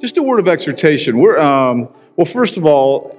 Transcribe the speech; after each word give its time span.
just 0.00 0.16
a 0.16 0.22
word 0.22 0.40
of 0.40 0.48
exhortation. 0.48 1.18
We're, 1.18 1.38
um, 1.38 1.88
well, 2.16 2.24
first 2.24 2.56
of 2.56 2.64
all, 2.64 3.18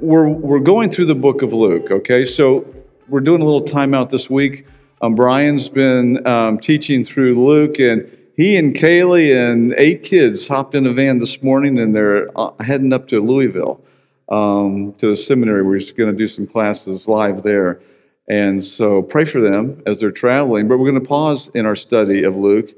we're, 0.00 0.28
we're 0.28 0.60
going 0.60 0.90
through 0.90 1.06
the 1.06 1.14
book 1.14 1.42
of 1.42 1.52
Luke, 1.52 1.90
okay? 1.90 2.24
So 2.24 2.66
we're 3.08 3.20
doing 3.20 3.40
a 3.40 3.44
little 3.44 3.64
timeout 3.64 4.10
this 4.10 4.28
week. 4.28 4.66
Um, 5.00 5.14
Brian's 5.14 5.68
been 5.68 6.26
um, 6.26 6.58
teaching 6.58 7.04
through 7.04 7.42
Luke, 7.42 7.78
and 7.78 8.10
he 8.36 8.56
and 8.56 8.74
Kaylee 8.74 9.34
and 9.34 9.74
eight 9.78 10.02
kids 10.02 10.46
hopped 10.46 10.74
in 10.74 10.86
a 10.86 10.92
van 10.92 11.18
this 11.18 11.42
morning, 11.42 11.78
and 11.78 11.94
they're 11.94 12.28
uh, 12.38 12.50
heading 12.60 12.92
up 12.92 13.08
to 13.08 13.20
Louisville 13.20 13.80
um, 14.28 14.92
to 14.94 15.08
the 15.08 15.16
seminary. 15.16 15.62
We're 15.62 15.78
just 15.78 15.96
going 15.96 16.10
to 16.10 16.16
do 16.16 16.28
some 16.28 16.46
classes 16.46 17.08
live 17.08 17.42
there. 17.42 17.80
And 18.28 18.62
so 18.62 19.00
pray 19.00 19.24
for 19.24 19.40
them 19.40 19.82
as 19.86 20.00
they're 20.00 20.10
traveling. 20.10 20.68
But 20.68 20.78
we're 20.78 20.90
going 20.90 21.02
to 21.02 21.08
pause 21.08 21.50
in 21.54 21.64
our 21.64 21.76
study 21.76 22.24
of 22.24 22.36
Luke 22.36 22.74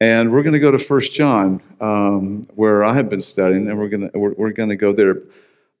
and 0.00 0.32
we're 0.32 0.42
going 0.42 0.52
to 0.52 0.60
go 0.60 0.70
to 0.70 0.78
First 0.78 1.12
John, 1.12 1.62
um, 1.80 2.48
where 2.54 2.84
I 2.84 2.94
have 2.94 3.08
been 3.08 3.22
studying, 3.22 3.68
and 3.68 3.78
we're 3.78 3.88
going 3.88 4.10
to 4.10 4.18
we're, 4.18 4.32
we're 4.34 4.50
going 4.50 4.68
to 4.68 4.76
go 4.76 4.92
there. 4.92 5.22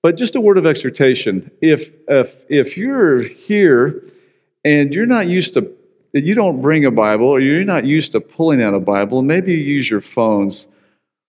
But 0.02 0.16
just 0.16 0.36
a 0.36 0.40
word 0.40 0.58
of 0.58 0.66
exhortation: 0.66 1.50
if 1.60 1.90
if 2.08 2.36
if 2.48 2.76
you're 2.76 3.20
here 3.20 4.02
and 4.64 4.92
you're 4.92 5.06
not 5.06 5.26
used 5.26 5.54
to, 5.54 5.70
you 6.12 6.34
don't 6.34 6.62
bring 6.62 6.84
a 6.84 6.90
Bible, 6.90 7.28
or 7.28 7.40
you're 7.40 7.64
not 7.64 7.84
used 7.84 8.12
to 8.12 8.20
pulling 8.20 8.62
out 8.62 8.74
a 8.74 8.80
Bible, 8.80 9.22
maybe 9.22 9.52
you 9.52 9.58
use 9.58 9.90
your 9.90 10.00
phones. 10.00 10.66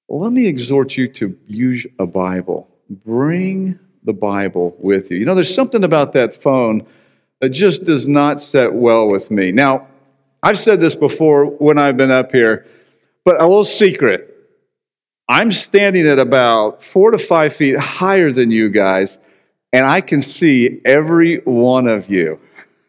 Let 0.10 0.32
me 0.32 0.48
exhort 0.48 0.96
you 0.96 1.10
to 1.10 1.38
use 1.48 1.85
a 1.99 2.05
Bible. 2.05 2.70
Bring 2.90 3.77
the 4.04 4.13
Bible 4.13 4.74
with 4.80 5.12
you. 5.12 5.18
You 5.18 5.26
know, 5.26 5.35
there's 5.35 5.54
something 5.54 5.84
about 5.84 6.13
that 6.13 6.41
phone 6.41 6.88
that 7.41 7.49
just 7.49 7.84
does 7.84 8.08
not 8.08 8.41
set 8.41 8.74
well 8.74 9.10
with 9.10 9.30
me. 9.30 9.52
Now, 9.52 9.88
I've 10.41 10.58
said 10.58 10.80
this 10.80 10.96
before 10.96 11.46
when 11.46 11.77
I've 11.77 11.98
been 11.98 12.12
up 12.12 12.32
here. 12.32 12.66
But 13.27 13.41
a 13.41 13.44
little 13.44 13.66
secret 13.66 14.34
I'm 15.27 15.52
standing 15.52 16.07
at 16.07 16.18
about 16.18 16.82
four 16.82 17.12
to 17.12 17.18
five 17.18 17.54
feet 17.54 17.77
higher 17.77 18.32
than 18.32 18.52
you 18.52 18.70
guys, 18.70 19.20
and 19.74 19.85
I 19.85 19.99
can 19.99 20.21
see 20.21 20.79
every 20.85 21.40
one 21.40 21.90
of 21.90 22.10
you. 22.10 22.40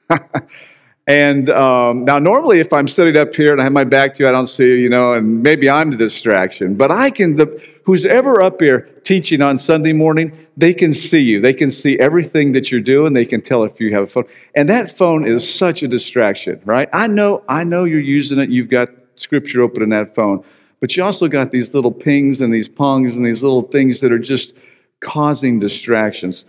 and 1.08 1.50
um, 1.50 2.04
now, 2.04 2.20
normally, 2.20 2.60
if 2.60 2.72
I'm 2.72 2.86
sitting 2.86 3.16
up 3.16 3.34
here 3.34 3.50
and 3.50 3.60
I 3.60 3.64
have 3.64 3.72
my 3.72 3.82
back 3.82 4.14
to 4.14 4.22
you, 4.22 4.28
I 4.28 4.32
don't 4.32 4.46
see 4.46 4.68
you, 4.68 4.74
you 4.74 4.88
know, 4.88 5.14
and 5.14 5.42
maybe 5.42 5.68
I'm 5.68 5.90
the 5.90 5.96
distraction. 5.96 6.76
But 6.76 6.92
I 6.92 7.10
can, 7.10 7.34
the, 7.34 7.60
who's 7.82 8.06
ever 8.06 8.40
up 8.40 8.60
here 8.60 8.82
teaching 9.02 9.42
on 9.42 9.58
Sunday 9.58 9.92
morning, 9.92 10.30
they 10.56 10.72
can 10.72 10.94
see 10.94 11.18
you. 11.18 11.40
They 11.40 11.52
can 11.52 11.72
see 11.72 11.98
everything 11.98 12.52
that 12.52 12.70
you're 12.70 12.80
doing. 12.80 13.12
They 13.12 13.26
can 13.26 13.42
tell 13.42 13.64
if 13.64 13.80
you 13.80 13.92
have 13.92 14.04
a 14.04 14.06
phone. 14.06 14.28
And 14.54 14.68
that 14.68 14.96
phone 14.96 15.26
is 15.26 15.52
such 15.52 15.82
a 15.82 15.88
distraction, 15.88 16.62
right? 16.64 16.88
I 16.92 17.08
know, 17.08 17.42
I 17.48 17.64
know 17.64 17.82
you're 17.82 17.98
using 17.98 18.38
it. 18.38 18.50
You've 18.50 18.68
got 18.68 18.90
scripture 19.20 19.62
open 19.62 19.82
in 19.82 19.88
that 19.90 20.14
phone. 20.14 20.44
But 20.80 20.96
you 20.96 21.04
also 21.04 21.28
got 21.28 21.50
these 21.50 21.74
little 21.74 21.92
pings 21.92 22.40
and 22.40 22.54
these 22.54 22.68
pongs 22.68 23.16
and 23.16 23.24
these 23.24 23.42
little 23.42 23.62
things 23.62 24.00
that 24.00 24.12
are 24.12 24.18
just 24.18 24.52
causing 25.00 25.58
distractions. 25.58 26.44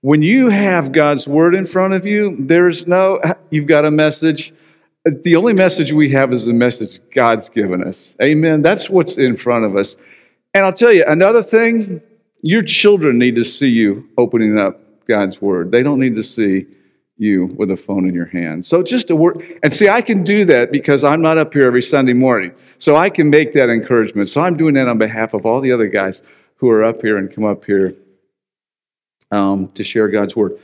When 0.00 0.22
you 0.22 0.48
have 0.48 0.92
God's 0.92 1.26
word 1.26 1.54
in 1.54 1.66
front 1.66 1.94
of 1.94 2.04
you, 2.04 2.36
there's 2.38 2.86
no, 2.86 3.20
you've 3.50 3.66
got 3.66 3.84
a 3.84 3.90
message. 3.90 4.52
The 5.04 5.36
only 5.36 5.52
message 5.52 5.92
we 5.92 6.08
have 6.10 6.32
is 6.32 6.46
the 6.46 6.52
message 6.52 7.00
God's 7.12 7.48
given 7.48 7.82
us. 7.84 8.14
Amen. 8.22 8.62
That's 8.62 8.88
what's 8.88 9.16
in 9.16 9.36
front 9.36 9.64
of 9.64 9.76
us. 9.76 9.96
And 10.54 10.64
I'll 10.64 10.72
tell 10.72 10.92
you 10.92 11.04
another 11.06 11.42
thing 11.42 12.00
your 12.42 12.62
children 12.62 13.18
need 13.18 13.34
to 13.36 13.44
see 13.44 13.68
you 13.68 14.06
opening 14.18 14.58
up 14.58 14.80
God's 15.06 15.40
word. 15.40 15.72
They 15.72 15.82
don't 15.82 15.98
need 15.98 16.14
to 16.16 16.22
see 16.22 16.66
you 17.16 17.46
with 17.46 17.70
a 17.70 17.76
phone 17.76 18.08
in 18.08 18.14
your 18.14 18.26
hand. 18.26 18.66
So 18.66 18.82
just 18.82 19.10
a 19.10 19.16
word. 19.16 19.58
And 19.62 19.72
see, 19.72 19.88
I 19.88 20.02
can 20.02 20.24
do 20.24 20.44
that 20.46 20.72
because 20.72 21.04
I'm 21.04 21.22
not 21.22 21.38
up 21.38 21.52
here 21.52 21.66
every 21.66 21.82
Sunday 21.82 22.12
morning. 22.12 22.52
So 22.78 22.96
I 22.96 23.08
can 23.08 23.30
make 23.30 23.52
that 23.52 23.70
encouragement. 23.70 24.28
So 24.28 24.40
I'm 24.40 24.56
doing 24.56 24.74
that 24.74 24.88
on 24.88 24.98
behalf 24.98 25.34
of 25.34 25.46
all 25.46 25.60
the 25.60 25.72
other 25.72 25.86
guys 25.86 26.22
who 26.56 26.68
are 26.70 26.84
up 26.84 27.02
here 27.02 27.16
and 27.16 27.32
come 27.32 27.44
up 27.44 27.64
here 27.64 27.94
um, 29.30 29.68
to 29.72 29.84
share 29.84 30.08
God's 30.08 30.34
word. 30.34 30.58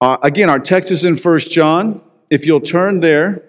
Uh, 0.00 0.16
again, 0.22 0.50
our 0.50 0.58
text 0.58 0.90
is 0.90 1.04
in 1.04 1.16
First 1.16 1.50
John. 1.50 2.00
If 2.30 2.46
you'll 2.46 2.60
turn 2.60 3.00
there, 3.00 3.42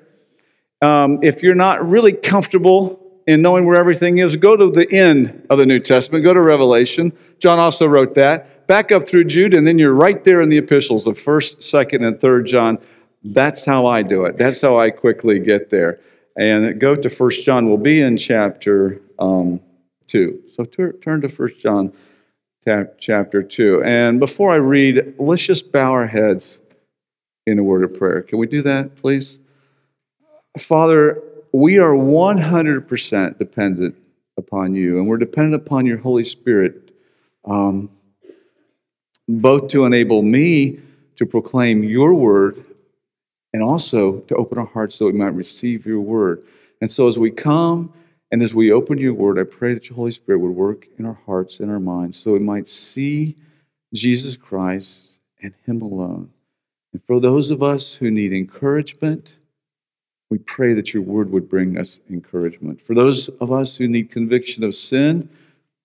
um, 0.81 1.19
if 1.23 1.41
you're 1.41 1.55
not 1.55 1.87
really 1.87 2.13
comfortable 2.13 3.01
in 3.27 3.41
knowing 3.41 3.65
where 3.65 3.77
everything 3.77 4.19
is, 4.19 4.35
go 4.35 4.55
to 4.55 4.69
the 4.69 4.89
end 4.91 5.47
of 5.49 5.57
the 5.57 5.65
New 5.65 5.79
Testament, 5.79 6.23
go 6.23 6.33
to 6.33 6.41
Revelation. 6.41 7.11
John 7.39 7.59
also 7.59 7.87
wrote 7.87 8.15
that 8.15 8.54
back 8.67 8.91
up 8.91 9.07
through 9.07 9.25
Jude, 9.25 9.53
and 9.53 9.65
then 9.65 9.79
you're 9.79 9.93
right 9.93 10.23
there 10.23 10.41
in 10.41 10.49
the 10.49 10.57
epistles 10.57 11.07
of 11.07 11.19
1st, 11.19 11.57
2nd, 11.57 12.07
and 12.07 12.19
3rd 12.19 12.45
John. 12.45 12.77
That's 13.23 13.65
how 13.65 13.85
I 13.85 14.03
do 14.03 14.25
it. 14.25 14.37
That's 14.37 14.61
how 14.61 14.79
I 14.79 14.91
quickly 14.91 15.39
get 15.39 15.69
there. 15.69 15.99
And 16.37 16.79
go 16.79 16.95
to 16.95 17.09
1st 17.09 17.43
John. 17.43 17.67
We'll 17.67 17.77
be 17.77 18.01
in 18.01 18.17
chapter 18.17 19.01
um, 19.19 19.59
2. 20.07 20.43
So 20.55 20.65
turn 20.65 21.21
to 21.21 21.29
1st 21.29 21.59
John 21.59 21.93
chapter 22.99 23.43
2. 23.43 23.83
And 23.83 24.19
before 24.19 24.51
I 24.51 24.57
read, 24.57 25.15
let's 25.17 25.45
just 25.45 25.71
bow 25.71 25.91
our 25.91 26.07
heads 26.07 26.57
in 27.45 27.59
a 27.59 27.63
word 27.63 27.83
of 27.83 27.97
prayer. 27.97 28.21
Can 28.21 28.39
we 28.39 28.47
do 28.47 28.61
that, 28.63 28.95
please? 28.95 29.37
Father, 30.57 31.21
we 31.51 31.79
are 31.79 31.93
100% 31.93 33.37
dependent 33.37 33.95
upon 34.37 34.75
you, 34.75 34.97
and 34.97 35.07
we're 35.07 35.17
dependent 35.17 35.55
upon 35.55 35.85
your 35.85 35.97
Holy 35.97 36.23
Spirit. 36.23 36.91
Um, 37.45 37.89
both 39.27 39.69
to 39.69 39.85
enable 39.85 40.21
me 40.21 40.79
to 41.15 41.25
proclaim 41.25 41.83
your 41.83 42.13
word 42.13 42.63
and 43.53 43.63
also 43.63 44.19
to 44.21 44.35
open 44.35 44.57
our 44.57 44.65
hearts 44.65 44.95
so 44.95 45.05
we 45.05 45.13
might 45.13 45.33
receive 45.33 45.85
your 45.85 46.01
word. 46.01 46.43
And 46.81 46.91
so 46.91 47.07
as 47.07 47.17
we 47.17 47.31
come 47.31 47.93
and 48.31 48.43
as 48.43 48.53
we 48.53 48.71
open 48.71 48.97
your 48.97 49.13
word, 49.13 49.39
I 49.39 49.43
pray 49.43 49.73
that 49.73 49.89
your 49.89 49.95
Holy 49.95 50.11
Spirit 50.11 50.39
would 50.39 50.51
work 50.51 50.87
in 50.99 51.05
our 51.05 51.17
hearts 51.25 51.59
and 51.59 51.71
our 51.71 51.79
minds 51.79 52.19
so 52.19 52.33
we 52.33 52.39
might 52.39 52.67
see 52.67 53.35
Jesus 53.93 54.35
Christ 54.35 55.19
and 55.41 55.53
him 55.65 55.81
alone. 55.81 56.29
And 56.91 57.01
for 57.07 57.19
those 57.19 57.49
of 57.49 57.63
us 57.63 57.93
who 57.93 58.11
need 58.11 58.33
encouragement, 58.33 59.35
we 60.29 60.37
pray 60.39 60.73
that 60.73 60.93
your 60.93 61.03
word 61.03 61.31
would 61.31 61.49
bring 61.49 61.77
us 61.77 61.99
encouragement. 62.09 62.81
For 62.81 62.93
those 62.93 63.29
of 63.39 63.51
us 63.51 63.75
who 63.75 63.87
need 63.87 64.11
conviction 64.11 64.63
of 64.63 64.75
sin, 64.75 65.29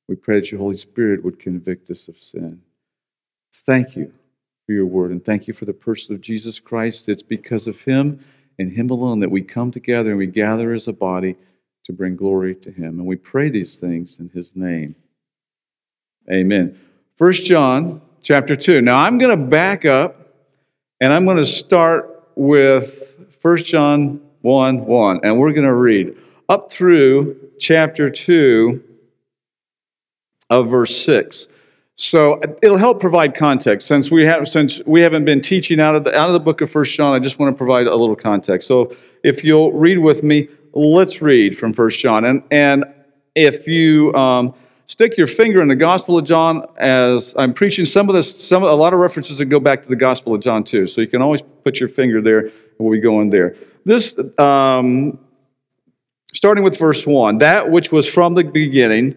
we 0.09 0.17
pray 0.17 0.41
that 0.41 0.51
your 0.51 0.61
Holy 0.61 0.77
Spirit 0.77 1.23
would 1.23 1.39
convict 1.39 1.91
us 1.91 2.09
of 2.09 2.19
sin. 2.19 2.61
Thank 3.67 3.97
you 3.97 4.13
for 4.67 4.73
your 4.73 4.87
word, 4.87 5.11
and 5.11 5.25
thank 5.25 5.49
you 5.49 5.55
for 5.55 5.65
the 5.65 5.73
person 5.73 6.15
of 6.15 6.21
Jesus 6.21 6.61
Christ. 6.61 7.09
It's 7.09 7.23
because 7.23 7.67
of 7.67 7.81
him 7.81 8.25
and 8.59 8.71
him 8.71 8.91
alone 8.91 9.21
that 9.21 9.31
we 9.31 9.43
come 9.43 9.71
together 9.71 10.11
and 10.11 10.19
we 10.19 10.27
gather 10.27 10.73
as 10.73 10.89
a 10.89 10.93
body 10.93 11.37
to 11.87 11.93
bring 11.93 12.17
glory 12.17 12.55
to 12.57 12.71
him. 12.71 12.99
And 12.99 13.07
we 13.07 13.17
pray 13.17 13.49
these 13.49 13.77
things 13.77 14.19
in 14.21 14.29
his 14.29 14.55
name. 14.55 14.95
Amen. 16.33 16.79
First 17.17 17.45
John 17.45 18.01
chapter 18.23 18.55
2. 18.55 18.81
Now 18.83 18.99
I'm 18.99 19.19
going 19.19 19.37
to 19.37 19.45
back 19.45 19.85
up 19.85 20.35
and 21.01 21.13
I'm 21.13 21.25
going 21.25 21.39
to 21.39 21.47
start 21.47 22.29
with 22.37 23.37
First 23.41 23.67
John 23.67 24.21
1 24.43 24.85
1. 24.85 25.21
And 25.23 25.39
we're 25.39 25.53
going 25.53 25.65
to 25.65 25.75
read 25.75 26.17
up 26.49 26.71
through 26.71 27.51
chapter 27.59 28.11
2 28.11 28.83
of 30.51 30.69
verse 30.69 30.97
6. 31.05 31.47
So 32.01 32.41
it'll 32.63 32.79
help 32.79 32.99
provide 32.99 33.35
context. 33.35 33.87
Since 33.87 34.11
we 34.11 34.25
have 34.25 34.49
since 34.49 34.81
we 34.87 35.03
haven't 35.03 35.27
been 35.27 35.43
teaching 35.43 35.81
out 35.81 35.95
of 35.95 36.05
the 36.05 36.19
out 36.19 36.29
of 36.29 36.33
the 36.33 36.41
book 36.41 36.63
of 36.63 36.71
First 36.71 36.95
John, 36.95 37.15
I 37.15 37.19
just 37.19 37.39
want 37.39 37.55
to 37.55 37.59
provide 37.59 37.87
a 37.87 37.95
little 37.95 38.17
context. 38.17 38.67
So 38.69 38.97
if 39.23 39.45
you'll 39.45 39.73
read 39.73 39.99
with 39.99 40.23
me, 40.23 40.49
let's 40.73 41.21
read 41.21 41.59
from 41.59 41.75
First 41.75 41.99
John. 41.99 42.25
And 42.25 42.43
and 42.51 42.87
if 43.35 43.69
you 43.69 44.15
um, 44.15 44.55
stick 44.87 45.19
your 45.19 45.27
finger 45.27 45.61
in 45.61 45.69
the 45.69 45.77
Gospel 45.77 46.17
of 46.17 46.25
John, 46.25 46.67
as 46.79 47.35
I'm 47.37 47.53
preaching, 47.53 47.85
some 47.85 48.09
of 48.09 48.15
this, 48.15 48.49
some 48.49 48.63
a 48.63 48.73
lot 48.73 48.95
of 48.95 48.99
references 48.99 49.37
that 49.37 49.47
go 49.47 49.61
back 49.61 49.83
to 49.83 49.89
the 49.91 49.95
Gospel 49.95 50.35
of 50.35 50.41
John 50.41 50.65
too. 50.65 50.87
So 50.87 51.03
you 51.03 51.07
can 51.07 51.21
always 51.21 51.43
put 51.65 51.81
your 51.81 51.91
finger 51.91 52.23
there, 52.23 52.39
and 52.39 52.53
we'll 52.79 52.93
be 52.93 53.01
going 53.01 53.29
there. 53.29 53.57
This. 53.85 54.19
Um, 54.39 55.19
starting 56.33 56.63
with 56.63 56.79
verse 56.79 57.05
1 57.05 57.39
that 57.39 57.73
which 57.73 57.91
was 57.91 58.09
from 58.09 58.37
the 58.37 58.45
beginning 58.45 59.17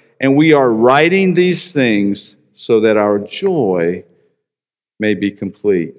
And 0.21 0.37
we 0.37 0.53
are 0.53 0.71
writing 0.71 1.33
these 1.33 1.73
things 1.73 2.35
so 2.53 2.79
that 2.81 2.95
our 2.95 3.17
joy 3.17 4.05
may 4.99 5.15
be 5.15 5.31
complete. 5.31 5.97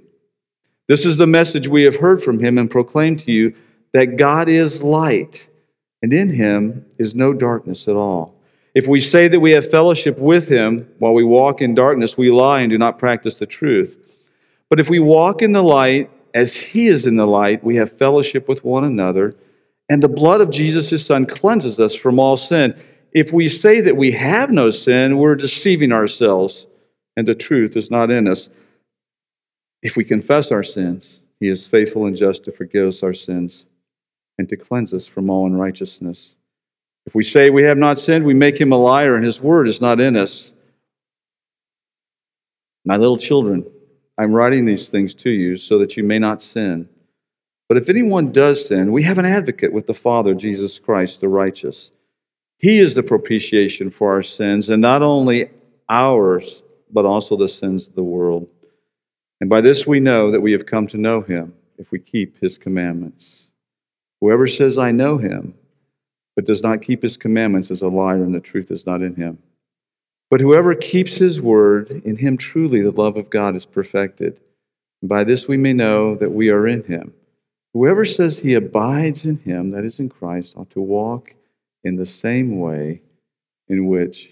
This 0.86 1.04
is 1.04 1.16
the 1.16 1.26
message 1.26 1.66
we 1.66 1.82
have 1.82 1.96
heard 1.96 2.22
from 2.22 2.38
him 2.38 2.56
and 2.56 2.70
proclaimed 2.70 3.18
to 3.20 3.32
you 3.32 3.52
that 3.92 4.16
God 4.16 4.48
is 4.48 4.82
light, 4.82 5.48
and 6.02 6.14
in 6.14 6.30
him 6.30 6.86
is 6.98 7.16
no 7.16 7.32
darkness 7.32 7.88
at 7.88 7.96
all. 7.96 8.34
If 8.74 8.86
we 8.86 9.00
say 9.00 9.26
that 9.26 9.40
we 9.40 9.50
have 9.50 9.68
fellowship 9.68 10.18
with 10.18 10.48
him 10.48 10.88
while 11.00 11.14
we 11.14 11.24
walk 11.24 11.60
in 11.60 11.74
darkness, 11.74 12.16
we 12.16 12.30
lie 12.30 12.60
and 12.60 12.70
do 12.70 12.78
not 12.78 13.00
practice 13.00 13.40
the 13.40 13.46
truth. 13.46 13.96
But 14.70 14.78
if 14.78 14.88
we 14.88 15.00
walk 15.00 15.42
in 15.42 15.50
the 15.50 15.64
light 15.64 16.10
as 16.32 16.56
he 16.56 16.86
is 16.86 17.08
in 17.08 17.16
the 17.16 17.26
light, 17.26 17.64
we 17.64 17.76
have 17.76 17.98
fellowship 17.98 18.48
with 18.48 18.64
one 18.64 18.84
another, 18.84 19.34
and 19.88 20.00
the 20.00 20.08
blood 20.08 20.40
of 20.40 20.50
Jesus, 20.50 20.90
his 20.90 21.04
son, 21.04 21.26
cleanses 21.26 21.80
us 21.80 21.94
from 21.94 22.20
all 22.20 22.36
sin. 22.36 22.80
If 23.12 23.32
we 23.32 23.48
say 23.48 23.80
that 23.82 23.96
we 23.96 24.10
have 24.12 24.50
no 24.50 24.70
sin, 24.70 25.18
we're 25.18 25.34
deceiving 25.34 25.92
ourselves, 25.92 26.66
and 27.16 27.28
the 27.28 27.34
truth 27.34 27.76
is 27.76 27.90
not 27.90 28.10
in 28.10 28.26
us. 28.26 28.48
If 29.82 29.96
we 29.96 30.04
confess 30.04 30.50
our 30.50 30.62
sins, 30.62 31.20
he 31.40 31.48
is 31.48 31.66
faithful 31.66 32.06
and 32.06 32.16
just 32.16 32.44
to 32.44 32.52
forgive 32.52 32.88
us 32.88 33.02
our 33.02 33.12
sins 33.12 33.64
and 34.38 34.48
to 34.48 34.56
cleanse 34.56 34.94
us 34.94 35.06
from 35.06 35.28
all 35.28 35.46
unrighteousness. 35.46 36.34
If 37.06 37.14
we 37.14 37.24
say 37.24 37.50
we 37.50 37.64
have 37.64 37.76
not 37.76 37.98
sinned, 37.98 38.24
we 38.24 38.34
make 38.34 38.58
him 38.58 38.72
a 38.72 38.76
liar, 38.76 39.16
and 39.16 39.24
his 39.24 39.40
word 39.40 39.68
is 39.68 39.80
not 39.80 40.00
in 40.00 40.16
us. 40.16 40.52
My 42.84 42.96
little 42.96 43.18
children, 43.18 43.66
I'm 44.18 44.32
writing 44.32 44.64
these 44.64 44.88
things 44.88 45.14
to 45.16 45.30
you 45.30 45.56
so 45.56 45.78
that 45.78 45.96
you 45.96 46.04
may 46.04 46.18
not 46.18 46.40
sin. 46.40 46.88
But 47.68 47.76
if 47.76 47.88
anyone 47.88 48.32
does 48.32 48.66
sin, 48.66 48.92
we 48.92 49.02
have 49.02 49.18
an 49.18 49.24
advocate 49.24 49.72
with 49.72 49.86
the 49.86 49.94
Father, 49.94 50.34
Jesus 50.34 50.78
Christ, 50.78 51.20
the 51.20 51.28
righteous. 51.28 51.90
He 52.62 52.78
is 52.78 52.94
the 52.94 53.02
propitiation 53.02 53.90
for 53.90 54.12
our 54.12 54.22
sins, 54.22 54.68
and 54.68 54.80
not 54.80 55.02
only 55.02 55.50
ours, 55.88 56.62
but 56.92 57.04
also 57.04 57.36
the 57.36 57.48
sins 57.48 57.88
of 57.88 57.96
the 57.96 58.04
world. 58.04 58.52
And 59.40 59.50
by 59.50 59.60
this 59.60 59.84
we 59.84 59.98
know 59.98 60.30
that 60.30 60.40
we 60.40 60.52
have 60.52 60.64
come 60.64 60.86
to 60.86 60.96
know 60.96 61.20
him, 61.20 61.52
if 61.78 61.90
we 61.90 61.98
keep 61.98 62.40
his 62.40 62.56
commandments. 62.56 63.48
Whoever 64.20 64.46
says, 64.46 64.78
I 64.78 64.92
know 64.92 65.18
him, 65.18 65.54
but 66.36 66.46
does 66.46 66.62
not 66.62 66.82
keep 66.82 67.02
his 67.02 67.16
commandments 67.16 67.72
is 67.72 67.82
a 67.82 67.88
liar, 67.88 68.22
and 68.22 68.32
the 68.32 68.38
truth 68.38 68.70
is 68.70 68.86
not 68.86 69.02
in 69.02 69.16
him. 69.16 69.38
But 70.30 70.40
whoever 70.40 70.76
keeps 70.76 71.16
his 71.16 71.42
word, 71.42 71.90
in 72.04 72.16
him 72.16 72.36
truly 72.36 72.80
the 72.80 72.92
love 72.92 73.16
of 73.16 73.28
God 73.28 73.56
is 73.56 73.66
perfected. 73.66 74.38
And 75.02 75.08
by 75.08 75.24
this 75.24 75.48
we 75.48 75.56
may 75.56 75.72
know 75.72 76.14
that 76.14 76.30
we 76.30 76.48
are 76.50 76.68
in 76.68 76.84
him. 76.84 77.12
Whoever 77.74 78.04
says 78.04 78.38
he 78.38 78.54
abides 78.54 79.26
in 79.26 79.38
him, 79.38 79.72
that 79.72 79.84
is 79.84 79.98
in 79.98 80.08
Christ, 80.08 80.56
ought 80.56 80.70
to 80.70 80.80
walk 80.80 81.34
in 81.84 81.96
the 81.96 82.06
same 82.06 82.58
way 82.58 83.02
in 83.68 83.86
which 83.86 84.30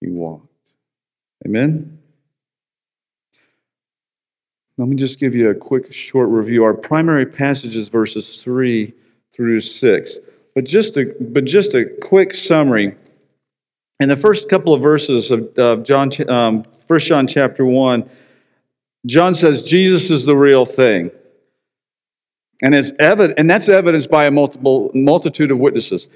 he 0.00 0.08
walked. 0.08 0.46
Amen? 1.46 1.98
Let 4.78 4.88
me 4.88 4.96
just 4.96 5.20
give 5.20 5.34
you 5.34 5.50
a 5.50 5.54
quick, 5.54 5.92
short 5.92 6.28
review. 6.28 6.64
Our 6.64 6.74
primary 6.74 7.26
passage 7.26 7.76
is 7.76 7.88
verses 7.88 8.36
3 8.36 8.92
through 9.34 9.60
6. 9.60 10.16
But 10.54 10.64
just 10.64 10.96
a, 10.96 11.14
but 11.20 11.44
just 11.44 11.74
a 11.74 11.86
quick 12.00 12.34
summary. 12.34 12.96
In 14.00 14.08
the 14.08 14.16
first 14.16 14.48
couple 14.48 14.74
of 14.74 14.82
verses 14.82 15.30
of, 15.30 15.56
of 15.58 15.84
John, 15.84 16.10
um, 16.28 16.64
1 16.86 17.00
John 17.00 17.26
chapter 17.26 17.64
1, 17.64 18.08
John 19.06 19.34
says 19.34 19.62
Jesus 19.62 20.10
is 20.10 20.24
the 20.24 20.36
real 20.36 20.66
thing. 20.66 21.10
And, 22.62 22.74
it's 22.74 22.92
evident, 22.98 23.38
and 23.38 23.50
that's 23.50 23.68
evidenced 23.68 24.10
by 24.10 24.26
a 24.26 24.30
multiple, 24.30 24.90
multitude 24.94 25.50
of 25.50 25.58
witnesses. 25.58 26.08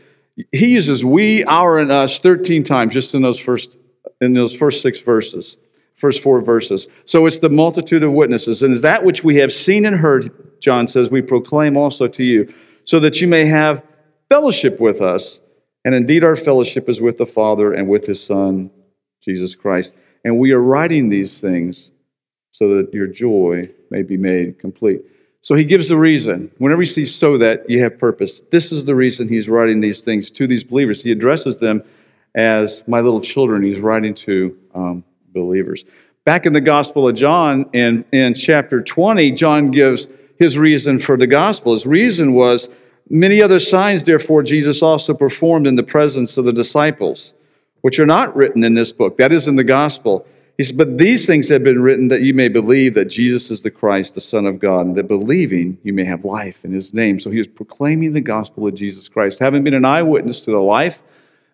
He 0.53 0.73
uses 0.73 1.05
we, 1.05 1.45
our, 1.45 1.79
and 1.79 1.91
us 1.91 2.19
13 2.19 2.65
times 2.65 2.93
just 2.93 3.15
in 3.15 3.23
those 3.23 3.39
first, 3.39 3.77
in 4.21 4.35
those 4.35 4.55
first 4.55 4.83
six 4.83 5.01
verses, 5.01 5.57
first 5.95 6.23
four 6.23 6.41
verses. 6.41 6.89
So 7.07 7.27
it's 7.27 7.39
the 7.39 7.49
multitude 7.49 8.03
of 8.03 8.13
witnesses. 8.13 8.63
And 8.63 8.75
is 8.75 8.83
that 8.83 9.03
which 9.03 9.25
we 9.25 9.37
have 9.37 9.53
seen 9.53 9.87
and 9.87 9.97
heard, 9.97 10.61
John 10.61 10.89
says, 10.89 11.11
we 11.11 11.23
proclaim 11.23 11.77
also 11.77 12.07
to 12.09 12.23
you, 12.23 12.53
so 12.85 13.01
that 13.01 13.21
you 13.21 13.27
may 13.27 13.47
have 13.47 13.83
fellowship 14.29 14.79
with 14.79 15.01
us. 15.01 15.41
And 15.85 15.95
indeed, 15.95 16.25
our 16.25 16.37
fellowship 16.37 16.89
is 16.89 17.01
with 17.01 17.17
the 17.17 17.27
Father 17.27 17.73
and 17.73 17.89
with 17.89 18.07
his 18.07 18.23
Son, 18.23 18.71
Jesus 19.23 19.55
Christ. 19.55 19.95
And 20.25 20.39
we 20.39 20.53
are 20.53 20.61
writing 20.61 21.09
these 21.09 21.39
things 21.39 21.91
so 22.51 22.69
that 22.75 22.93
your 22.93 23.07
joy 23.07 23.71
may 23.91 24.03
be 24.03 24.17
made 24.17 24.59
complete. 24.59 25.03
So 25.47 25.55
he 25.55 25.65
gives 25.65 25.89
the 25.89 25.97
reason. 25.97 26.51
Whenever 26.59 26.83
he 26.83 26.87
sees 26.87 27.15
so 27.15 27.39
that 27.39 27.71
you 27.71 27.79
have 27.79 28.01
purpose, 28.01 28.43
this 28.51 28.73
is 28.73 28.85
the 28.85 28.97
reason 28.97 29.29
he's 29.29 29.49
writing 29.49 29.81
these 29.81 30.03
things 30.03 30.29
to 30.33 30.49
these 30.49 30.65
believers. 30.65 31.01
He 31.01 31.13
addresses 31.13 31.59
them 31.59 31.85
as 32.35 32.83
my 32.89 33.01
little 33.01 33.21
children. 33.21 33.63
He's 33.63 33.79
writing 33.79 34.13
to 34.17 34.59
um, 34.75 35.05
believers. 35.33 35.85
Back 36.25 36.47
in 36.47 36.53
the 36.53 36.61
Gospel 36.61 37.07
of 37.07 37.15
John, 37.15 37.71
in, 37.73 38.05
in 38.11 38.35
chapter 38.35 38.83
20, 38.83 39.31
John 39.31 39.71
gives 39.71 40.09
his 40.37 40.59
reason 40.59 40.99
for 40.99 41.17
the 41.17 41.29
gospel. 41.29 41.75
His 41.75 41.87
reason 41.87 42.33
was 42.33 42.69
Many 43.09 43.41
other 43.41 43.61
signs, 43.61 44.03
therefore, 44.03 44.43
Jesus 44.43 44.83
also 44.83 45.15
performed 45.15 45.69
in 45.69 45.77
the 45.77 45.85
presence 45.85 46.37
of 46.37 46.45
the 46.45 46.53
disciples, 46.53 47.35
which 47.83 48.01
are 48.01 48.07
not 48.07 48.35
written 48.35 48.65
in 48.65 48.75
this 48.75 48.91
book. 48.91 49.17
That 49.19 49.31
is 49.31 49.47
in 49.47 49.55
the 49.55 49.63
gospel. 49.63 50.27
He 50.57 50.63
says, 50.63 50.73
But 50.73 50.99
these 50.99 51.27
things 51.27 51.49
have 51.49 51.63
been 51.63 51.83
written 51.83 52.09
that 52.09 52.23
you 52.23 52.33
may 52.33 52.49
believe 52.49 52.95
that 52.95 53.07
Jesus 53.07 53.51
is 53.51 53.63
the 53.63 53.71
Christ, 53.71 54.15
the 54.15 54.21
Son 54.21 54.47
of 54.47 54.59
God, 54.59 54.87
and 54.87 54.97
that 54.97 55.09
believing 55.09 55.79
you 55.83 55.93
may 55.93 56.05
have 56.05 56.25
life 56.25 56.65
in 56.65 56.73
his 56.73 56.95
name. 56.95 57.21
So 57.21 57.31
he 57.31 57.41
is 57.41 57.47
proclaiming 57.47 58.13
the 58.13 58.21
gospel 58.21 58.67
of 58.67 58.75
Jesus 58.75 59.09
Christ. 59.09 59.39
Having 59.39 59.65
been 59.65 59.75
an 59.75 59.85
eyewitness 59.85 60.45
to 60.45 60.51
the 60.51 60.59
life, 60.59 60.99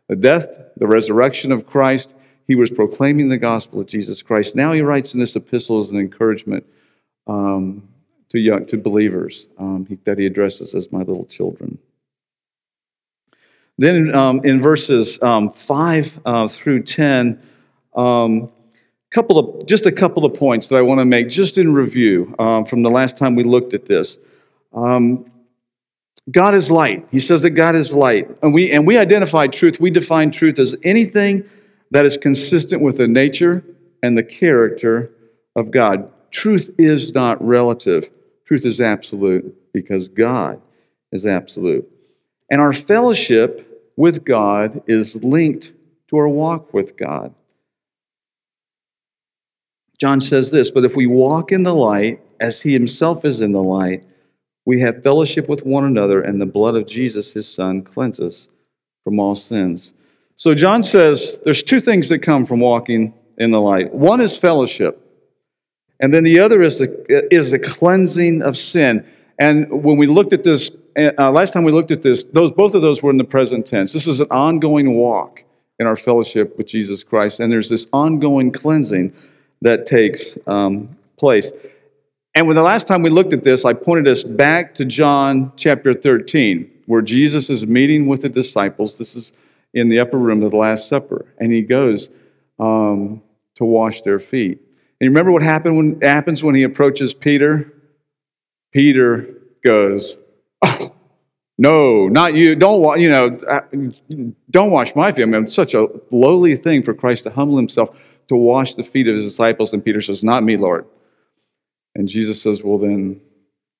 the 0.08 0.16
death, 0.16 0.46
the 0.76 0.86
resurrection 0.86 1.52
of 1.52 1.66
Christ, 1.66 2.14
he 2.46 2.54
was 2.54 2.70
proclaiming 2.70 3.28
the 3.28 3.38
gospel 3.38 3.80
of 3.80 3.86
Jesus 3.86 4.22
Christ. 4.22 4.54
Now 4.54 4.72
he 4.72 4.82
writes 4.82 5.14
in 5.14 5.20
this 5.20 5.36
epistle 5.36 5.80
as 5.80 5.90
an 5.90 5.98
encouragement 5.98 6.64
um, 7.26 7.88
to 8.28 8.38
young 8.38 8.66
to 8.66 8.76
believers 8.76 9.46
um, 9.58 9.86
he, 9.88 9.96
that 10.04 10.18
he 10.18 10.26
addresses 10.26 10.74
as 10.74 10.90
my 10.92 11.00
little 11.00 11.26
children. 11.26 11.78
Then 13.78 14.14
um, 14.14 14.44
in 14.44 14.60
verses 14.60 15.20
um, 15.22 15.50
five 15.52 16.18
uh, 16.24 16.48
through 16.48 16.82
ten, 16.82 17.40
um, 17.94 18.50
couple 19.12 19.38
of 19.38 19.66
just 19.66 19.86
a 19.86 19.92
couple 19.92 20.24
of 20.24 20.34
points 20.34 20.68
that 20.68 20.76
I 20.76 20.82
want 20.82 20.98
to 21.00 21.04
make 21.04 21.28
just 21.28 21.58
in 21.58 21.72
review 21.72 22.34
um, 22.38 22.64
from 22.64 22.82
the 22.82 22.90
last 22.90 23.16
time 23.16 23.34
we 23.34 23.44
looked 23.44 23.74
at 23.74 23.86
this. 23.86 24.18
Um, 24.72 25.30
God 26.30 26.54
is 26.54 26.70
light. 26.70 27.06
He 27.10 27.20
says 27.20 27.42
that 27.42 27.50
God 27.50 27.74
is 27.74 27.94
light, 27.94 28.28
and 28.42 28.54
we 28.54 28.70
and 28.70 28.86
we 28.86 28.96
identify 28.96 29.48
truth. 29.48 29.80
We 29.80 29.90
define 29.90 30.30
truth 30.30 30.58
as 30.58 30.76
anything 30.82 31.44
that 31.90 32.06
is 32.06 32.16
consistent 32.16 32.80
with 32.80 32.96
the 32.96 33.06
nature 33.06 33.62
and 34.02 34.16
the 34.16 34.22
character 34.22 35.12
of 35.56 35.70
God. 35.70 36.12
Truth 36.30 36.70
is 36.78 37.12
not 37.12 37.44
relative. 37.44 38.08
Truth 38.46 38.64
is 38.64 38.80
absolute 38.80 39.54
because 39.72 40.08
God 40.08 40.60
is 41.10 41.26
absolute. 41.26 41.90
And 42.50 42.60
our 42.60 42.72
fellowship 42.72 43.92
with 43.96 44.24
God 44.24 44.82
is 44.86 45.16
linked 45.16 45.72
to 46.08 46.16
our 46.16 46.28
walk 46.28 46.72
with 46.72 46.96
God. 46.96 47.34
John 50.02 50.20
says 50.20 50.50
this, 50.50 50.68
but 50.68 50.84
if 50.84 50.96
we 50.96 51.06
walk 51.06 51.52
in 51.52 51.62
the 51.62 51.76
light 51.76 52.20
as 52.40 52.60
he 52.60 52.72
himself 52.72 53.24
is 53.24 53.40
in 53.40 53.52
the 53.52 53.62
light, 53.62 54.02
we 54.66 54.80
have 54.80 55.00
fellowship 55.00 55.48
with 55.48 55.64
one 55.64 55.84
another, 55.84 56.22
and 56.22 56.40
the 56.40 56.46
blood 56.46 56.74
of 56.74 56.88
Jesus, 56.88 57.30
his 57.30 57.46
son, 57.46 57.82
cleanses 57.82 58.48
from 59.04 59.20
all 59.20 59.36
sins. 59.36 59.92
So 60.34 60.56
John 60.56 60.82
says 60.82 61.38
there's 61.44 61.62
two 61.62 61.78
things 61.78 62.08
that 62.08 62.18
come 62.18 62.46
from 62.46 62.58
walking 62.58 63.14
in 63.38 63.52
the 63.52 63.60
light. 63.60 63.94
One 63.94 64.20
is 64.20 64.36
fellowship. 64.36 65.00
And 66.00 66.12
then 66.12 66.24
the 66.24 66.40
other 66.40 66.62
is 66.62 66.80
the, 66.80 67.28
is 67.32 67.52
the 67.52 67.60
cleansing 67.60 68.42
of 68.42 68.56
sin. 68.56 69.06
And 69.38 69.84
when 69.84 69.98
we 69.98 70.08
looked 70.08 70.32
at 70.32 70.42
this, 70.42 70.72
uh, 70.98 71.30
last 71.30 71.52
time 71.52 71.62
we 71.62 71.70
looked 71.70 71.92
at 71.92 72.02
this, 72.02 72.24
those, 72.24 72.50
both 72.50 72.74
of 72.74 72.82
those 72.82 73.04
were 73.04 73.12
in 73.12 73.18
the 73.18 73.24
present 73.24 73.66
tense. 73.66 73.92
This 73.92 74.08
is 74.08 74.20
an 74.20 74.26
ongoing 74.32 74.94
walk 74.94 75.44
in 75.78 75.86
our 75.86 75.94
fellowship 75.94 76.58
with 76.58 76.66
Jesus 76.66 77.04
Christ. 77.04 77.38
And 77.38 77.52
there's 77.52 77.68
this 77.68 77.86
ongoing 77.92 78.50
cleansing 78.50 79.14
that 79.62 79.86
takes 79.86 80.36
um, 80.46 80.96
place. 81.16 81.52
And 82.34 82.46
when 82.46 82.56
the 82.56 82.62
last 82.62 82.86
time 82.86 83.02
we 83.02 83.10
looked 83.10 83.32
at 83.32 83.44
this, 83.44 83.64
I 83.64 83.72
pointed 83.72 84.08
us 84.08 84.22
back 84.22 84.74
to 84.76 84.84
John 84.84 85.52
chapter 85.56 85.94
13, 85.94 86.70
where 86.86 87.02
Jesus 87.02 87.50
is 87.50 87.66
meeting 87.66 88.06
with 88.06 88.22
the 88.22 88.28
disciples. 88.28 88.98
This 88.98 89.14
is 89.14 89.32
in 89.74 89.88
the 89.88 90.00
upper 90.00 90.18
room 90.18 90.42
of 90.42 90.50
the 90.50 90.56
Last 90.56 90.88
Supper. 90.88 91.26
And 91.38 91.52
he 91.52 91.62
goes 91.62 92.08
um, 92.58 93.22
to 93.56 93.64
wash 93.64 94.02
their 94.02 94.18
feet. 94.18 94.58
And 94.58 95.06
you 95.06 95.08
remember 95.08 95.32
what 95.32 95.42
happened 95.42 95.76
when, 95.76 96.00
happens 96.00 96.42
when 96.42 96.54
he 96.54 96.62
approaches 96.62 97.12
Peter? 97.12 97.72
Peter 98.72 99.34
goes, 99.64 100.16
oh, 100.62 100.92
no, 101.58 102.08
not 102.08 102.34
you. 102.34 102.56
Don't 102.56 102.98
you 102.98 103.10
know? 103.10 103.38
Uh, 103.48 103.60
don't 104.50 104.70
wash 104.70 104.94
my 104.96 105.10
feet. 105.12 105.22
I 105.22 105.26
mean, 105.26 105.42
it's 105.42 105.54
such 105.54 105.74
a 105.74 105.86
lowly 106.10 106.56
thing 106.56 106.82
for 106.82 106.94
Christ 106.94 107.24
to 107.24 107.30
humble 107.30 107.56
himself 107.56 107.94
to 108.28 108.36
wash 108.36 108.74
the 108.74 108.84
feet 108.84 109.08
of 109.08 109.16
his 109.16 109.24
disciples. 109.24 109.72
And 109.72 109.84
Peter 109.84 110.00
says, 110.00 110.24
"Not 110.24 110.42
me, 110.42 110.56
Lord." 110.56 110.86
And 111.94 112.08
Jesus 112.08 112.40
says, 112.40 112.62
"Well, 112.62 112.78
then, 112.78 113.20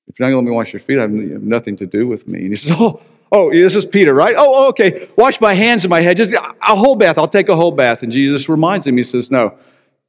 if 0.09 0.19
you're 0.19 0.29
not 0.29 0.35
going 0.35 0.45
to 0.45 0.51
let 0.51 0.53
me 0.53 0.57
wash 0.57 0.73
your 0.73 0.81
feet, 0.81 0.99
I 0.99 1.03
have 1.03 1.11
nothing 1.11 1.77
to 1.79 1.87
do 1.87 2.07
with 2.07 2.27
me." 2.29 2.41
And 2.41 2.49
he 2.49 2.57
says, 2.57 2.77
"Oh, 2.79 3.01
oh, 3.31 3.51
this 3.53 3.77
is 3.77 3.87
Peter, 3.87 4.15
right? 4.15 4.35
Oh, 4.37 4.65
oh, 4.65 4.69
okay. 4.69 5.09
Wash 5.17 5.41
my 5.41 5.55
hands 5.55 5.85
and 5.85 5.91
my 5.91 6.03
head. 6.03 6.17
Just 6.17 6.35
uh, 6.35 6.53
a 6.63 6.77
whole 6.77 6.97
bath. 6.97 7.19
I'll 7.19 7.29
take 7.29 7.49
a 7.49 7.57
whole 7.57 7.73
bath." 7.73 8.03
And 8.03 8.13
Jesus 8.13 8.49
reminds 8.49 8.87
him. 8.87 8.97
He 8.97 9.05
says, 9.05 9.31
"No, 9.31 9.57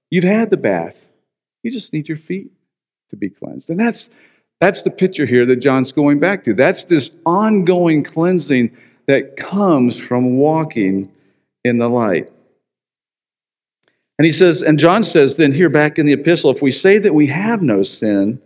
you've 0.10 0.24
had 0.24 0.50
the 0.50 0.58
bath. 0.58 1.00
You 1.64 1.72
just 1.72 1.94
need 1.94 2.10
your 2.10 2.18
feet 2.18 2.52
to 3.14 3.18
be 3.18 3.30
cleansed. 3.30 3.70
And 3.70 3.80
that's, 3.80 4.10
that's 4.60 4.84
the 4.84 4.90
picture 4.90 5.26
here 5.26 5.46
that 5.46 5.58
John's 5.58 5.92
going 5.92 6.20
back 6.20 6.44
to. 6.46 6.54
That's 6.54 6.84
this 6.84 7.12
ongoing 7.26 8.04
cleansing 8.04 8.76
that 9.08 9.38
comes 9.38 10.00
from 10.00 10.38
walking 10.38 11.12
in 11.64 11.78
the 11.78 11.90
light. 11.90 12.32
And 14.20 14.26
he 14.26 14.32
says, 14.32 14.62
and 14.62 14.78
John 14.78 15.04
says 15.04 15.36
then 15.36 15.52
here 15.52 15.70
back 15.70 15.98
in 15.98 16.06
the 16.06 16.14
epistle, 16.14 16.52
if 16.52 16.62
we 16.62 16.72
say 16.72 16.98
that 17.00 17.16
we 17.16 17.28
have 17.28 17.62
no 17.62 17.84
sin, 17.84 18.40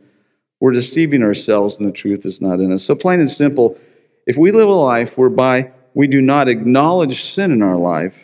we're 0.60 0.72
deceiving 0.72 1.24
ourselves 1.24 1.80
and 1.80 1.88
the 1.88 1.94
truth 1.94 2.26
is 2.26 2.42
not 2.42 2.60
in 2.60 2.72
us. 2.72 2.84
So, 2.84 2.96
plain 2.96 3.20
and 3.20 3.30
simple, 3.30 3.78
if 4.26 4.38
we 4.38 4.52
live 4.52 4.70
a 4.70 4.74
life 4.74 5.18
whereby 5.18 5.72
we 5.94 6.08
do 6.08 6.22
not 6.22 6.50
acknowledge 6.50 7.24
sin 7.24 7.52
in 7.52 7.62
our 7.62 7.78
life, 7.78 8.16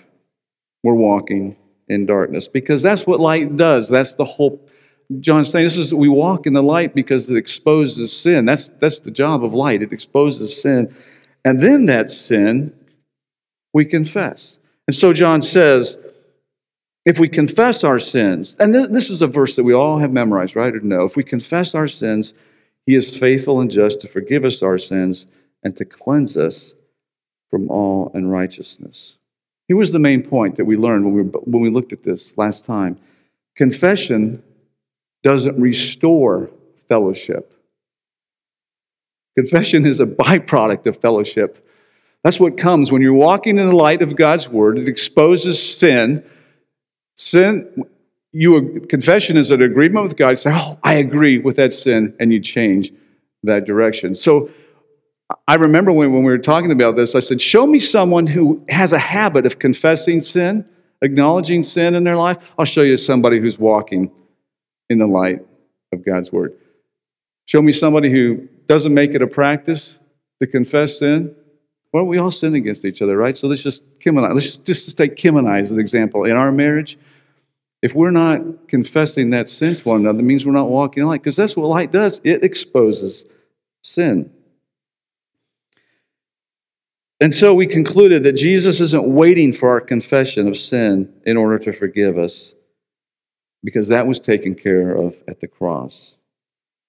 we're 0.84 0.96
walking 0.96 1.56
in 1.88 2.06
darkness 2.06 2.48
because 2.48 2.82
that's 2.82 3.06
what 3.06 3.20
light 3.20 3.56
does. 3.56 3.90
That's 3.90 4.16
the 4.16 4.26
whole. 4.26 4.60
John's 5.20 5.50
saying 5.50 5.66
this 5.66 5.78
is 5.78 5.94
we 5.94 6.10
walk 6.10 6.48
in 6.48 6.54
the 6.54 6.64
light 6.64 6.96
because 6.96 7.30
it 7.30 7.38
exposes 7.38 8.18
sin. 8.18 8.46
That's 8.46 8.70
that's 8.70 9.00
the 9.02 9.12
job 9.12 9.44
of 9.44 9.54
light. 9.54 9.84
It 9.84 9.94
exposes 9.94 10.60
sin, 10.60 10.96
and 11.46 11.62
then 11.62 11.86
that 11.88 12.10
sin 12.10 12.74
we 13.74 13.86
confess. 13.86 14.58
And 14.88 14.96
so 14.96 15.14
John 15.14 15.42
says, 15.42 15.98
if 17.06 17.20
we 17.20 17.28
confess 17.28 17.84
our 17.84 18.00
sins, 18.00 18.56
and 18.60 18.74
this 18.74 19.10
is 19.10 19.22
a 19.22 19.28
verse 19.28 19.56
that 19.58 19.64
we 19.64 19.74
all 19.74 20.00
have 20.00 20.14
memorized, 20.14 20.56
right 20.56 20.74
or 20.74 20.80
no? 20.80 21.04
If 21.04 21.16
we 21.16 21.24
confess 21.24 21.76
our 21.76 21.88
sins, 21.88 22.34
he 22.86 22.96
is 22.96 23.18
faithful 23.18 23.60
and 23.60 23.70
just 23.70 24.02
to 24.02 24.08
forgive 24.08 24.46
us 24.46 24.62
our 24.62 24.78
sins 24.78 25.28
and 25.64 25.76
to 25.78 25.86
cleanse 25.86 26.38
us 26.38 26.72
from 27.50 27.70
all 27.70 28.12
unrighteousness. 28.14 29.16
Here 29.68 29.78
was 29.78 29.92
the 29.92 30.00
main 30.00 30.24
point 30.24 30.58
that 30.58 30.66
we 30.66 30.76
learned 30.76 31.06
when 31.06 31.14
we, 31.14 31.22
when 31.24 31.62
we 31.62 31.70
looked 31.70 31.94
at 31.94 32.04
this 32.04 32.34
last 32.38 32.66
time. 32.66 33.00
Confession 33.56 34.44
doesn't 35.24 35.60
restore 35.60 36.50
fellowship. 36.90 37.54
Confession 39.38 39.86
is 39.86 40.00
a 40.00 40.06
byproduct 40.06 40.86
of 40.88 40.98
fellowship. 40.98 41.68
That's 42.24 42.40
what 42.40 42.58
comes 42.58 42.92
when 42.92 43.02
you're 43.02 43.14
walking 43.14 43.58
in 43.58 43.68
the 43.68 43.76
light 43.76 44.02
of 44.02 44.16
God's 44.16 44.50
word. 44.50 44.78
It 44.78 44.88
exposes 44.88 45.78
sin. 45.78 46.24
Sin, 47.16 47.68
you 48.32 48.80
confession 48.90 49.38
is 49.38 49.52
an 49.52 49.62
agreement 49.62 50.04
with 50.04 50.18
God. 50.18 50.32
You 50.32 50.36
say, 50.38 50.52
"Oh, 50.54 50.80
I 50.84 50.96
agree 50.96 51.38
with 51.38 51.56
that 51.58 51.74
sin," 51.74 52.14
and 52.20 52.34
you 52.34 52.40
change 52.40 52.92
that 53.44 53.66
direction. 53.66 54.16
So, 54.16 54.50
I 55.48 55.56
remember 55.56 55.92
when, 55.92 56.12
when 56.12 56.24
we 56.24 56.32
were 56.32 56.38
talking 56.38 56.72
about 56.72 56.96
this, 56.96 57.16
I 57.16 57.20
said, 57.20 57.42
"Show 57.42 57.68
me 57.68 57.80
someone 57.80 58.26
who 58.28 58.64
has 58.70 58.92
a 58.92 59.00
habit 59.00 59.46
of 59.46 59.60
confessing 59.60 60.22
sin, 60.22 60.66
acknowledging 61.02 61.64
sin 61.64 61.96
in 61.96 62.04
their 62.04 62.16
life. 62.16 62.38
I'll 62.58 62.66
show 62.66 62.82
you 62.82 62.98
somebody 62.98 63.40
who's 63.40 63.60
walking 63.60 64.12
in 64.90 64.98
the 64.98 65.08
light 65.08 65.46
of 65.92 66.04
God's 66.04 66.32
word. 66.32 66.54
Show 67.46 67.62
me 67.62 67.72
somebody 67.72 68.10
who 68.10 68.48
doesn't 68.68 68.94
make 68.94 69.14
it 69.14 69.22
a 69.22 69.28
practice 69.28 69.98
to 70.42 70.48
confess 70.48 71.00
sin." 71.00 71.36
Well, 71.94 72.06
we 72.06 72.18
all 72.18 72.32
sin 72.32 72.56
against 72.56 72.86
each 72.86 73.02
other, 73.04 73.16
right? 73.16 73.38
So 73.38 73.48
let's 73.48 73.62
just 73.62 73.84
Kim 74.00 74.18
and 74.18 74.26
I, 74.26 74.32
let's 74.32 74.58
just, 74.58 74.66
just 74.66 74.98
take 74.98 75.16
Kim 75.16 75.38
and 75.38 75.48
I 75.48 75.60
as 75.60 75.72
an 75.72 75.80
example. 75.80 76.26
In 76.26 76.36
our 76.36 76.52
marriage, 76.52 76.98
if 77.84 77.94
we're 77.94 78.12
not 78.12 78.68
confessing 78.68 79.30
that 79.30 79.48
sin 79.48 79.76
to 79.76 79.84
one 79.88 80.02
another, 80.02 80.20
it 80.20 80.24
means 80.24 80.46
we're 80.46 80.54
not 80.54 80.70
walking 80.70 81.04
in 81.04 81.08
light, 81.08 81.22
because 81.22 81.36
that's 81.36 81.56
what 81.56 81.68
light 81.68 81.92
does. 81.92 82.20
It 82.24 82.44
exposes 82.44 83.26
sin. 83.84 84.32
And 87.20 87.34
so 87.34 87.54
we 87.54 87.68
concluded 87.68 88.24
that 88.24 88.34
Jesus 88.34 88.82
isn't 88.82 89.06
waiting 89.06 89.54
for 89.54 89.70
our 89.70 89.80
confession 89.80 90.48
of 90.48 90.58
sin 90.58 91.14
in 91.26 91.38
order 91.38 91.60
to 91.60 91.74
forgive 91.74 92.18
us, 92.18 92.54
because 93.64 93.90
that 93.90 94.08
was 94.08 94.20
taken 94.20 94.56
care 94.56 94.96
of 94.96 95.16
at 95.28 95.40
the 95.40 95.48
cross. 95.48 96.16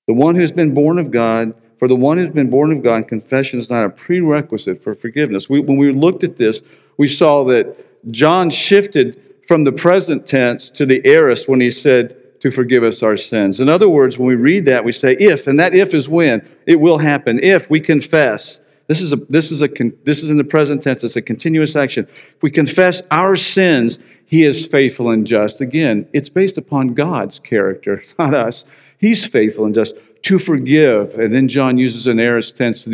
The 0.08 0.14
one 0.14 0.34
who's 0.34 0.52
been 0.52 0.74
born 0.74 0.98
of 0.98 1.10
God 1.10 1.56
for 1.78 1.88
the 1.88 1.96
one 1.96 2.18
who's 2.18 2.32
been 2.32 2.50
born 2.50 2.72
of 2.72 2.82
God, 2.82 3.08
confession 3.08 3.58
is 3.58 3.70
not 3.70 3.84
a 3.84 3.90
prerequisite 3.90 4.82
for 4.82 4.94
forgiveness. 4.94 5.48
We, 5.48 5.60
when 5.60 5.76
we 5.76 5.92
looked 5.92 6.24
at 6.24 6.36
this, 6.36 6.62
we 6.96 7.08
saw 7.08 7.44
that 7.44 7.76
John 8.10 8.50
shifted 8.50 9.20
from 9.46 9.64
the 9.64 9.72
present 9.72 10.26
tense 10.26 10.70
to 10.70 10.86
the 10.86 11.02
aorist 11.04 11.48
when 11.48 11.60
he 11.60 11.70
said 11.70 12.40
to 12.40 12.50
forgive 12.50 12.82
us 12.84 13.02
our 13.02 13.16
sins. 13.16 13.60
In 13.60 13.68
other 13.68 13.88
words, 13.88 14.18
when 14.18 14.28
we 14.28 14.34
read 14.34 14.66
that, 14.66 14.84
we 14.84 14.92
say 14.92 15.16
if, 15.18 15.46
and 15.46 15.58
that 15.58 15.74
if 15.74 15.94
is 15.94 16.08
when. 16.08 16.46
It 16.66 16.78
will 16.78 16.98
happen 16.98 17.40
if 17.42 17.68
we 17.70 17.80
confess. 17.80 18.60
This 18.86 19.00
is, 19.00 19.12
a, 19.12 19.16
this, 19.30 19.50
is 19.50 19.62
a, 19.62 19.68
this 20.04 20.22
is 20.22 20.30
in 20.30 20.36
the 20.36 20.44
present 20.44 20.82
tense, 20.82 21.02
it's 21.04 21.16
a 21.16 21.22
continuous 21.22 21.74
action. 21.74 22.06
If 22.36 22.42
we 22.42 22.50
confess 22.50 23.02
our 23.10 23.34
sins, 23.34 23.98
he 24.26 24.44
is 24.44 24.66
faithful 24.66 25.10
and 25.10 25.26
just. 25.26 25.60
Again, 25.60 26.06
it's 26.12 26.28
based 26.28 26.58
upon 26.58 26.88
God's 26.88 27.38
character, 27.38 28.04
not 28.18 28.34
us. 28.34 28.64
He's 28.98 29.24
faithful 29.24 29.64
and 29.64 29.74
just 29.74 29.96
to 30.24 30.38
forgive. 30.38 31.18
And 31.18 31.32
then 31.32 31.48
John 31.48 31.78
uses 31.78 32.06
an 32.06 32.18
aorist 32.18 32.56
tense, 32.56 32.88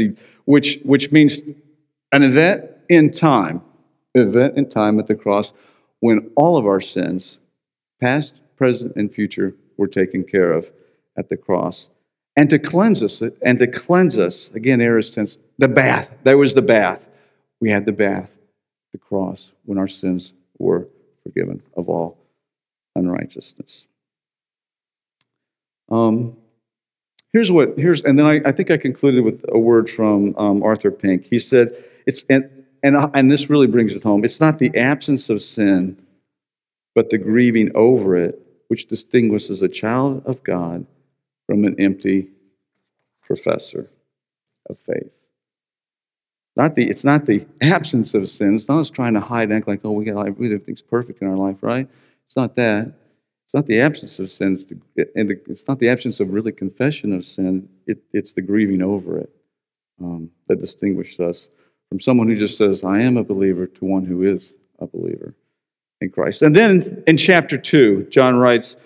which, 0.44 0.78
which 0.84 1.10
means 1.10 1.38
an 2.12 2.22
event 2.22 2.70
in 2.88 3.10
time, 3.10 3.62
event 4.14 4.56
in 4.56 4.68
time 4.68 4.98
at 4.98 5.06
the 5.06 5.14
cross 5.14 5.52
when 6.00 6.30
all 6.36 6.56
of 6.56 6.66
our 6.66 6.80
sins, 6.80 7.38
past, 8.00 8.40
present, 8.56 8.94
and 8.96 9.12
future, 9.12 9.54
were 9.76 9.86
taken 9.86 10.24
care 10.24 10.52
of 10.52 10.70
at 11.16 11.28
the 11.28 11.36
cross. 11.36 11.88
And 12.36 12.48
to 12.50 12.58
cleanse 12.58 13.02
us, 13.02 13.22
and 13.42 13.58
to 13.58 13.66
cleanse 13.66 14.18
us, 14.18 14.48
again, 14.54 14.80
aorist 14.80 15.14
tense, 15.14 15.36
the 15.58 15.68
bath. 15.68 16.08
There 16.24 16.38
was 16.38 16.54
the 16.54 16.62
bath. 16.62 17.06
We 17.60 17.70
had 17.70 17.86
the 17.86 17.92
bath, 17.92 18.30
the 18.92 18.98
cross, 18.98 19.52
when 19.64 19.78
our 19.78 19.88
sins 19.88 20.32
were 20.58 20.88
forgiven 21.22 21.62
of 21.76 21.88
all 21.88 22.18
unrighteousness. 22.96 23.86
Um, 25.90 26.36
Here's 27.32 27.52
what, 27.52 27.78
here's, 27.78 28.00
and 28.02 28.18
then 28.18 28.26
I, 28.26 28.40
I 28.44 28.52
think 28.52 28.70
I 28.70 28.76
concluded 28.76 29.24
with 29.24 29.44
a 29.48 29.58
word 29.58 29.88
from 29.88 30.34
um, 30.36 30.62
Arthur 30.62 30.90
Pink. 30.90 31.26
He 31.26 31.38
said, 31.38 31.76
it's, 32.06 32.24
and, 32.28 32.50
and, 32.82 32.96
and 33.14 33.30
this 33.30 33.48
really 33.48 33.68
brings 33.68 33.92
it 33.92 34.02
home. 34.02 34.24
It's 34.24 34.40
not 34.40 34.58
the 34.58 34.76
absence 34.76 35.30
of 35.30 35.42
sin, 35.42 35.96
but 36.94 37.10
the 37.10 37.18
grieving 37.18 37.70
over 37.76 38.16
it, 38.16 38.40
which 38.68 38.88
distinguishes 38.88 39.62
a 39.62 39.68
child 39.68 40.22
of 40.26 40.42
God 40.42 40.86
from 41.46 41.64
an 41.64 41.76
empty 41.78 42.28
professor 43.22 43.88
of 44.68 44.76
faith. 44.80 45.12
Not 46.56 46.74
the, 46.74 46.88
it's 46.88 47.04
not 47.04 47.26
the 47.26 47.46
absence 47.62 48.12
of 48.14 48.28
sin. 48.28 48.56
It's 48.56 48.68
not 48.68 48.80
us 48.80 48.90
trying 48.90 49.14
to 49.14 49.20
hide 49.20 49.44
and 49.44 49.54
act 49.54 49.68
like, 49.68 49.80
oh, 49.84 49.92
we 49.92 50.04
got 50.04 50.26
everything's 50.26 50.82
perfect 50.82 51.22
in 51.22 51.28
our 51.28 51.36
life, 51.36 51.58
right? 51.60 51.88
It's 52.26 52.36
not 52.36 52.56
that. 52.56 52.92
It's 53.50 53.54
not 53.56 53.66
the 53.66 53.80
absence 53.80 54.20
of 54.20 54.30
sin, 54.30 54.54
it's, 54.54 54.66
the, 54.66 54.78
and 55.16 55.28
the, 55.28 55.40
it's 55.48 55.66
not 55.66 55.80
the 55.80 55.88
absence 55.88 56.20
of 56.20 56.32
really 56.32 56.52
confession 56.52 57.12
of 57.12 57.26
sin, 57.26 57.68
it, 57.84 57.98
it's 58.12 58.32
the 58.32 58.42
grieving 58.42 58.80
over 58.80 59.18
it 59.18 59.28
um, 60.00 60.30
that 60.46 60.60
distinguishes 60.60 61.18
us 61.18 61.48
from 61.88 61.98
someone 61.98 62.28
who 62.28 62.38
just 62.38 62.56
says, 62.56 62.84
I 62.84 63.00
am 63.00 63.16
a 63.16 63.24
believer, 63.24 63.66
to 63.66 63.84
one 63.84 64.04
who 64.04 64.22
is 64.22 64.54
a 64.78 64.86
believer 64.86 65.34
in 66.00 66.10
Christ. 66.10 66.42
And 66.42 66.54
then 66.54 67.02
in 67.08 67.16
chapter 67.16 67.58
2, 67.58 68.06
John 68.08 68.36
writes, 68.36 68.76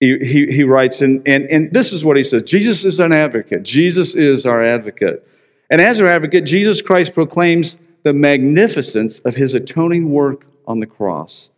he, 0.00 0.18
he, 0.18 0.46
he 0.46 0.64
writes, 0.64 1.00
and, 1.00 1.22
and, 1.28 1.44
and 1.44 1.72
this 1.72 1.92
is 1.92 2.04
what 2.04 2.16
he 2.16 2.24
says 2.24 2.42
Jesus 2.42 2.84
is 2.84 2.98
an 2.98 3.12
advocate. 3.12 3.62
Jesus 3.62 4.16
is 4.16 4.44
our 4.44 4.60
advocate. 4.60 5.24
And 5.70 5.80
as 5.80 6.00
our 6.00 6.08
advocate, 6.08 6.42
Jesus 6.42 6.82
Christ 6.82 7.14
proclaims 7.14 7.78
the 8.02 8.12
magnificence 8.12 9.20
of 9.20 9.36
his 9.36 9.54
atoning 9.54 10.10
work 10.10 10.46
on 10.66 10.80
the 10.80 10.86
cross. 10.86 11.50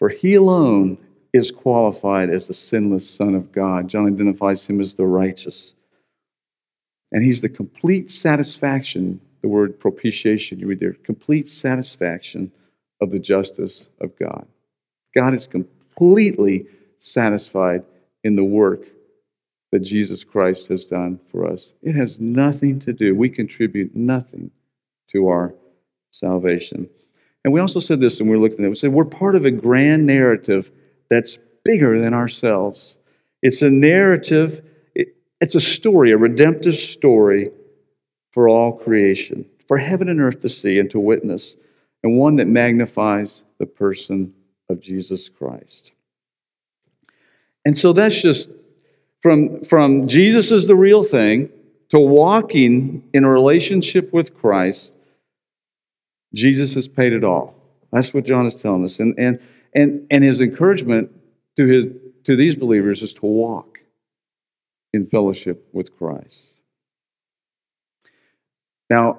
For 0.00 0.08
he 0.08 0.34
alone 0.34 0.98
is 1.32 1.50
qualified 1.50 2.30
as 2.30 2.46
the 2.46 2.54
sinless 2.54 3.08
Son 3.08 3.34
of 3.34 3.52
God. 3.52 3.88
John 3.88 4.06
identifies 4.06 4.66
him 4.66 4.80
as 4.80 4.94
the 4.94 5.06
righteous. 5.06 5.74
And 7.12 7.24
he's 7.24 7.40
the 7.40 7.48
complete 7.48 8.10
satisfaction, 8.10 9.20
the 9.42 9.48
word 9.48 9.78
propitiation 9.78 10.58
you 10.58 10.66
read 10.66 10.80
there, 10.80 10.94
complete 11.04 11.48
satisfaction 11.48 12.52
of 13.00 13.10
the 13.10 13.18
justice 13.18 13.86
of 14.00 14.16
God. 14.18 14.46
God 15.14 15.34
is 15.34 15.46
completely 15.46 16.66
satisfied 16.98 17.84
in 18.24 18.36
the 18.36 18.44
work 18.44 18.86
that 19.70 19.80
Jesus 19.80 20.24
Christ 20.24 20.66
has 20.68 20.86
done 20.86 21.20
for 21.30 21.46
us. 21.46 21.72
It 21.82 21.94
has 21.94 22.18
nothing 22.18 22.80
to 22.80 22.92
do, 22.92 23.14
we 23.14 23.28
contribute 23.28 23.94
nothing 23.94 24.50
to 25.12 25.28
our 25.28 25.54
salvation. 26.10 26.88
And 27.44 27.52
we 27.52 27.60
also 27.60 27.80
said 27.80 28.00
this 28.00 28.18
when 28.18 28.28
we 28.28 28.36
were 28.36 28.42
looking 28.42 28.60
at 28.60 28.66
it. 28.66 28.70
We 28.70 28.74
said 28.74 28.92
we're 28.92 29.04
part 29.04 29.36
of 29.36 29.44
a 29.44 29.50
grand 29.50 30.06
narrative 30.06 30.70
that's 31.10 31.38
bigger 31.64 32.00
than 32.00 32.14
ourselves. 32.14 32.96
It's 33.42 33.62
a 33.62 33.70
narrative, 33.70 34.64
it, 34.94 35.16
it's 35.40 35.54
a 35.54 35.60
story, 35.60 36.12
a 36.12 36.16
redemptive 36.16 36.76
story 36.76 37.50
for 38.32 38.48
all 38.48 38.72
creation, 38.72 39.44
for 39.66 39.78
heaven 39.78 40.08
and 40.08 40.20
earth 40.20 40.40
to 40.40 40.48
see 40.48 40.78
and 40.78 40.90
to 40.90 41.00
witness, 41.00 41.56
and 42.02 42.18
one 42.18 42.36
that 42.36 42.46
magnifies 42.46 43.42
the 43.58 43.66
person 43.66 44.32
of 44.68 44.80
Jesus 44.80 45.28
Christ. 45.28 45.92
And 47.64 47.76
so 47.76 47.92
that's 47.92 48.20
just 48.20 48.50
from, 49.22 49.64
from 49.64 50.08
Jesus 50.08 50.50
is 50.50 50.66
the 50.66 50.76
real 50.76 51.02
thing 51.02 51.50
to 51.90 51.98
walking 51.98 53.02
in 53.12 53.24
a 53.24 53.30
relationship 53.30 54.12
with 54.12 54.36
Christ, 54.36 54.92
Jesus 56.34 56.74
has 56.74 56.86
paid 56.86 57.12
it 57.12 57.24
all. 57.24 57.54
That's 57.92 58.12
what 58.12 58.26
John 58.26 58.46
is 58.46 58.54
telling 58.54 58.84
us. 58.84 59.00
And, 59.00 59.14
and 59.18 59.40
and, 59.74 60.06
and 60.10 60.24
his 60.24 60.40
encouragement 60.40 61.10
to, 61.56 61.66
his, 61.66 61.86
to 62.24 62.36
these 62.36 62.54
believers 62.54 63.02
is 63.02 63.14
to 63.14 63.26
walk 63.26 63.78
in 64.92 65.06
fellowship 65.06 65.68
with 65.72 65.96
Christ. 65.96 66.52
Now, 68.90 69.18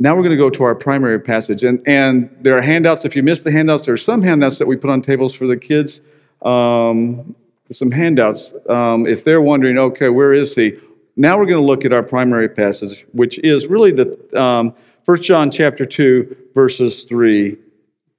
now 0.00 0.14
we're 0.14 0.22
going 0.22 0.30
to 0.30 0.36
go 0.36 0.50
to 0.50 0.62
our 0.62 0.74
primary 0.74 1.18
passage. 1.18 1.64
And, 1.64 1.82
and 1.86 2.34
there 2.40 2.56
are 2.56 2.60
handouts. 2.62 3.04
If 3.04 3.16
you 3.16 3.22
missed 3.22 3.44
the 3.44 3.50
handouts, 3.50 3.86
there 3.86 3.94
are 3.94 3.96
some 3.96 4.22
handouts 4.22 4.58
that 4.58 4.66
we 4.66 4.76
put 4.76 4.90
on 4.90 5.02
tables 5.02 5.34
for 5.34 5.46
the 5.46 5.56
kids. 5.56 6.00
Um, 6.42 7.34
some 7.72 7.90
handouts. 7.90 8.52
Um, 8.68 9.06
if 9.06 9.24
they're 9.24 9.42
wondering, 9.42 9.76
okay, 9.76 10.08
where 10.08 10.32
is 10.32 10.54
he? 10.54 10.72
Now 11.16 11.38
we're 11.38 11.46
going 11.46 11.60
to 11.60 11.66
look 11.66 11.84
at 11.84 11.92
our 11.92 12.02
primary 12.02 12.48
passage, 12.48 13.04
which 13.12 13.38
is 13.40 13.66
really 13.66 13.90
the 13.90 14.40
um, 14.40 14.72
1 15.04 15.22
John 15.22 15.50
chapter 15.50 15.84
2, 15.84 16.36
verses 16.54 17.04
3 17.04 17.56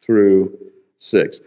through 0.03 0.57
6. 0.99 1.39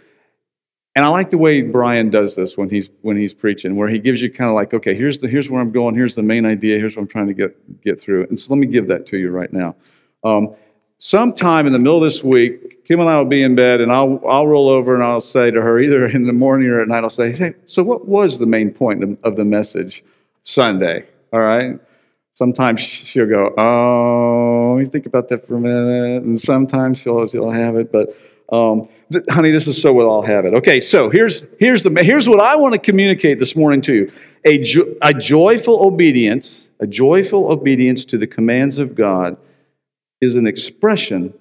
And 0.94 1.06
I 1.06 1.08
like 1.08 1.30
the 1.30 1.38
way 1.38 1.62
Brian 1.62 2.10
does 2.10 2.36
this 2.36 2.58
when 2.58 2.68
he's 2.68 2.90
when 3.00 3.16
he's 3.16 3.32
preaching, 3.32 3.76
where 3.76 3.88
he 3.88 3.98
gives 3.98 4.20
you 4.20 4.30
kind 4.30 4.48
of 4.50 4.54
like, 4.54 4.74
okay, 4.74 4.94
here's 4.94 5.18
the 5.18 5.28
here's 5.28 5.48
where 5.48 5.60
I'm 5.60 5.72
going, 5.72 5.94
here's 5.94 6.14
the 6.14 6.22
main 6.22 6.44
idea, 6.44 6.78
here's 6.78 6.96
what 6.96 7.02
I'm 7.02 7.08
trying 7.08 7.28
to 7.28 7.34
get 7.34 7.82
get 7.82 8.00
through. 8.00 8.24
And 8.24 8.38
so 8.38 8.52
let 8.52 8.58
me 8.58 8.66
give 8.66 8.88
that 8.88 9.06
to 9.06 9.16
you 9.16 9.30
right 9.30 9.50
now. 9.52 9.74
Um, 10.22 10.54
sometime 10.98 11.66
in 11.66 11.72
the 11.72 11.78
middle 11.78 11.96
of 11.96 12.02
this 12.02 12.22
week, 12.22 12.84
Kim 12.84 13.00
and 13.00 13.08
I 13.08 13.16
will 13.16 13.24
be 13.24 13.42
in 13.42 13.54
bed, 13.54 13.80
and 13.80 13.90
I'll 13.90 14.20
I'll 14.28 14.46
roll 14.46 14.68
over 14.68 14.94
and 14.94 15.02
I'll 15.02 15.22
say 15.22 15.50
to 15.50 15.62
her, 15.62 15.80
either 15.80 16.06
in 16.06 16.26
the 16.26 16.32
morning 16.34 16.68
or 16.68 16.80
at 16.80 16.88
night, 16.88 17.04
I'll 17.04 17.10
say, 17.10 17.32
hey, 17.32 17.54
so 17.64 17.82
what 17.82 18.06
was 18.06 18.38
the 18.38 18.46
main 18.46 18.70
point 18.70 19.02
of, 19.02 19.16
of 19.24 19.36
the 19.36 19.46
message 19.46 20.04
Sunday? 20.42 21.06
All 21.32 21.40
right. 21.40 21.80
Sometimes 22.34 22.80
she'll 22.80 23.26
go, 23.26 23.54
oh, 23.56 24.78
you 24.78 24.86
think 24.86 25.06
about 25.06 25.28
that 25.30 25.46
for 25.46 25.56
a 25.56 25.60
minute, 25.60 26.22
and 26.22 26.38
sometimes 26.38 26.98
she'll 26.98 27.26
she'll 27.28 27.50
have 27.50 27.76
it, 27.76 27.90
but 27.90 28.14
um, 28.52 28.88
th- 29.10 29.24
honey, 29.30 29.50
this 29.50 29.66
is 29.66 29.80
so 29.80 29.92
we'll 29.92 30.10
all 30.10 30.22
have 30.22 30.44
it. 30.44 30.52
Okay, 30.54 30.80
so 30.80 31.08
here's, 31.08 31.46
here's, 31.58 31.82
the, 31.82 32.02
here's 32.02 32.28
what 32.28 32.38
I 32.38 32.54
want 32.56 32.74
to 32.74 32.78
communicate 32.78 33.38
this 33.38 33.56
morning 33.56 33.80
to 33.82 33.94
you 33.94 34.10
a, 34.44 34.58
jo- 34.58 34.94
a 35.00 35.14
joyful 35.14 35.84
obedience, 35.84 36.66
a 36.78 36.86
joyful 36.86 37.50
obedience 37.50 38.04
to 38.06 38.18
the 38.18 38.26
commands 38.26 38.78
of 38.78 38.94
God 38.94 39.38
is 40.20 40.36
an 40.36 40.46
expression 40.46 41.32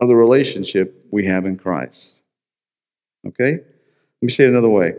of 0.00 0.08
the 0.08 0.16
relationship 0.16 1.06
we 1.10 1.26
have 1.26 1.46
in 1.46 1.56
Christ. 1.56 2.20
Okay? 3.28 3.52
Let 3.52 4.22
me 4.22 4.32
say 4.32 4.44
it 4.44 4.50
another 4.50 4.68
way. 4.68 4.94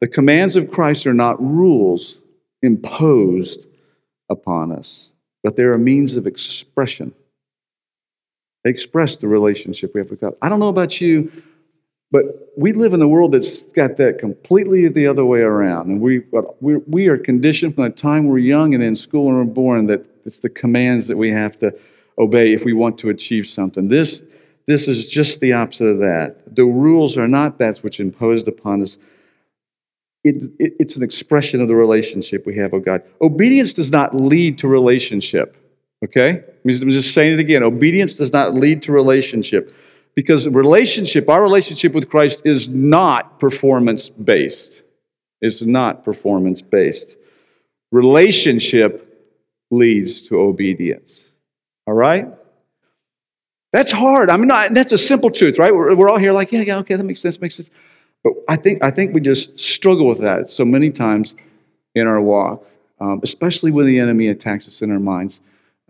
The 0.00 0.08
commands 0.08 0.56
of 0.56 0.70
Christ 0.70 1.06
are 1.06 1.14
not 1.14 1.40
rules 1.42 2.16
imposed 2.62 3.66
upon 4.30 4.72
us, 4.72 5.10
but 5.42 5.56
they're 5.56 5.74
a 5.74 5.78
means 5.78 6.16
of 6.16 6.26
expression 6.26 7.12
express 8.64 9.16
the 9.16 9.28
relationship 9.28 9.92
we 9.94 10.00
have 10.00 10.10
with 10.10 10.20
God. 10.20 10.34
I 10.42 10.48
don't 10.48 10.60
know 10.60 10.68
about 10.68 11.00
you, 11.00 11.30
but 12.10 12.24
we 12.56 12.72
live 12.72 12.92
in 12.92 13.02
a 13.02 13.08
world 13.08 13.32
that's 13.32 13.64
got 13.64 13.96
that 13.98 14.18
completely 14.18 14.88
the 14.88 15.06
other 15.06 15.24
way 15.24 15.40
around. 15.40 15.88
And 15.88 16.00
we, 16.00 16.22
we 16.60 17.08
are 17.08 17.16
conditioned 17.16 17.74
from 17.74 17.84
the 17.84 17.90
time 17.90 18.26
we're 18.26 18.38
young 18.38 18.74
and 18.74 18.82
in 18.82 18.96
school 18.96 19.28
and 19.28 19.38
we're 19.38 19.44
born 19.44 19.86
that 19.86 20.04
it's 20.26 20.40
the 20.40 20.50
commands 20.50 21.08
that 21.08 21.16
we 21.16 21.30
have 21.30 21.58
to 21.60 21.72
obey 22.18 22.52
if 22.52 22.64
we 22.64 22.72
want 22.72 22.98
to 22.98 23.08
achieve 23.08 23.48
something. 23.48 23.88
This, 23.88 24.22
this 24.66 24.88
is 24.88 25.08
just 25.08 25.40
the 25.40 25.52
opposite 25.52 25.88
of 25.88 25.98
that. 26.00 26.54
The 26.54 26.64
rules 26.64 27.16
are 27.16 27.28
not 27.28 27.58
that 27.58 27.78
which 27.78 28.00
imposed 28.00 28.48
upon 28.48 28.82
us. 28.82 28.98
It, 30.22 30.42
it, 30.58 30.74
it's 30.78 30.96
an 30.96 31.02
expression 31.02 31.60
of 31.60 31.68
the 31.68 31.76
relationship 31.76 32.44
we 32.44 32.56
have 32.56 32.72
with 32.72 32.84
God. 32.84 33.02
Obedience 33.22 33.72
does 33.72 33.90
not 33.90 34.14
lead 34.14 34.58
to 34.58 34.68
relationship. 34.68 35.56
Okay? 36.04 36.42
I'm 36.64 36.72
just 36.72 37.14
saying 37.14 37.34
it 37.34 37.40
again. 37.40 37.62
Obedience 37.62 38.16
does 38.16 38.32
not 38.32 38.54
lead 38.54 38.82
to 38.82 38.92
relationship 38.92 39.74
because 40.14 40.48
relationship, 40.48 41.28
our 41.28 41.42
relationship 41.42 41.92
with 41.92 42.08
Christ 42.08 42.42
is 42.44 42.68
not 42.68 43.38
performance 43.38 44.08
based. 44.08 44.82
It's 45.40 45.62
not 45.62 46.04
performance 46.04 46.62
based. 46.62 47.16
Relationship 47.92 49.06
leads 49.70 50.22
to 50.22 50.40
obedience. 50.40 51.24
All 51.86 51.94
right? 51.94 52.28
That's 53.72 53.92
hard. 53.92 54.30
I 54.30 54.36
mean, 54.36 54.48
not, 54.48 54.74
that's 54.74 54.92
a 54.92 54.98
simple 54.98 55.30
truth, 55.30 55.58
right? 55.58 55.74
We're, 55.74 55.94
we're 55.94 56.08
all 56.08 56.18
here 56.18 56.32
like, 56.32 56.50
yeah, 56.50 56.62
yeah, 56.62 56.78
okay, 56.78 56.96
that 56.96 57.04
makes 57.04 57.20
sense, 57.20 57.40
makes 57.40 57.56
sense. 57.56 57.70
But 58.24 58.32
I 58.48 58.56
think, 58.56 58.82
I 58.82 58.90
think 58.90 59.14
we 59.14 59.20
just 59.20 59.58
struggle 59.58 60.06
with 60.06 60.18
that 60.18 60.48
so 60.48 60.64
many 60.64 60.90
times 60.90 61.34
in 61.94 62.06
our 62.06 62.20
walk, 62.20 62.66
um, 63.00 63.20
especially 63.22 63.70
when 63.70 63.86
the 63.86 63.98
enemy 63.98 64.28
attacks 64.28 64.66
us 64.66 64.82
in 64.82 64.90
our 64.90 64.98
minds 64.98 65.40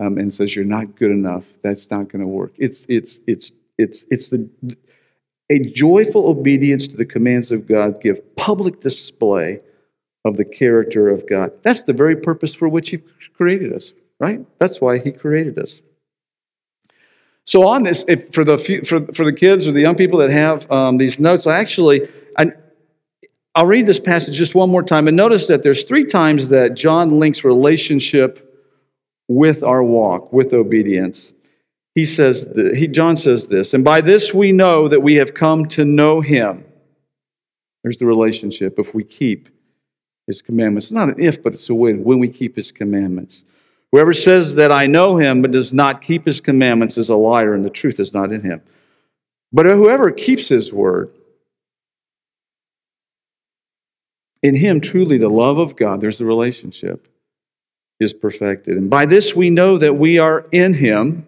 um, 0.00 0.18
and 0.18 0.32
says 0.32 0.56
you're 0.56 0.64
not 0.64 0.96
good 0.96 1.10
enough, 1.10 1.44
that's 1.62 1.90
not 1.90 2.08
going 2.08 2.22
to 2.22 2.28
work. 2.28 2.52
It's 2.56 2.86
it's 2.88 3.20
it's 3.26 3.52
it's 3.78 4.04
it's 4.10 4.30
the 4.30 4.48
a 5.50 5.58
joyful 5.58 6.28
obedience 6.28 6.86
to 6.88 6.96
the 6.96 7.04
commands 7.04 7.52
of 7.52 7.66
God 7.66 8.00
give 8.00 8.36
public 8.36 8.80
display 8.80 9.60
of 10.24 10.36
the 10.36 10.44
character 10.44 11.08
of 11.08 11.28
God. 11.28 11.52
That's 11.62 11.84
the 11.84 11.92
very 11.92 12.16
purpose 12.16 12.54
for 12.54 12.68
which 12.68 12.90
He 12.90 12.98
created 13.34 13.72
us, 13.72 13.92
right? 14.18 14.44
That's 14.58 14.80
why 14.80 14.98
He 14.98 15.12
created 15.12 15.58
us. 15.58 15.80
So 17.44 17.66
on 17.66 17.82
this, 17.82 18.04
for 18.32 18.44
the 18.44 18.56
few, 18.58 18.82
for 18.82 19.04
for 19.12 19.24
the 19.24 19.32
kids 19.32 19.68
or 19.68 19.72
the 19.72 19.80
young 19.80 19.96
people 19.96 20.18
that 20.20 20.30
have 20.30 20.70
um, 20.70 20.96
these 20.98 21.18
notes, 21.18 21.46
I 21.46 21.58
actually 21.58 22.08
I, 22.38 22.52
I'll 23.54 23.66
read 23.66 23.86
this 23.86 24.00
passage 24.00 24.34
just 24.36 24.54
one 24.54 24.70
more 24.70 24.84
time 24.84 25.08
and 25.08 25.16
notice 25.16 25.46
that 25.48 25.62
there's 25.62 25.82
three 25.82 26.06
times 26.06 26.48
that 26.50 26.74
John 26.74 27.18
links 27.18 27.44
relationship 27.44 28.49
with 29.30 29.62
our 29.62 29.80
walk, 29.80 30.32
with 30.32 30.52
obedience. 30.52 31.32
He 31.94 32.04
says, 32.04 32.48
he, 32.74 32.88
John 32.88 33.16
says 33.16 33.46
this, 33.46 33.74
and 33.74 33.84
by 33.84 34.00
this 34.00 34.34
we 34.34 34.50
know 34.50 34.88
that 34.88 35.00
we 35.00 35.14
have 35.14 35.34
come 35.34 35.66
to 35.68 35.84
know 35.84 36.20
him. 36.20 36.64
There's 37.84 37.98
the 37.98 38.06
relationship 38.06 38.80
if 38.80 38.92
we 38.92 39.04
keep 39.04 39.48
his 40.26 40.42
commandments. 40.42 40.86
It's 40.86 40.92
not 40.92 41.10
an 41.10 41.22
if, 41.22 41.44
but 41.44 41.54
it's 41.54 41.70
a 41.70 41.74
when, 41.74 42.02
when 42.02 42.18
we 42.18 42.28
keep 42.28 42.56
his 42.56 42.72
commandments. 42.72 43.44
Whoever 43.92 44.12
says 44.12 44.56
that 44.56 44.72
I 44.72 44.88
know 44.88 45.16
him 45.16 45.42
but 45.42 45.52
does 45.52 45.72
not 45.72 46.00
keep 46.00 46.26
his 46.26 46.40
commandments 46.40 46.98
is 46.98 47.08
a 47.08 47.14
liar, 47.14 47.54
and 47.54 47.64
the 47.64 47.70
truth 47.70 48.00
is 48.00 48.12
not 48.12 48.32
in 48.32 48.42
him. 48.42 48.60
But 49.52 49.66
whoever 49.66 50.10
keeps 50.10 50.48
his 50.48 50.72
word, 50.72 51.12
in 54.42 54.56
him 54.56 54.80
truly 54.80 55.18
the 55.18 55.30
love 55.30 55.58
of 55.58 55.76
God, 55.76 56.00
there's 56.00 56.18
the 56.18 56.26
relationship 56.26 57.06
is 58.00 58.12
perfected. 58.14 58.76
And 58.76 58.90
by 58.90 59.06
this 59.06 59.36
we 59.36 59.50
know 59.50 59.78
that 59.78 59.94
we 59.94 60.18
are 60.18 60.46
in 60.50 60.74
him. 60.74 61.26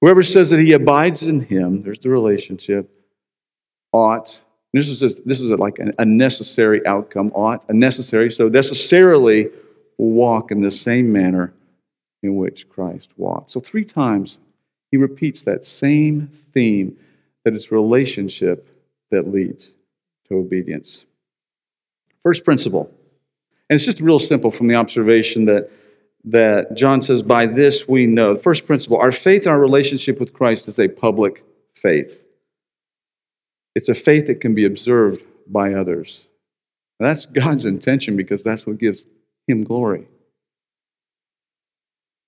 Whoever 0.00 0.22
says 0.22 0.50
that 0.50 0.58
he 0.58 0.72
abides 0.72 1.22
in 1.22 1.40
him, 1.40 1.82
there's 1.82 2.00
the 2.00 2.08
relationship, 2.08 2.90
ought. 3.92 4.40
This 4.72 4.88
is, 4.88 4.98
just, 4.98 5.24
this 5.28 5.40
is 5.40 5.50
like 5.50 5.78
a 5.78 6.04
necessary 6.04 6.84
outcome, 6.86 7.30
ought, 7.34 7.62
a 7.68 7.74
necessary. 7.74 8.32
So 8.32 8.48
necessarily 8.48 9.48
walk 9.98 10.50
in 10.50 10.62
the 10.62 10.70
same 10.70 11.12
manner 11.12 11.52
in 12.22 12.36
which 12.36 12.68
Christ 12.68 13.08
walked. 13.16 13.52
So 13.52 13.60
three 13.60 13.84
times 13.84 14.38
he 14.90 14.96
repeats 14.96 15.42
that 15.42 15.66
same 15.66 16.30
theme 16.52 16.96
that 17.44 17.54
it's 17.54 17.70
relationship 17.70 18.70
that 19.10 19.30
leads 19.30 19.72
to 20.28 20.36
obedience. 20.36 21.04
First 22.22 22.44
principle 22.44 22.90
and 23.72 23.76
it's 23.76 23.86
just 23.86 24.02
real 24.02 24.18
simple 24.18 24.50
from 24.50 24.66
the 24.66 24.74
observation 24.74 25.46
that, 25.46 25.70
that 26.24 26.74
John 26.76 27.00
says, 27.00 27.22
By 27.22 27.46
this 27.46 27.88
we 27.88 28.04
know. 28.04 28.34
The 28.34 28.40
first 28.40 28.66
principle 28.66 28.98
our 28.98 29.10
faith 29.10 29.46
and 29.46 29.50
our 29.50 29.58
relationship 29.58 30.20
with 30.20 30.34
Christ 30.34 30.68
is 30.68 30.78
a 30.78 30.88
public 30.88 31.42
faith. 31.74 32.22
It's 33.74 33.88
a 33.88 33.94
faith 33.94 34.26
that 34.26 34.42
can 34.42 34.54
be 34.54 34.66
observed 34.66 35.24
by 35.46 35.72
others. 35.72 36.20
That's 37.00 37.24
God's 37.24 37.64
intention 37.64 38.14
because 38.14 38.44
that's 38.44 38.66
what 38.66 38.76
gives 38.76 39.06
Him 39.48 39.64
glory. 39.64 40.06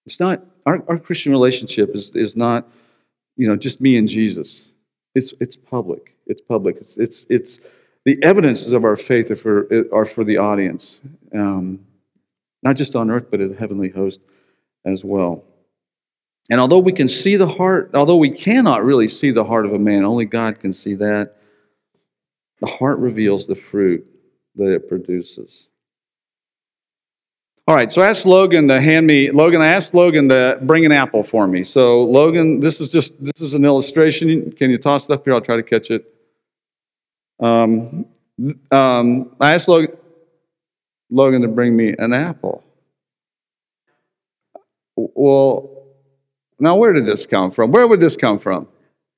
It's 0.06 0.20
not, 0.20 0.46
our, 0.64 0.82
our 0.88 0.98
Christian 0.98 1.30
relationship 1.30 1.94
is, 1.94 2.10
is 2.14 2.36
not, 2.36 2.66
you 3.36 3.46
know, 3.46 3.56
just 3.56 3.82
me 3.82 3.98
and 3.98 4.08
Jesus. 4.08 4.62
It's, 5.14 5.34
it's 5.40 5.56
public. 5.56 6.16
It's 6.26 6.40
public. 6.40 6.78
It's, 6.78 6.96
it's, 6.96 7.26
it's, 7.28 7.60
the 8.04 8.22
evidences 8.22 8.72
of 8.72 8.84
our 8.84 8.96
faith 8.96 9.30
are 9.30 9.36
for, 9.36 9.68
are 9.92 10.04
for 10.04 10.24
the 10.24 10.38
audience, 10.38 11.00
um, 11.34 11.80
not 12.62 12.76
just 12.76 12.96
on 12.96 13.10
earth, 13.10 13.26
but 13.30 13.40
in 13.40 13.50
the 13.50 13.56
heavenly 13.56 13.88
host 13.88 14.20
as 14.84 15.04
well. 15.04 15.44
And 16.50 16.60
although 16.60 16.78
we 16.78 16.92
can 16.92 17.08
see 17.08 17.36
the 17.36 17.48
heart, 17.48 17.90
although 17.94 18.16
we 18.16 18.30
cannot 18.30 18.84
really 18.84 19.08
see 19.08 19.30
the 19.30 19.44
heart 19.44 19.64
of 19.64 19.72
a 19.72 19.78
man, 19.78 20.04
only 20.04 20.26
God 20.26 20.60
can 20.60 20.72
see 20.72 20.94
that, 20.94 21.36
the 22.60 22.66
heart 22.66 22.98
reveals 22.98 23.46
the 23.46 23.54
fruit 23.54 24.06
that 24.56 24.72
it 24.72 24.88
produces. 24.88 25.66
All 27.66 27.74
right, 27.74 27.90
so 27.90 28.02
I 28.02 28.08
asked 28.10 28.26
Logan 28.26 28.68
to 28.68 28.78
hand 28.78 29.06
me, 29.06 29.30
Logan, 29.30 29.62
I 29.62 29.68
asked 29.68 29.94
Logan 29.94 30.28
to 30.28 30.58
bring 30.62 30.84
an 30.84 30.92
apple 30.92 31.22
for 31.22 31.48
me. 31.48 31.64
So, 31.64 32.02
Logan, 32.02 32.60
this 32.60 32.78
is 32.78 32.92
just, 32.92 33.14
this 33.24 33.40
is 33.40 33.54
an 33.54 33.64
illustration. 33.64 34.52
Can 34.52 34.70
you 34.70 34.76
toss 34.76 35.08
it 35.08 35.14
up 35.14 35.24
here? 35.24 35.32
I'll 35.32 35.40
try 35.40 35.56
to 35.56 35.62
catch 35.62 35.90
it. 35.90 36.13
Um, 37.40 38.06
um, 38.70 39.36
I 39.40 39.54
asked 39.54 39.68
Logan, 39.68 39.96
Logan 41.10 41.42
to 41.42 41.48
bring 41.48 41.76
me 41.76 41.94
an 41.98 42.12
apple. 42.12 42.64
Well, 44.96 45.70
now 46.58 46.76
where 46.76 46.92
did 46.92 47.06
this 47.06 47.26
come 47.26 47.50
from? 47.50 47.72
Where 47.72 47.86
would 47.86 48.00
this 48.00 48.16
come 48.16 48.38
from? 48.38 48.68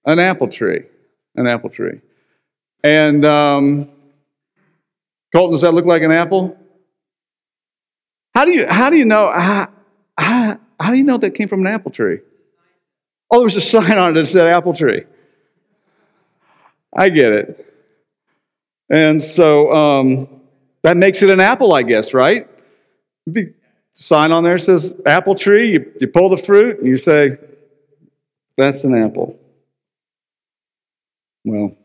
An 0.05 0.19
apple 0.19 0.49
tree. 0.49 0.85
An 1.35 1.47
apple 1.47 1.71
tree. 1.71 2.01
And 2.83 3.25
um, 3.25 3.91
Colton, 5.35 5.53
does 5.53 5.63
that 5.63 5.75
look 5.75 5.85
like 5.85 6.03
an 6.03 6.13
apple? 6.13 6.57
How 8.35 8.45
do 8.45 8.53
you 8.53 8.67
how 8.67 8.91
do 8.91 8.97
you 8.97 9.07
know 9.07 9.33
how, 9.35 9.71
how, 10.19 10.61
how 10.79 10.91
do 10.91 10.99
you 10.99 11.05
know 11.05 11.17
that 11.17 11.31
came 11.31 11.49
from 11.49 11.61
an 11.61 11.67
apple 11.69 11.91
tree? 11.91 12.21
Oh, 13.31 13.39
there 13.39 13.45
was 13.45 13.57
a 13.57 13.61
sign 13.61 13.99
on 13.99 14.11
it 14.11 14.21
that 14.21 14.27
said 14.27 14.47
apple 14.47 14.75
tree. 14.75 15.05
I 16.95 17.09
get 17.09 17.33
it. 17.33 17.66
And 18.89 19.21
so 19.23 19.73
um, 19.73 20.41
that 20.83 20.97
makes 20.97 21.23
it 21.23 21.31
an 21.31 21.41
apple, 21.41 21.73
I 21.73 21.83
guess, 21.83 22.15
right? 22.15 22.49
The 23.27 23.53
sign 23.95 24.33
on 24.33 24.45
there 24.45 24.59
says 24.59 24.95
apple 25.05 25.35
tree. 25.35 25.73
You, 25.73 25.93
you 26.01 26.09
pull 26.09 26.29
the 26.29 26.37
fruit 26.37 26.79
and 26.79 26.87
you 26.87 26.97
say, 26.97 27.39
that's 28.57 28.85
an 28.85 28.95
apple. 28.95 29.39
Well, 31.45 31.77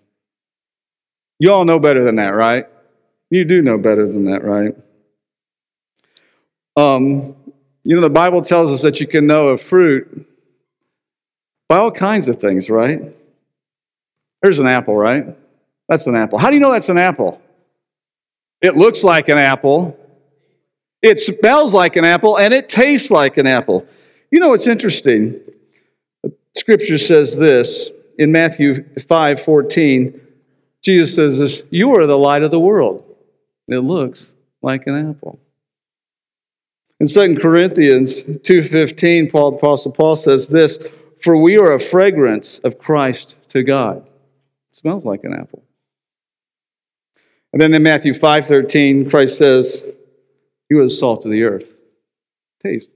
you 1.40 1.52
all 1.52 1.66
know 1.66 1.80
better 1.80 2.04
than 2.04 2.16
that, 2.18 2.30
right? 2.30 2.68
You 3.30 3.46
do 3.46 3.62
know 3.62 3.78
better 3.78 4.06
than 4.06 4.26
that, 4.26 4.44
right? 4.44 4.76
Um, 6.76 7.36
you 7.84 7.96
know, 7.96 8.02
the 8.02 8.10
Bible 8.10 8.42
tells 8.42 8.72
us 8.72 8.84
that 8.84 9.00
you 9.00 9.08
can 9.08 9.26
know 9.26 9.50
a 9.50 9.58
fruit 9.58 10.28
by 11.68 11.78
all 11.78 11.92
kinds 11.92 12.28
of 12.28 12.40
things, 12.40 12.70
right? 12.70 13.02
There's 14.42 14.60
an 14.60 14.68
apple, 14.68 14.96
right? 14.96 15.36
That's 15.92 16.08
an 16.08 16.16
apple. 16.16 16.38
How 16.38 16.50
do 16.50 16.56
you 16.56 16.62
know 16.62 16.72
that's 16.72 16.88
an 16.88 16.98
apple? 16.98 17.42
It 18.62 18.78
looks 18.78 19.04
like 19.04 19.28
an 19.28 19.38
apple, 19.38 20.00
it 21.02 21.20
smells 21.20 21.74
like 21.74 21.98
an 21.98 22.06
apple, 22.06 22.38
and 22.38 22.54
it 22.54 22.70
tastes 22.70 23.12
like 23.12 23.36
an 23.36 23.46
apple. 23.46 23.86
You 24.32 24.40
know, 24.40 24.48
what's 24.48 24.68
interesting. 24.68 25.38
Scripture 26.56 26.98
says 26.98 27.36
this 27.36 27.90
in 28.18 28.32
Matthew 28.32 28.86
5 29.06 29.42
14. 29.42 30.22
Jesus 30.82 31.14
says 31.14 31.38
this, 31.38 31.64
You 31.72 31.94
are 31.98 32.08
the 32.08 32.18
light 32.18 32.44
of 32.44 32.52
the 32.52 32.60
world. 32.60 33.04
It 33.68 33.80
looks 33.80 34.32
like 34.62 34.88
an 34.88 35.10
apple. 35.10 35.42
In 37.02 37.08
2 37.08 37.36
Corinthians 37.36 38.24
2.15, 38.24 39.30
Paul, 39.30 39.52
the 39.52 39.58
Apostle 39.58 39.92
Paul 39.92 40.16
says 40.16 40.48
this, 40.48 40.80
For 41.22 41.36
we 41.36 41.58
are 41.58 41.74
a 41.74 41.80
fragrance 41.82 42.60
of 42.60 42.80
Christ 42.80 43.36
to 43.50 43.62
God. 43.62 44.08
It 44.70 44.78
smells 44.78 45.04
like 45.04 45.26
an 45.26 45.34
apple. 45.34 45.61
And 47.54 47.62
then 47.62 47.74
in 47.74 47.84
Matthew 47.84 48.14
5.13, 48.14 49.10
Christ 49.10 49.38
says, 49.38 49.84
You 50.70 50.80
are 50.80 50.86
the 50.86 50.90
salt 50.90 51.26
of 51.26 51.32
the 51.32 51.44
earth. 51.44 51.74
Taste. 52.64 52.92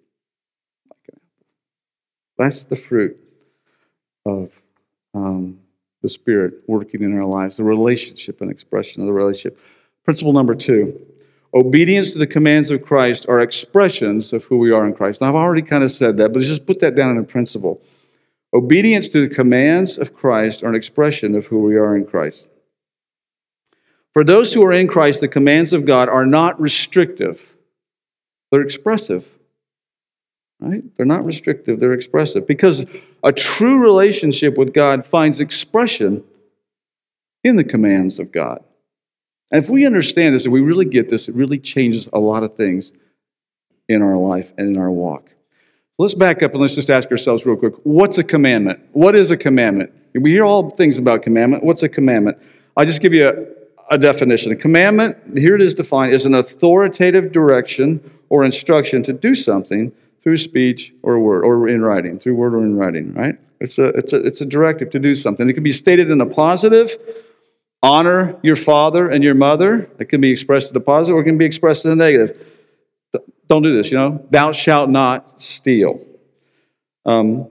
That's 2.37 2.63
the 2.63 2.75
fruit 2.75 3.17
of 4.25 4.51
um, 5.13 5.59
the 6.01 6.09
Spirit 6.09 6.55
working 6.67 7.03
in 7.03 7.17
our 7.17 7.25
lives, 7.25 7.57
the 7.57 7.63
relationship 7.63 8.41
and 8.41 8.51
expression 8.51 9.01
of 9.01 9.07
the 9.07 9.13
relationship. 9.13 9.61
Principle 10.03 10.33
number 10.33 10.55
two 10.55 11.01
obedience 11.55 12.11
to 12.11 12.19
the 12.19 12.27
commands 12.27 12.69
of 12.69 12.83
Christ 12.83 13.25
are 13.29 13.39
expressions 13.39 14.33
of 14.33 14.43
who 14.43 14.57
we 14.57 14.71
are 14.71 14.85
in 14.85 14.93
Christ. 14.93 15.21
Now, 15.21 15.29
I've 15.29 15.35
already 15.35 15.61
kind 15.61 15.85
of 15.85 15.91
said 15.91 16.17
that, 16.17 16.33
but 16.33 16.41
just 16.41 16.67
put 16.67 16.81
that 16.81 16.95
down 16.95 17.11
in 17.11 17.17
a 17.17 17.23
principle. 17.23 17.81
Obedience 18.53 19.07
to 19.09 19.27
the 19.27 19.33
commands 19.33 19.97
of 19.97 20.13
Christ 20.13 20.63
are 20.63 20.67
an 20.67 20.75
expression 20.75 21.33
of 21.33 21.45
who 21.45 21.59
we 21.59 21.75
are 21.77 21.95
in 21.95 22.05
Christ. 22.05 22.49
For 24.15 24.23
those 24.23 24.53
who 24.53 24.63
are 24.63 24.71
in 24.71 24.87
Christ, 24.87 25.19
the 25.19 25.27
commands 25.27 25.73
of 25.73 25.85
God 25.85 26.07
are 26.07 26.25
not 26.25 26.59
restrictive, 26.59 27.53
they're 28.51 28.61
expressive. 28.61 29.27
Right? 30.61 30.83
They're 30.95 31.05
not 31.05 31.25
restrictive, 31.25 31.81
they're 31.81 31.93
expressive. 31.93 32.47
Because 32.47 32.85
a 33.23 33.33
true 33.33 33.77
relationship 33.77 34.57
with 34.57 34.73
God 34.73 35.05
finds 35.05 35.41
expression 35.41 36.23
in 37.43 37.57
the 37.57 37.63
commands 37.65 38.17
of 38.17 38.31
God. 38.31 38.63
And 39.51 39.61
if 39.61 39.69
we 39.69 39.85
understand 39.85 40.33
this, 40.33 40.45
if 40.45 40.51
we 40.51 40.61
really 40.61 40.85
get 40.85 41.09
this, 41.09 41.27
it 41.27 41.35
really 41.35 41.59
changes 41.59 42.07
a 42.13 42.19
lot 42.19 42.43
of 42.43 42.55
things 42.55 42.93
in 43.89 44.01
our 44.01 44.15
life 44.15 44.53
and 44.57 44.73
in 44.73 44.81
our 44.81 44.89
walk. 44.89 45.29
Let's 45.99 46.13
back 46.13 46.41
up 46.41 46.53
and 46.53 46.61
let's 46.61 46.75
just 46.75 46.89
ask 46.89 47.11
ourselves 47.11 47.45
real 47.45 47.57
quick 47.57 47.73
what's 47.83 48.17
a 48.17 48.23
commandment? 48.23 48.79
What 48.93 49.13
is 49.13 49.29
a 49.29 49.37
commandment? 49.37 49.91
We 50.13 50.31
hear 50.31 50.45
all 50.45 50.69
things 50.69 50.97
about 50.97 51.21
commandment. 51.21 51.65
What's 51.65 51.83
a 51.83 51.89
commandment? 51.89 52.37
I'll 52.77 52.85
just 52.85 53.01
give 53.01 53.13
you 53.13 53.27
a, 53.27 53.45
a 53.89 53.97
definition. 53.97 54.51
A 54.51 54.55
commandment, 54.55 55.17
here 55.37 55.55
it 55.55 55.61
is 55.61 55.73
defined, 55.73 56.13
is 56.13 56.25
an 56.25 56.33
authoritative 56.33 57.31
direction 57.31 58.01
or 58.29 58.43
instruction 58.43 59.03
to 59.03 59.13
do 59.13 59.35
something 59.35 59.91
through 60.23 60.37
speech 60.37 60.93
or 61.03 61.19
word 61.19 61.43
or 61.43 61.67
in 61.67 61.83
writing, 61.83 62.17
through 62.17 62.35
word 62.35 62.53
or 62.53 62.63
in 62.63 62.75
writing, 62.75 63.13
right? 63.13 63.37
It's 63.59 63.77
a, 63.77 63.89
it's 63.89 64.13
a, 64.13 64.17
it's 64.25 64.41
a 64.41 64.45
directive 64.45 64.89
to 64.91 64.99
do 64.99 65.15
something. 65.15 65.47
It 65.49 65.53
can 65.53 65.63
be 65.63 65.71
stated 65.71 66.09
in 66.09 66.19
a 66.19 66.25
positive, 66.25 66.97
honor 67.83 68.37
your 68.41 68.55
father 68.55 69.09
and 69.09 69.23
your 69.23 69.35
mother. 69.35 69.89
It 69.99 70.05
can 70.05 70.19
be 70.19 70.31
expressed 70.31 70.71
in 70.71 70.77
a 70.77 70.81
positive 70.81 71.17
or 71.17 71.21
it 71.21 71.25
can 71.25 71.37
be 71.37 71.45
expressed 71.45 71.85
in 71.85 71.91
a 71.91 71.95
negative. 71.95 72.43
Don't 73.47 73.61
do 73.61 73.71
this, 73.71 73.91
you 73.91 73.97
know. 73.97 74.25
Thou 74.31 74.51
shalt 74.51 74.89
not 74.89 75.41
steal. 75.41 76.03
Um, 77.05 77.49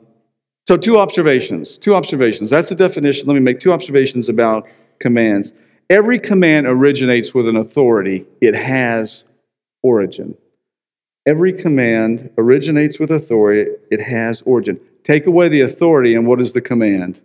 so, 0.66 0.76
two 0.76 0.98
observations. 0.98 1.78
Two 1.78 1.94
observations. 1.94 2.50
That's 2.50 2.68
the 2.68 2.74
definition. 2.74 3.28
Let 3.28 3.34
me 3.34 3.40
make 3.40 3.60
two 3.60 3.72
observations 3.72 4.28
about 4.28 4.66
commands. 4.98 5.52
Every 5.90 6.18
command 6.18 6.66
originates 6.66 7.34
with 7.34 7.48
an 7.48 7.56
authority, 7.56 8.26
it 8.40 8.54
has 8.54 9.24
origin. 9.82 10.36
Every 11.26 11.52
command 11.52 12.30
originates 12.38 12.98
with 12.98 13.10
authority, 13.10 13.70
it 13.90 14.00
has 14.00 14.42
origin. 14.42 14.80
Take 15.02 15.26
away 15.26 15.48
the 15.48 15.60
authority, 15.62 16.14
and 16.14 16.26
what 16.26 16.40
is 16.40 16.52
the 16.52 16.60
command? 16.60 17.20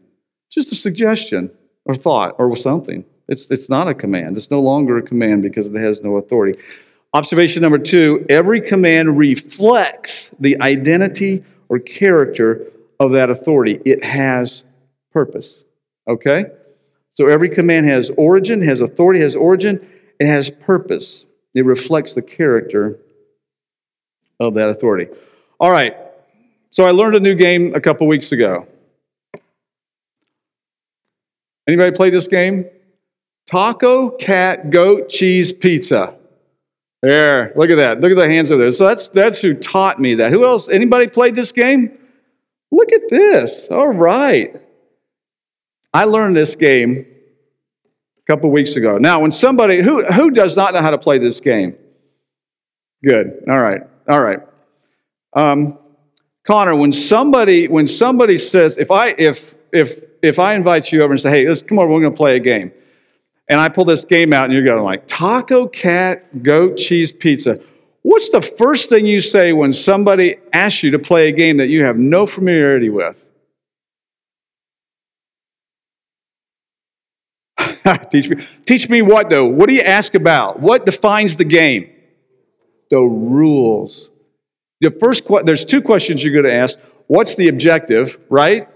Just 0.51 0.71
a 0.71 0.75
suggestion 0.75 1.51
or 1.85 1.95
thought 1.95 2.35
or 2.37 2.55
something. 2.55 3.05
It's, 3.27 3.49
it's 3.51 3.69
not 3.69 3.87
a 3.87 3.93
command. 3.93 4.37
It's 4.37 4.51
no 4.51 4.59
longer 4.59 4.97
a 4.97 5.01
command 5.01 5.43
because 5.43 5.67
it 5.67 5.77
has 5.77 6.01
no 6.01 6.17
authority. 6.17 6.59
Observation 7.13 7.61
number 7.61 7.77
two 7.77 8.25
every 8.29 8.61
command 8.61 9.17
reflects 9.17 10.31
the 10.39 10.61
identity 10.61 11.43
or 11.69 11.79
character 11.79 12.71
of 12.99 13.13
that 13.13 13.29
authority, 13.29 13.79
it 13.85 14.03
has 14.03 14.63
purpose. 15.11 15.57
Okay? 16.07 16.45
So 17.15 17.27
every 17.27 17.49
command 17.49 17.87
has 17.87 18.11
origin, 18.17 18.61
has 18.61 18.81
authority, 18.81 19.19
has 19.19 19.35
origin, 19.35 19.87
it 20.19 20.27
has 20.27 20.49
purpose. 20.49 21.25
It 21.53 21.65
reflects 21.65 22.13
the 22.13 22.21
character 22.21 22.99
of 24.39 24.53
that 24.53 24.69
authority. 24.69 25.07
All 25.59 25.71
right. 25.71 25.97
So 26.71 26.85
I 26.85 26.91
learned 26.91 27.15
a 27.15 27.19
new 27.19 27.35
game 27.35 27.75
a 27.75 27.81
couple 27.81 28.07
weeks 28.07 28.31
ago. 28.31 28.67
Anybody 31.67 31.91
play 31.91 32.09
this 32.09 32.27
game? 32.27 32.65
Taco, 33.51 34.11
cat, 34.11 34.69
goat, 34.69 35.09
cheese, 35.09 35.51
pizza. 35.51 36.15
There, 37.01 37.53
look 37.55 37.69
at 37.69 37.77
that. 37.77 38.01
Look 38.01 38.11
at 38.11 38.17
the 38.17 38.27
hands 38.27 38.51
over 38.51 38.61
there. 38.61 38.71
So 38.71 38.85
that's 38.85 39.09
that's 39.09 39.39
who 39.41 39.53
taught 39.53 39.99
me 39.99 40.15
that. 40.15 40.31
Who 40.31 40.45
else? 40.45 40.67
Anybody 40.67 41.07
played 41.07 41.35
this 41.35 41.51
game? 41.51 41.97
Look 42.71 42.91
at 42.91 43.09
this. 43.09 43.67
All 43.71 43.87
right. 43.87 44.55
I 45.93 46.05
learned 46.05 46.35
this 46.35 46.55
game 46.55 47.05
a 48.17 48.31
couple 48.31 48.51
weeks 48.51 48.75
ago. 48.75 48.97
Now, 48.97 49.21
when 49.21 49.31
somebody 49.31 49.81
who 49.81 50.03
who 50.05 50.31
does 50.31 50.55
not 50.55 50.73
know 50.73 50.81
how 50.81 50.91
to 50.91 50.97
play 50.97 51.17
this 51.17 51.39
game? 51.39 51.75
Good. 53.03 53.43
All 53.49 53.61
right. 53.61 53.81
All 54.07 54.21
right. 54.21 54.39
Um, 55.33 55.77
Connor, 56.45 56.75
when 56.75 56.91
somebody 56.91 57.67
when 57.67 57.87
somebody 57.87 58.37
says, 58.37 58.77
if 58.77 58.91
I 58.91 59.09
if 59.17 59.53
if 59.71 59.99
if 60.21 60.39
I 60.39 60.55
invite 60.55 60.91
you 60.91 61.01
over 61.03 61.13
and 61.13 61.21
say, 61.21 61.29
hey, 61.29 61.47
let's 61.47 61.61
come 61.61 61.79
over, 61.79 61.91
we're 61.91 62.01
going 62.01 62.13
to 62.13 62.17
play 62.17 62.35
a 62.35 62.39
game, 62.39 62.71
and 63.47 63.59
I 63.59 63.69
pull 63.69 63.85
this 63.85 64.05
game 64.05 64.33
out, 64.33 64.45
and 64.45 64.53
you're 64.53 64.65
going 64.65 64.83
like 64.83 65.07
taco, 65.07 65.67
cat, 65.67 66.43
goat, 66.43 66.77
cheese, 66.77 67.11
pizza. 67.11 67.59
What's 68.01 68.29
the 68.29 68.41
first 68.41 68.89
thing 68.89 69.05
you 69.05 69.21
say 69.21 69.53
when 69.53 69.73
somebody 69.73 70.37
asks 70.53 70.83
you 70.83 70.91
to 70.91 70.99
play 70.99 71.29
a 71.29 71.31
game 71.31 71.57
that 71.57 71.67
you 71.67 71.85
have 71.85 71.97
no 71.97 72.25
familiarity 72.25 72.89
with? 72.89 73.23
teach 78.11 78.29
me. 78.29 78.45
Teach 78.65 78.89
me 78.89 79.01
what 79.01 79.29
though? 79.29 79.47
What 79.47 79.69
do 79.69 79.75
you 79.75 79.81
ask 79.81 80.15
about? 80.15 80.59
What 80.59 80.85
defines 80.85 81.35
the 81.35 81.45
game? 81.45 81.89
the 82.89 83.01
rules. 83.01 84.09
The 84.81 84.91
first 84.91 85.23
there's 85.45 85.65
two 85.65 85.81
questions 85.81 86.23
you're 86.23 86.33
going 86.33 86.45
to 86.45 86.55
ask. 86.55 86.79
What's 87.07 87.35
the 87.35 87.47
objective, 87.47 88.17
right? 88.29 88.67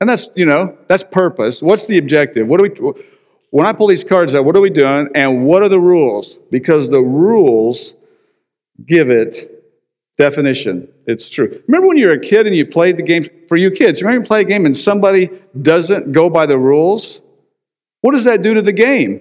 And 0.00 0.08
that's, 0.08 0.28
you 0.34 0.46
know, 0.46 0.78
that's 0.88 1.02
purpose. 1.04 1.62
What's 1.62 1.86
the 1.86 1.98
objective? 1.98 2.46
What 2.46 2.62
do 2.62 2.70
we 2.70 3.02
when 3.50 3.66
I 3.66 3.72
pull 3.72 3.88
these 3.88 4.04
cards 4.04 4.34
out, 4.34 4.44
what 4.44 4.56
are 4.56 4.60
we 4.60 4.70
doing 4.70 5.08
and 5.14 5.44
what 5.44 5.62
are 5.62 5.68
the 5.68 5.80
rules? 5.80 6.38
Because 6.50 6.88
the 6.88 7.00
rules 7.00 7.94
give 8.86 9.10
it 9.10 9.64
definition. 10.18 10.88
It's 11.06 11.28
true. 11.28 11.60
Remember 11.66 11.88
when 11.88 11.96
you 11.96 12.06
were 12.06 12.14
a 12.14 12.20
kid 12.20 12.46
and 12.46 12.54
you 12.54 12.64
played 12.64 12.96
the 12.96 13.02
game 13.02 13.28
for 13.48 13.56
you 13.56 13.70
kids, 13.72 14.02
remember 14.02 14.22
you 14.22 14.26
play 14.26 14.42
a 14.42 14.44
game 14.44 14.66
and 14.66 14.76
somebody 14.76 15.30
doesn't 15.60 16.12
go 16.12 16.30
by 16.30 16.46
the 16.46 16.56
rules? 16.56 17.20
What 18.02 18.12
does 18.12 18.24
that 18.24 18.42
do 18.42 18.54
to 18.54 18.62
the 18.62 18.72
game? 18.72 19.20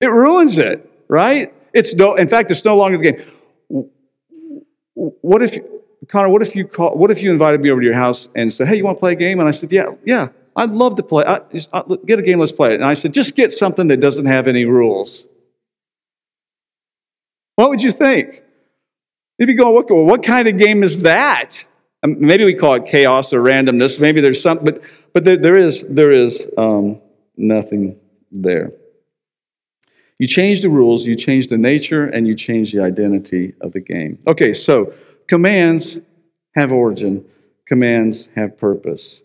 It 0.00 0.06
ruins 0.06 0.58
it, 0.58 0.90
right? 1.08 1.52
It's 1.74 1.94
no, 1.94 2.14
in 2.14 2.28
fact, 2.28 2.50
it's 2.50 2.64
no 2.64 2.76
longer 2.76 2.98
the 2.98 3.12
game. 3.12 3.90
What 4.94 5.42
if, 5.42 5.58
Connor, 6.08 6.30
what 6.30 6.42
if 6.42 6.56
you 6.56 6.66
call, 6.66 6.96
what 6.96 7.10
if 7.10 7.22
you 7.22 7.30
invited 7.30 7.60
me 7.60 7.70
over 7.70 7.80
to 7.80 7.86
your 7.86 7.94
house 7.94 8.28
and 8.34 8.52
said, 8.52 8.68
hey, 8.68 8.76
you 8.76 8.84
want 8.84 8.98
to 8.98 9.00
play 9.00 9.12
a 9.12 9.16
game? 9.16 9.38
And 9.38 9.48
I 9.48 9.52
said, 9.52 9.70
yeah, 9.70 9.90
yeah, 10.04 10.28
I'd 10.56 10.70
love 10.70 10.96
to 10.96 11.02
play. 11.02 11.24
I, 11.24 11.40
just, 11.52 11.68
I, 11.72 11.82
get 12.06 12.18
a 12.18 12.22
game, 12.22 12.38
let's 12.38 12.52
play 12.52 12.70
it. 12.70 12.74
And 12.74 12.84
I 12.84 12.94
said, 12.94 13.14
just 13.14 13.36
get 13.36 13.52
something 13.52 13.88
that 13.88 13.98
doesn't 13.98 14.26
have 14.26 14.46
any 14.46 14.64
rules. 14.64 15.24
What 17.56 17.70
would 17.70 17.82
you 17.82 17.90
think? 17.90 18.42
You'd 19.38 19.46
be 19.46 19.54
going, 19.54 19.74
what, 19.74 19.90
what 19.90 20.22
kind 20.22 20.48
of 20.48 20.56
game 20.56 20.82
is 20.82 21.00
that? 21.00 21.64
Um, 22.02 22.16
maybe 22.18 22.44
we 22.44 22.54
call 22.54 22.74
it 22.74 22.86
chaos 22.86 23.32
or 23.32 23.40
randomness. 23.40 24.00
Maybe 24.00 24.20
there's 24.20 24.42
some, 24.42 24.58
but, 24.62 24.82
but 25.12 25.24
there, 25.24 25.36
there 25.36 25.58
is, 25.58 25.84
there 25.88 26.10
is 26.10 26.46
um, 26.56 27.00
nothing 27.40 27.98
there. 28.30 28.72
You 30.18 30.28
change 30.28 30.60
the 30.60 30.68
rules, 30.68 31.06
you 31.06 31.16
change 31.16 31.48
the 31.48 31.56
nature, 31.56 32.04
and 32.04 32.28
you 32.28 32.34
change 32.34 32.72
the 32.72 32.82
identity 32.82 33.54
of 33.62 33.72
the 33.72 33.80
game. 33.80 34.18
Okay, 34.28 34.52
so 34.52 34.92
commands 35.28 35.98
have 36.54 36.72
origin, 36.72 37.24
commands 37.66 38.28
have 38.36 38.58
purpose. 38.58 39.20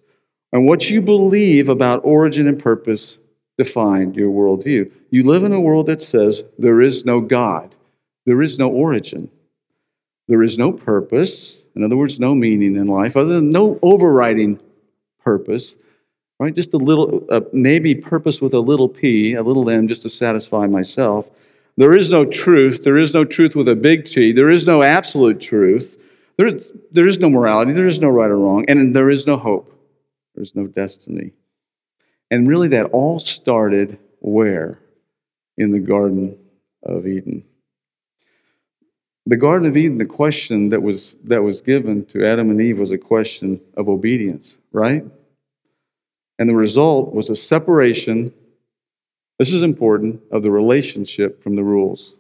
And 0.54 0.66
what 0.66 0.90
you 0.90 1.02
believe 1.02 1.68
about 1.68 2.06
origin 2.06 2.48
and 2.48 2.58
purpose 2.58 3.18
define 3.58 4.14
your 4.14 4.32
worldview. 4.32 4.92
You 5.10 5.24
live 5.24 5.44
in 5.44 5.54
a 5.54 5.60
world 5.60 5.88
that 5.88 6.02
says 6.02 6.44
there 6.58 6.82
is 6.82 7.06
no 7.06 7.20
God, 7.20 7.76
there 8.26 8.42
is 8.42 8.58
no 8.58 8.70
origin, 8.70 9.30
there 10.28 10.44
is 10.44 10.58
no 10.58 10.72
purpose. 10.72 11.58
In 11.76 11.84
other 11.84 11.98
words, 11.98 12.22
no 12.22 12.34
meaning 12.34 12.78
in 12.78 12.88
life, 12.88 13.18
other 13.18 13.34
than 13.34 13.50
no 13.50 13.78
overriding 13.82 14.62
purpose 15.22 15.76
right? 16.40 16.54
Just 16.54 16.74
a 16.74 16.78
little, 16.78 17.26
uh, 17.30 17.42
maybe 17.54 17.96
purpose 17.96 18.42
with 18.42 18.54
a 18.54 18.60
little 18.60 18.90
p, 18.90 19.34
a 19.34 19.44
little 19.44 19.70
m, 19.70 19.88
just 19.88 20.02
to 20.04 20.10
satisfy 20.10 20.68
myself. 20.68 21.26
There 21.78 21.94
is 21.94 22.10
no 22.10 22.26
truth. 22.26 22.84
There 22.84 22.98
is 22.98 23.14
no 23.14 23.26
truth 23.26 23.56
with 23.56 23.68
a 23.68 23.76
big 23.76 24.06
T. 24.06 24.32
There 24.32 24.50
is 24.50 24.66
no 24.66 24.82
absolute 24.82 25.42
truth. 25.42 25.98
There 26.38 26.48
is, 26.48 26.72
there 26.92 27.08
is 27.08 27.20
no 27.20 27.30
morality. 27.30 27.74
There 27.74 27.88
is 27.88 28.00
no 28.00 28.10
right 28.10 28.30
or 28.30 28.38
wrong. 28.38 28.66
And 28.70 28.96
there 28.96 29.10
is 29.10 29.28
no 29.28 29.38
hope. 29.38 29.74
There 30.36 30.44
is 30.44 30.56
no 30.56 30.68
destiny. 30.68 31.34
And 32.32 32.48
really, 32.48 32.70
that 32.70 32.88
all 32.88 33.20
started 33.20 33.98
where? 34.20 34.80
In 35.58 35.72
the 35.72 35.80
Garden 35.80 36.38
of 36.84 37.08
Eden. 37.08 37.44
The 39.26 39.38
Garden 39.38 39.68
of 39.68 39.76
Eden, 39.76 39.98
the 39.98 40.06
question 40.06 40.70
that 40.70 40.82
was, 40.82 41.16
that 41.24 41.42
was 41.42 41.62
given 41.62 42.06
to 42.08 42.26
Adam 42.26 42.52
and 42.52 42.62
Eve 42.62 42.80
was 42.80 42.92
a 42.92 42.98
question 42.98 43.60
of 43.76 43.90
obedience, 43.90 44.58
right? 44.72 45.04
And 46.40 46.50
the 46.50 46.56
result 46.56 47.14
was 47.14 47.30
a 47.30 47.36
separation, 47.36 48.34
this 49.40 49.54
is 49.54 49.64
important, 49.64 50.22
of 50.32 50.44
the 50.44 50.52
relationship 50.52 51.42
from 51.42 51.56
the 51.56 51.64
rules. 51.64 52.16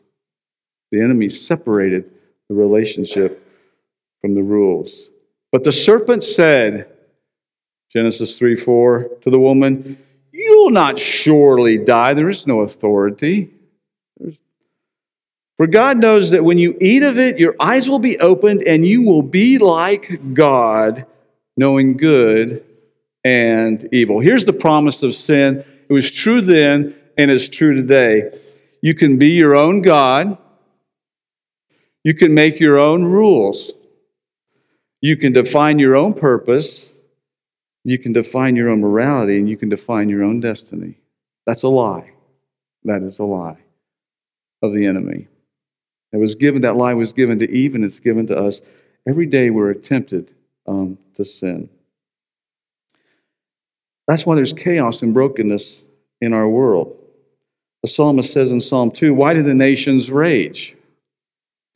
The 0.91 1.01
enemy 1.01 1.30
separated 1.30 2.10
the 2.49 2.56
relationship 2.56 3.45
from 4.21 4.36
the 4.36 4.43
rules. 4.43 5.10
But 5.51 5.63
the 5.63 5.71
serpent 5.71 6.23
said, 6.23 6.88
Genesis 7.91 8.38
3 8.38 8.56
4, 8.56 9.10
to 9.21 9.30
the 9.30 9.39
woman, 9.39 9.97
You'll 10.32 10.71
not 10.71 10.99
surely 10.99 11.78
die. 11.78 12.13
There 12.13 12.30
is 12.30 12.45
no 12.45 12.60
authority. 12.60 13.51
For 15.58 15.65
God 15.65 15.97
knows 15.97 16.32
that 16.32 16.43
when 16.43 16.58
you 16.58 16.78
eat 16.82 17.04
of 17.04 17.17
it, 17.17 17.39
your 17.39 17.56
eyes 17.58 17.88
will 17.88 17.99
be 17.99 18.19
opened 18.19 18.63
and 18.63 18.86
you 18.86 19.01
will 19.01 19.21
be 19.21 19.58
like 19.58 20.34
God, 20.34 21.06
knowing 21.56 21.95
good 21.95 22.65
and 23.26 23.90
evil. 23.92 24.20
Here's 24.20 24.46
the 24.46 24.54
promise 24.54 25.04
of 25.04 25.16
sin. 25.16 25.66
It 25.90 25.94
was 25.94 26.10
true 26.12 26.40
then 26.42 26.96
and 27.18 27.32
is 27.32 27.50
true 27.50 27.76
today. 27.76 28.40
You 28.82 28.94
can 28.94 29.18
be 29.18 29.30
your 29.30 29.56
own 29.56 29.82
God. 29.82 30.38
You 32.04 32.14
can 32.14 32.36
make 32.36 32.60
your 32.60 32.78
own 32.78 33.04
rules. 33.04 33.74
You 35.02 35.18
can 35.18 35.34
define 35.34 35.80
your 35.80 35.96
own 35.96 36.14
purpose. 36.14 36.90
You 37.84 37.98
can 37.98 38.14
define 38.14 38.56
your 38.56 38.70
own 38.70 38.80
morality 38.80 39.38
and 39.38 39.50
you 39.50 39.58
can 39.58 39.70
define 39.70 40.08
your 40.08 40.24
own 40.24 40.40
destiny. 40.40 41.00
That's 41.48 41.64
a 41.64 41.68
lie. 41.68 42.12
That 42.84 43.02
is 43.02 43.18
a 43.18 43.24
lie 43.24 43.58
of 44.62 44.74
the 44.74 44.86
enemy. 44.86 45.28
It 46.14 46.18
was 46.18 46.36
given, 46.36 46.62
that 46.62 46.78
lie 46.78 46.94
was 46.94 47.12
given 47.12 47.40
to 47.40 47.52
Eve 47.52 47.74
and 47.74 47.84
it's 47.84 48.00
given 48.00 48.28
to 48.28 48.38
us. 48.38 48.62
Every 49.08 49.26
day 49.26 49.50
we're 49.50 49.74
tempted 49.74 50.32
um, 50.68 50.98
to 51.16 51.26
sin. 51.26 51.70
That's 54.08 54.26
why 54.26 54.36
there's 54.36 54.54
chaos 54.54 55.02
and 55.02 55.13
brokenness 55.13 55.82
in 56.22 56.34
our 56.34 56.48
world. 56.48 56.96
The 57.82 57.89
psalmist 57.89 58.34
says 58.34 58.52
in 58.52 58.62
Psalm 58.62 58.91
2 58.91 59.13
Why 59.13 59.34
do 59.34 59.44
the 59.44 59.54
nations 59.54 60.12
rage? 60.12 60.76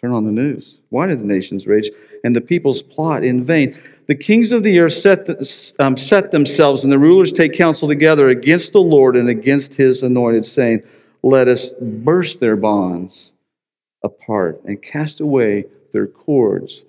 Turn 0.02 0.12
on 0.12 0.26
the 0.26 0.32
news. 0.32 0.78
Why 0.90 1.08
do 1.08 1.16
the 1.16 1.26
nations 1.26 1.68
rage? 1.68 1.90
And 2.24 2.36
the 2.36 2.42
peoples 2.42 2.82
plot 2.82 3.24
in 3.24 3.44
vain. 3.44 3.78
The 4.08 4.16
kings 4.16 4.52
of 4.52 4.64
the 4.64 4.80
earth 4.80 4.94
set, 4.94 5.26
the, 5.26 5.74
um, 5.80 5.98
set 5.98 6.32
themselves, 6.32 6.84
and 6.84 6.92
the 6.92 6.98
rulers 6.98 7.32
take 7.32 7.54
counsel 7.54 7.88
together 7.88 8.30
against 8.30 8.74
the 8.74 8.82
Lord 8.82 9.16
and 9.16 9.30
against 9.30 9.76
his 9.76 10.02
anointed, 10.02 10.46
saying, 10.46 10.84
Let 11.22 11.48
us 11.48 11.72
burst 11.80 12.40
their 12.40 12.56
bonds 12.56 13.32
apart 14.04 14.62
and 14.66 14.82
cast 14.82 15.20
away 15.20 15.66
their 15.94 16.08
cords, 16.08 16.86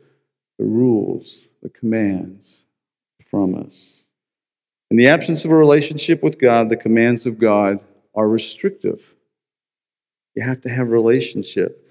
the 0.59 0.64
rules, 0.64 1.40
the 1.62 1.68
commands 1.70 2.64
from 3.31 3.55
us. 3.55 3.99
In 4.90 4.96
the 4.96 5.09
absence 5.09 5.44
of 5.44 5.53
a 5.53 5.57
relationship 5.57 6.22
with 6.22 6.38
God, 6.38 6.68
the 6.68 6.76
commands 6.76 7.24
of 7.26 7.38
God 7.38 7.79
are 8.14 8.29
restrictive. 8.29 9.14
You 10.35 10.42
have 10.42 10.61
to 10.62 10.68
have 10.68 10.88
relationship. 10.88 11.87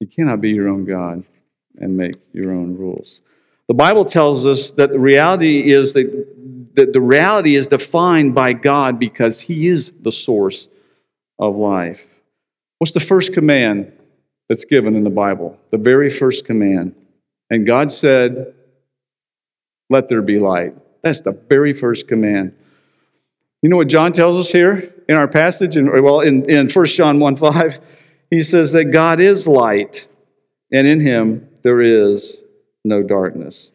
You 0.00 0.06
cannot 0.06 0.40
be 0.40 0.50
your 0.50 0.68
own 0.68 0.84
God 0.84 1.24
and 1.78 1.96
make 1.96 2.16
your 2.32 2.52
own 2.52 2.76
rules. 2.76 3.20
The 3.68 3.74
Bible 3.74 4.04
tells 4.04 4.46
us 4.46 4.70
that 4.72 4.90
the 4.90 4.98
reality 4.98 5.72
is 5.72 5.92
that, 5.94 6.74
that 6.74 6.92
the 6.92 7.00
reality 7.00 7.56
is 7.56 7.66
defined 7.66 8.34
by 8.34 8.52
God 8.52 8.98
because 8.98 9.40
He 9.40 9.66
is 9.66 9.92
the 10.00 10.12
source 10.12 10.68
of 11.38 11.56
life. 11.56 12.00
What's 12.78 12.92
the 12.92 13.00
first 13.00 13.32
command 13.32 13.92
that's 14.48 14.64
given 14.64 14.94
in 14.94 15.02
the 15.02 15.10
Bible? 15.10 15.58
The 15.70 15.78
very 15.78 16.10
first 16.10 16.44
command. 16.44 16.94
And 17.50 17.66
God 17.66 17.90
said, 17.90 18.54
Let 19.90 20.08
there 20.08 20.22
be 20.22 20.38
light. 20.38 20.76
That's 21.06 21.20
the 21.20 21.30
very 21.30 21.72
first 21.72 22.08
command. 22.08 22.52
You 23.62 23.68
know 23.68 23.76
what 23.76 23.86
John 23.86 24.12
tells 24.12 24.40
us 24.40 24.50
here 24.50 24.92
in 25.08 25.14
our 25.14 25.28
passage? 25.28 25.76
In, 25.76 25.88
well, 26.02 26.20
in, 26.20 26.50
in 26.50 26.68
1 26.68 26.86
John 26.86 27.20
1 27.20 27.36
5, 27.36 27.78
he 28.28 28.40
says 28.40 28.72
that 28.72 28.86
God 28.86 29.20
is 29.20 29.46
light, 29.46 30.04
and 30.72 30.84
in 30.84 30.98
him 30.98 31.48
there 31.62 31.80
is 31.80 32.36
no 32.84 33.04
darkness. 33.04 33.70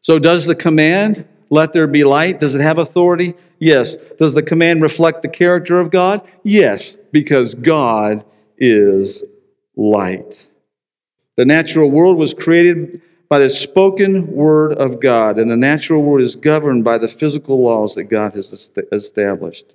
So, 0.00 0.18
does 0.18 0.46
the 0.46 0.54
command, 0.54 1.28
let 1.50 1.74
there 1.74 1.86
be 1.86 2.04
light, 2.04 2.40
does 2.40 2.54
it 2.54 2.62
have 2.62 2.78
authority? 2.78 3.34
Yes. 3.58 3.96
Does 4.18 4.32
the 4.32 4.42
command 4.42 4.80
reflect 4.80 5.20
the 5.20 5.28
character 5.28 5.78
of 5.78 5.90
God? 5.90 6.26
Yes, 6.42 6.96
because 7.12 7.54
God 7.54 8.24
is 8.56 9.22
light. 9.76 10.46
The 11.36 11.44
natural 11.44 11.90
world 11.90 12.16
was 12.16 12.32
created 12.32 13.02
by 13.28 13.38
the 13.38 13.50
spoken 13.50 14.26
word 14.30 14.72
of 14.74 15.00
God, 15.00 15.38
and 15.38 15.50
the 15.50 15.56
natural 15.56 16.02
world 16.02 16.22
is 16.22 16.36
governed 16.36 16.84
by 16.84 16.98
the 16.98 17.08
physical 17.08 17.62
laws 17.62 17.94
that 17.94 18.04
God 18.04 18.34
has 18.34 18.70
established. 18.92 19.74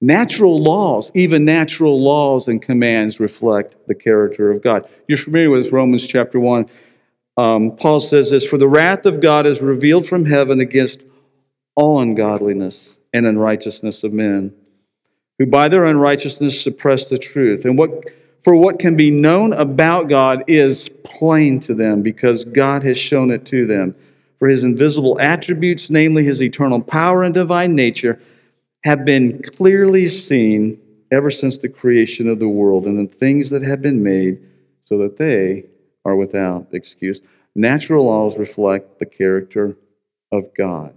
Natural 0.00 0.62
laws, 0.62 1.10
even 1.14 1.44
natural 1.44 2.02
laws 2.02 2.48
and 2.48 2.60
commands, 2.60 3.18
reflect 3.18 3.76
the 3.86 3.94
character 3.94 4.50
of 4.50 4.62
God. 4.62 4.88
You're 5.08 5.18
familiar 5.18 5.50
with 5.50 5.72
Romans 5.72 6.06
chapter 6.06 6.38
1. 6.38 6.66
Um, 7.38 7.76
Paul 7.76 8.00
says 8.00 8.30
this 8.30 8.46
For 8.46 8.58
the 8.58 8.68
wrath 8.68 9.06
of 9.06 9.20
God 9.20 9.46
is 9.46 9.62
revealed 9.62 10.06
from 10.06 10.24
heaven 10.24 10.60
against 10.60 11.02
all 11.74 12.00
ungodliness 12.00 12.96
and 13.12 13.26
unrighteousness 13.26 14.04
of 14.04 14.12
men, 14.12 14.54
who 15.38 15.46
by 15.46 15.68
their 15.68 15.84
unrighteousness 15.84 16.62
suppress 16.62 17.08
the 17.08 17.18
truth. 17.18 17.64
And 17.64 17.78
what 17.78 18.10
for 18.46 18.54
what 18.54 18.78
can 18.78 18.94
be 18.94 19.10
known 19.10 19.52
about 19.54 20.08
God 20.08 20.44
is 20.46 20.88
plain 21.02 21.58
to 21.62 21.74
them 21.74 22.02
because 22.02 22.44
God 22.44 22.84
has 22.84 22.96
shown 22.96 23.32
it 23.32 23.44
to 23.46 23.66
them. 23.66 23.92
For 24.38 24.46
his 24.46 24.62
invisible 24.62 25.20
attributes, 25.20 25.90
namely 25.90 26.22
his 26.22 26.40
eternal 26.40 26.80
power 26.80 27.24
and 27.24 27.34
divine 27.34 27.74
nature, 27.74 28.20
have 28.84 29.04
been 29.04 29.42
clearly 29.42 30.06
seen 30.06 30.80
ever 31.10 31.28
since 31.28 31.58
the 31.58 31.68
creation 31.68 32.28
of 32.28 32.38
the 32.38 32.46
world 32.48 32.84
and 32.84 32.96
the 33.08 33.12
things 33.12 33.50
that 33.50 33.64
have 33.64 33.82
been 33.82 34.04
made, 34.04 34.38
so 34.84 34.96
that 34.98 35.16
they 35.16 35.64
are 36.04 36.14
without 36.14 36.68
excuse. 36.70 37.22
Natural 37.56 38.06
laws 38.06 38.38
reflect 38.38 39.00
the 39.00 39.06
character 39.06 39.76
of 40.30 40.54
God. 40.54 40.94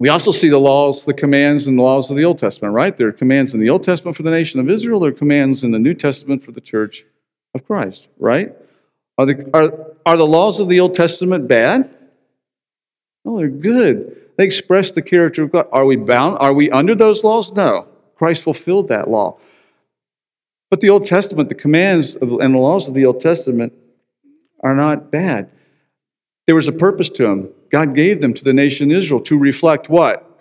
We 0.00 0.08
also 0.08 0.32
see 0.32 0.48
the 0.48 0.58
laws, 0.58 1.04
the 1.04 1.14
commands, 1.14 1.66
and 1.66 1.78
the 1.78 1.82
laws 1.82 2.10
of 2.10 2.16
the 2.16 2.24
Old 2.24 2.38
Testament, 2.38 2.74
right? 2.74 2.96
There 2.96 3.08
are 3.08 3.12
commands 3.12 3.54
in 3.54 3.60
the 3.60 3.70
Old 3.70 3.84
Testament 3.84 4.16
for 4.16 4.24
the 4.24 4.30
nation 4.30 4.60
of 4.60 4.68
Israel, 4.68 5.00
there 5.00 5.10
are 5.10 5.14
commands 5.14 5.62
in 5.62 5.70
the 5.70 5.78
New 5.78 5.94
Testament 5.94 6.44
for 6.44 6.52
the 6.52 6.60
church 6.60 7.04
of 7.54 7.64
Christ, 7.64 8.08
right? 8.18 8.52
Are 9.16 9.26
the, 9.26 9.50
are, 9.54 9.94
are 10.04 10.16
the 10.16 10.26
laws 10.26 10.58
of 10.58 10.68
the 10.68 10.80
Old 10.80 10.94
Testament 10.94 11.46
bad? 11.46 11.88
No, 13.24 13.38
they're 13.38 13.48
good. 13.48 14.20
They 14.36 14.44
express 14.44 14.92
the 14.92 15.02
character 15.02 15.44
of 15.44 15.52
God. 15.52 15.68
Are 15.72 15.86
we 15.86 15.96
bound? 15.96 16.38
Are 16.40 16.52
we 16.52 16.70
under 16.70 16.94
those 16.94 17.22
laws? 17.22 17.52
No. 17.52 17.86
Christ 18.16 18.42
fulfilled 18.42 18.88
that 18.88 19.08
law. 19.08 19.38
But 20.70 20.80
the 20.80 20.90
Old 20.90 21.04
Testament, 21.04 21.48
the 21.48 21.54
commands 21.54 22.16
and 22.16 22.30
the 22.30 22.58
laws 22.58 22.88
of 22.88 22.94
the 22.94 23.06
Old 23.06 23.20
Testament 23.20 23.72
are 24.60 24.74
not 24.74 25.10
bad. 25.10 25.50
There 26.46 26.56
was 26.56 26.68
a 26.68 26.72
purpose 26.72 27.08
to 27.10 27.22
them. 27.22 27.48
God 27.74 27.92
gave 27.92 28.20
them 28.20 28.32
to 28.34 28.44
the 28.44 28.52
nation 28.52 28.92
Israel 28.92 29.18
to 29.22 29.36
reflect 29.36 29.88
what? 29.88 30.38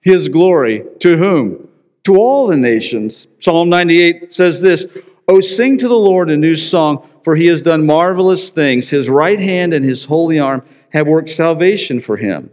His 0.00 0.28
glory. 0.28 0.82
To 0.98 1.16
whom? 1.16 1.68
To 2.02 2.16
all 2.16 2.48
the 2.48 2.56
nations. 2.56 3.28
Psalm 3.38 3.68
98 3.68 4.32
says 4.32 4.60
this 4.60 4.84
Oh, 5.28 5.40
sing 5.40 5.78
to 5.78 5.86
the 5.86 5.94
Lord 5.94 6.28
a 6.28 6.36
new 6.36 6.56
song, 6.56 7.08
for 7.22 7.36
he 7.36 7.46
has 7.46 7.62
done 7.62 7.86
marvelous 7.86 8.50
things. 8.50 8.90
His 8.90 9.08
right 9.08 9.38
hand 9.38 9.74
and 9.74 9.84
his 9.84 10.04
holy 10.04 10.40
arm 10.40 10.64
have 10.90 11.06
worked 11.06 11.30
salvation 11.30 12.00
for 12.00 12.16
him. 12.16 12.50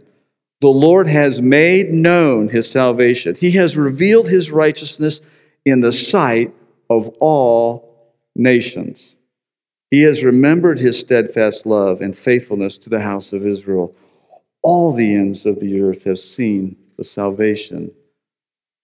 The 0.60 0.68
Lord 0.68 1.08
has 1.08 1.42
made 1.42 1.92
known 1.92 2.48
his 2.48 2.70
salvation. 2.70 3.34
He 3.34 3.50
has 3.50 3.76
revealed 3.76 4.28
his 4.28 4.52
righteousness 4.52 5.22
in 5.64 5.80
the 5.80 5.90
sight 5.90 6.54
of 6.88 7.08
all 7.18 8.14
nations. 8.36 9.16
He 9.90 10.02
has 10.02 10.22
remembered 10.22 10.78
his 10.78 11.00
steadfast 11.00 11.66
love 11.66 12.00
and 12.00 12.16
faithfulness 12.16 12.78
to 12.78 12.90
the 12.90 13.00
house 13.00 13.32
of 13.32 13.44
Israel. 13.44 13.92
All 14.64 14.92
the 14.92 15.14
ends 15.14 15.46
of 15.46 15.60
the 15.60 15.80
earth 15.80 16.02
have 16.04 16.18
seen 16.18 16.76
the 16.96 17.04
salvation 17.04 17.92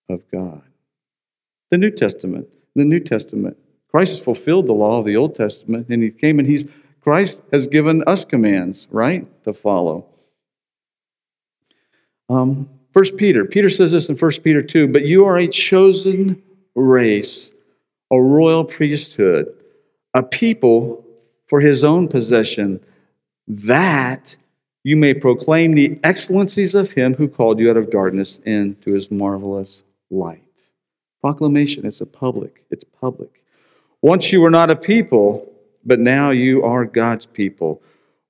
of 0.09 0.23
God. 0.31 0.63
The 1.71 1.79
New 1.79 1.91
Testament, 1.91 2.47
the 2.77 2.85
New 2.85 3.01
Testament. 3.01 3.57
Christ 3.91 4.23
fulfilled 4.23 4.69
the 4.69 4.73
law 4.73 4.99
of 4.99 5.05
the 5.05 5.17
Old 5.17 5.35
Testament, 5.35 5.89
and 5.89 6.03
he 6.03 6.11
came 6.11 6.39
and 6.39 6.47
he's 6.47 6.67
Christ 7.01 7.41
has 7.51 7.67
given 7.67 8.05
us 8.07 8.25
commands, 8.25 8.87
right, 8.91 9.27
to 9.45 9.55
follow. 9.55 10.07
Um, 12.29 12.69
1 12.93 13.17
Peter. 13.17 13.45
Peter 13.45 13.71
says 13.71 13.93
this 13.93 14.09
in 14.09 14.17
1 14.17 14.31
Peter 14.45 14.63
2 14.63 14.89
But 14.89 15.07
you 15.07 15.25
are 15.25 15.39
a 15.39 15.49
chosen 15.49 16.43
race, 16.75 17.51
a 18.11 18.21
royal 18.21 18.65
priesthood, 18.65 19.53
a 20.15 20.23
people 20.23 21.05
for 21.49 21.61
his 21.61 21.83
own 21.83 22.07
possession, 22.07 22.81
that 23.49 24.37
you 24.83 24.97
may 24.97 25.15
proclaim 25.15 25.75
the 25.75 25.99
excellencies 26.05 26.75
of 26.75 26.91
him 26.91 27.15
who 27.15 27.29
called 27.29 27.59
you 27.59 27.71
out 27.71 27.77
of 27.77 27.91
darkness 27.91 28.41
into 28.45 28.93
his 28.93 29.11
marvelous 29.11 29.83
light. 30.11 30.43
Proclamation, 31.21 31.85
it's 31.85 32.01
a 32.01 32.07
public, 32.07 32.65
it's 32.71 32.85
public. 32.85 33.43
Once 34.03 34.33
you 34.33 34.41
were 34.41 34.51
not 34.51 34.71
a 34.71 34.77
people, 34.77 35.47
but 35.85 36.01
now 36.01 36.31
you 36.31 36.65
are 36.65 36.85
God's 36.85 37.27
people. 37.27 37.83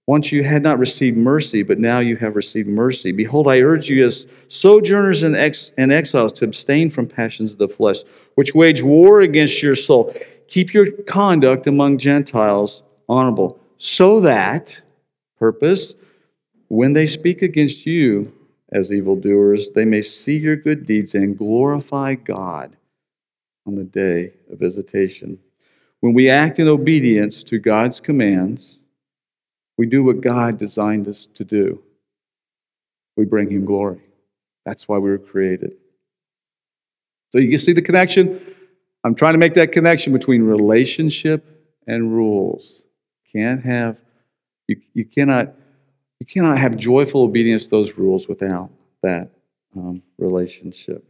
Once 0.08 0.32
you 0.32 0.42
had 0.42 0.64
not 0.64 0.80
received 0.80 1.16
mercy, 1.16 1.62
but 1.62 1.78
now 1.78 2.00
you 2.00 2.16
have 2.16 2.34
received 2.34 2.68
mercy. 2.68 3.12
Behold, 3.12 3.46
I 3.46 3.60
urge 3.60 3.88
you 3.88 4.04
as 4.04 4.26
sojourners 4.48 5.22
and, 5.22 5.36
ex- 5.36 5.70
and 5.78 5.92
exiles 5.92 6.32
to 6.32 6.44
abstain 6.44 6.90
from 6.90 7.06
passions 7.06 7.52
of 7.52 7.58
the 7.58 7.68
flesh, 7.68 7.98
which 8.34 8.52
wage 8.52 8.82
war 8.82 9.20
against 9.20 9.62
your 9.62 9.76
soul. 9.76 10.12
Keep 10.48 10.74
your 10.74 10.90
conduct 11.02 11.68
among 11.68 11.98
Gentiles 11.98 12.82
honorable, 13.08 13.60
so 13.78 14.18
that, 14.18 14.80
purpose, 15.38 15.94
when 16.70 16.92
they 16.92 17.08
speak 17.08 17.42
against 17.42 17.84
you 17.84 18.32
as 18.72 18.92
evildoers, 18.92 19.70
they 19.74 19.84
may 19.84 20.02
see 20.02 20.38
your 20.38 20.54
good 20.54 20.86
deeds 20.86 21.16
and 21.16 21.36
glorify 21.36 22.14
God 22.14 22.76
on 23.66 23.74
the 23.74 23.82
day 23.82 24.32
of 24.48 24.60
visitation. 24.60 25.36
When 25.98 26.14
we 26.14 26.30
act 26.30 26.60
in 26.60 26.68
obedience 26.68 27.42
to 27.44 27.58
God's 27.58 27.98
commands, 27.98 28.78
we 29.78 29.86
do 29.86 30.04
what 30.04 30.20
God 30.20 30.58
designed 30.58 31.08
us 31.08 31.26
to 31.34 31.44
do. 31.44 31.82
We 33.16 33.24
bring 33.24 33.50
Him 33.50 33.64
glory. 33.64 34.02
That's 34.64 34.86
why 34.86 34.98
we 34.98 35.10
were 35.10 35.18
created. 35.18 35.72
So 37.32 37.38
you 37.38 37.50
can 37.50 37.58
see 37.58 37.72
the 37.72 37.82
connection. 37.82 38.40
I'm 39.02 39.16
trying 39.16 39.34
to 39.34 39.38
make 39.38 39.54
that 39.54 39.72
connection 39.72 40.12
between 40.12 40.42
relationship 40.42 41.44
and 41.88 42.14
rules. 42.14 42.82
Can't 43.32 43.64
have 43.64 43.96
you, 44.68 44.80
you 44.94 45.04
cannot 45.04 45.54
you 46.20 46.26
cannot 46.26 46.58
have 46.58 46.76
joyful 46.76 47.22
obedience 47.22 47.64
to 47.64 47.70
those 47.70 47.94
rules 47.98 48.28
without 48.28 48.70
that 49.02 49.30
um, 49.76 50.02
relationship. 50.18 51.04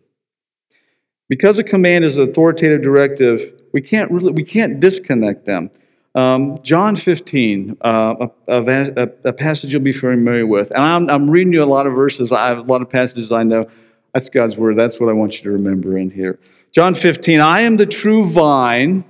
Because 1.28 1.58
a 1.58 1.64
command 1.64 2.04
is 2.04 2.16
an 2.16 2.28
authoritative 2.28 2.82
directive, 2.82 3.60
we 3.72 3.80
can't 3.80 4.10
really 4.10 4.32
we 4.32 4.42
can't 4.42 4.80
disconnect 4.80 5.44
them. 5.44 5.70
Um, 6.14 6.60
John 6.62 6.96
15, 6.96 7.76
uh, 7.80 8.26
a, 8.48 8.62
a, 8.64 9.08
a, 9.24 9.32
passage 9.32 9.72
you'll 9.72 9.80
be 9.80 9.92
familiar 9.92 10.44
with. 10.44 10.72
And 10.72 10.80
I'm, 10.80 11.08
I'm, 11.08 11.30
reading 11.30 11.52
you 11.52 11.62
a 11.62 11.64
lot 11.66 11.86
of 11.86 11.92
verses. 11.92 12.32
I 12.32 12.48
have 12.48 12.58
a 12.58 12.62
lot 12.62 12.82
of 12.82 12.90
passages 12.90 13.30
I 13.30 13.44
know. 13.44 13.70
That's 14.12 14.28
God's 14.28 14.56
word. 14.56 14.74
That's 14.74 14.98
what 14.98 15.08
I 15.08 15.12
want 15.12 15.38
you 15.38 15.44
to 15.44 15.50
remember 15.50 15.96
in 15.96 16.10
here. 16.10 16.40
John 16.72 16.96
15, 16.96 17.40
I 17.40 17.60
am 17.60 17.76
the 17.76 17.86
true 17.86 18.28
vine, 18.28 19.04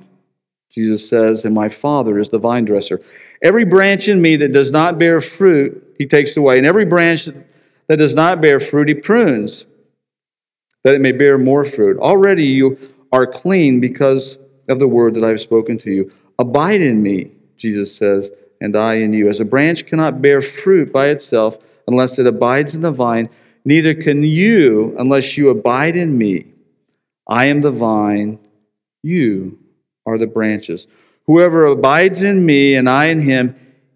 Jesus 0.70 1.08
says, 1.08 1.46
and 1.46 1.54
my 1.54 1.70
Father 1.70 2.18
is 2.18 2.28
the 2.28 2.38
vine 2.38 2.66
dresser. 2.66 3.00
Every 3.42 3.64
branch 3.64 4.06
in 4.06 4.20
me 4.20 4.36
that 4.36 4.52
does 4.52 4.70
not 4.70 4.98
bear 4.98 5.22
fruit, 5.22 5.89
he 6.00 6.06
takes 6.06 6.34
away. 6.38 6.56
And 6.56 6.66
every 6.66 6.86
branch 6.86 7.26
that 7.88 7.98
does 7.98 8.14
not 8.14 8.40
bear 8.40 8.58
fruit, 8.58 8.88
he 8.88 8.94
prunes, 8.94 9.66
that 10.82 10.94
it 10.94 11.02
may 11.02 11.12
bear 11.12 11.36
more 11.36 11.62
fruit. 11.62 11.98
Already 11.98 12.46
you 12.46 12.78
are 13.12 13.26
clean 13.26 13.80
because 13.80 14.38
of 14.70 14.78
the 14.78 14.88
word 14.88 15.12
that 15.12 15.24
I 15.24 15.28
have 15.28 15.42
spoken 15.42 15.76
to 15.76 15.90
you. 15.90 16.10
Abide 16.38 16.80
in 16.80 17.02
me, 17.02 17.32
Jesus 17.58 17.94
says, 17.94 18.30
and 18.62 18.74
I 18.76 18.94
in 18.94 19.12
you. 19.12 19.28
As 19.28 19.40
a 19.40 19.44
branch 19.44 19.84
cannot 19.84 20.22
bear 20.22 20.40
fruit 20.40 20.90
by 20.90 21.08
itself 21.08 21.58
unless 21.86 22.18
it 22.18 22.26
abides 22.26 22.74
in 22.74 22.80
the 22.80 22.90
vine, 22.90 23.28
neither 23.66 23.92
can 23.92 24.22
you 24.22 24.96
unless 24.98 25.36
you 25.36 25.50
abide 25.50 25.96
in 25.96 26.16
me. 26.16 26.46
I 27.28 27.44
am 27.44 27.60
the 27.60 27.72
vine, 27.72 28.38
you 29.02 29.58
are 30.06 30.16
the 30.16 30.26
branches. 30.26 30.86
Whoever 31.26 31.66
abides 31.66 32.22
in 32.22 32.46
me 32.46 32.76
and 32.76 32.88
I 32.88 33.08
in 33.08 33.20
him, 33.20 33.54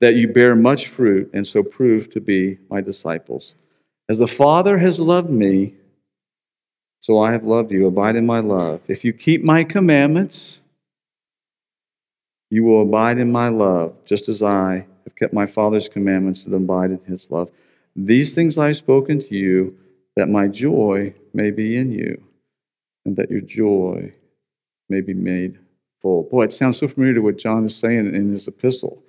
that 0.00 0.14
you 0.14 0.28
bear 0.28 0.54
much 0.54 0.88
fruit 0.88 1.30
and 1.32 1.46
so 1.46 1.62
prove 1.62 2.10
to 2.10 2.20
be 2.20 2.58
my 2.70 2.80
disciples. 2.80 3.54
As 4.08 4.18
the 4.18 4.28
Father 4.28 4.78
has 4.78 5.00
loved 5.00 5.30
me, 5.30 5.74
so 7.00 7.18
I 7.20 7.32
have 7.32 7.44
loved 7.44 7.70
you. 7.70 7.86
Abide 7.86 8.16
in 8.16 8.26
my 8.26 8.40
love. 8.40 8.80
If 8.88 9.04
you 9.04 9.12
keep 9.12 9.44
my 9.44 9.64
commandments, 9.64 10.60
you 12.50 12.64
will 12.64 12.82
abide 12.82 13.18
in 13.18 13.30
my 13.30 13.48
love, 13.48 13.94
just 14.04 14.28
as 14.28 14.42
I 14.42 14.86
have 15.04 15.14
kept 15.16 15.32
my 15.32 15.46
Father's 15.46 15.88
commandments 15.88 16.44
and 16.44 16.54
abide 16.54 16.90
in 16.90 17.00
his 17.06 17.30
love. 17.30 17.50
These 17.94 18.34
things 18.34 18.58
I 18.58 18.68
have 18.68 18.76
spoken 18.76 19.20
to 19.20 19.34
you, 19.34 19.76
that 20.16 20.28
my 20.28 20.48
joy 20.48 21.14
may 21.34 21.50
be 21.50 21.76
in 21.76 21.92
you, 21.92 22.22
and 23.04 23.16
that 23.16 23.30
your 23.30 23.40
joy 23.40 24.12
may 24.88 25.00
be 25.00 25.14
made 25.14 25.58
full. 26.00 26.24
Boy, 26.24 26.44
it 26.44 26.52
sounds 26.52 26.78
so 26.78 26.88
familiar 26.88 27.14
to 27.14 27.20
what 27.20 27.38
John 27.38 27.64
is 27.64 27.76
saying 27.76 28.14
in 28.14 28.32
his 28.32 28.48
epistle. 28.48 29.02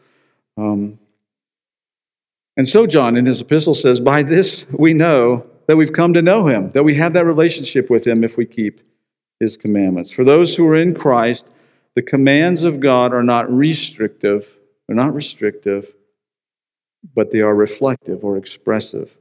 Um, 0.60 1.00
and 2.58 2.68
so, 2.68 2.86
John 2.86 3.16
in 3.16 3.26
his 3.26 3.40
epistle 3.40 3.74
says, 3.74 4.02
By 4.02 4.24
this 4.24 4.66
we 4.72 4.94
know 4.94 5.46
that 5.68 5.78
we've 5.78 5.94
come 5.94 6.14
to 6.14 6.22
know 6.22 6.48
him, 6.48 6.72
that 6.72 6.84
we 6.84 6.96
have 6.96 7.14
that 7.14 7.26
relationship 7.26 7.90
with 7.90 8.06
him 8.06 8.24
if 8.24 8.36
we 8.36 8.46
keep 8.46 8.82
his 9.40 9.56
commandments. 9.56 10.12
For 10.12 10.26
those 10.26 10.56
who 10.56 10.68
are 10.68 10.76
in 10.76 10.94
Christ, 10.94 11.48
the 11.96 12.02
commands 12.02 12.64
of 12.64 12.82
God 12.82 13.14
are 13.14 13.24
not 13.24 13.50
restrictive, 13.52 14.52
they're 14.88 14.96
not 14.96 15.14
restrictive, 15.14 15.94
but 17.16 17.32
they 17.32 17.40
are 17.40 17.56
reflective 17.56 18.26
or 18.26 18.38
expressive. 18.38 19.16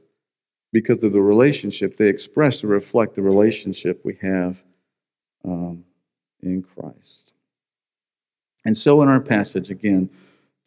Because 0.73 1.01
of 1.03 1.13
the 1.13 1.21
relationship, 1.21 1.97
they 1.97 2.09
express 2.09 2.63
or 2.63 2.67
reflect 2.67 3.15
the 3.15 3.21
relationship 3.21 4.01
we 4.03 4.17
have 4.21 4.61
um, 5.45 5.83
in 6.43 6.61
Christ. 6.61 7.31
And 8.65 8.77
so, 8.77 9.01
in 9.01 9.07
our 9.07 9.21
passage, 9.21 9.71
again, 9.71 10.09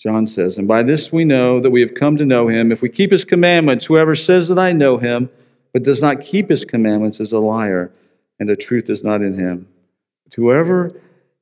John 0.02 0.26
says, 0.26 0.58
And 0.58 0.66
by 0.66 0.82
this 0.82 1.12
we 1.12 1.24
know 1.24 1.60
that 1.60 1.70
we 1.70 1.80
have 1.80 1.94
come 1.94 2.16
to 2.16 2.24
know 2.24 2.48
him. 2.48 2.72
If 2.72 2.82
we 2.82 2.88
keep 2.88 3.12
his 3.12 3.24
commandments, 3.24 3.86
whoever 3.86 4.16
says 4.16 4.48
that 4.48 4.58
I 4.58 4.72
know 4.72 4.98
him, 4.98 5.30
but 5.72 5.84
does 5.84 6.02
not 6.02 6.20
keep 6.20 6.50
his 6.50 6.64
commandments, 6.64 7.20
is 7.20 7.30
a 7.30 7.38
liar, 7.38 7.92
and 8.40 8.48
the 8.48 8.56
truth 8.56 8.90
is 8.90 9.04
not 9.04 9.22
in 9.22 9.38
him. 9.38 9.68
But 10.24 10.34
whoever 10.34 11.00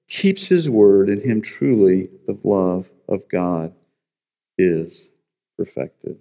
keeps 0.09 0.47
his 0.47 0.69
word, 0.69 1.09
in 1.09 1.23
him 1.23 1.41
truly 1.41 2.11
the 2.27 2.39
love 2.45 2.87
of 3.09 3.27
God 3.31 3.73
is 4.59 5.05
perfected. 5.57 6.19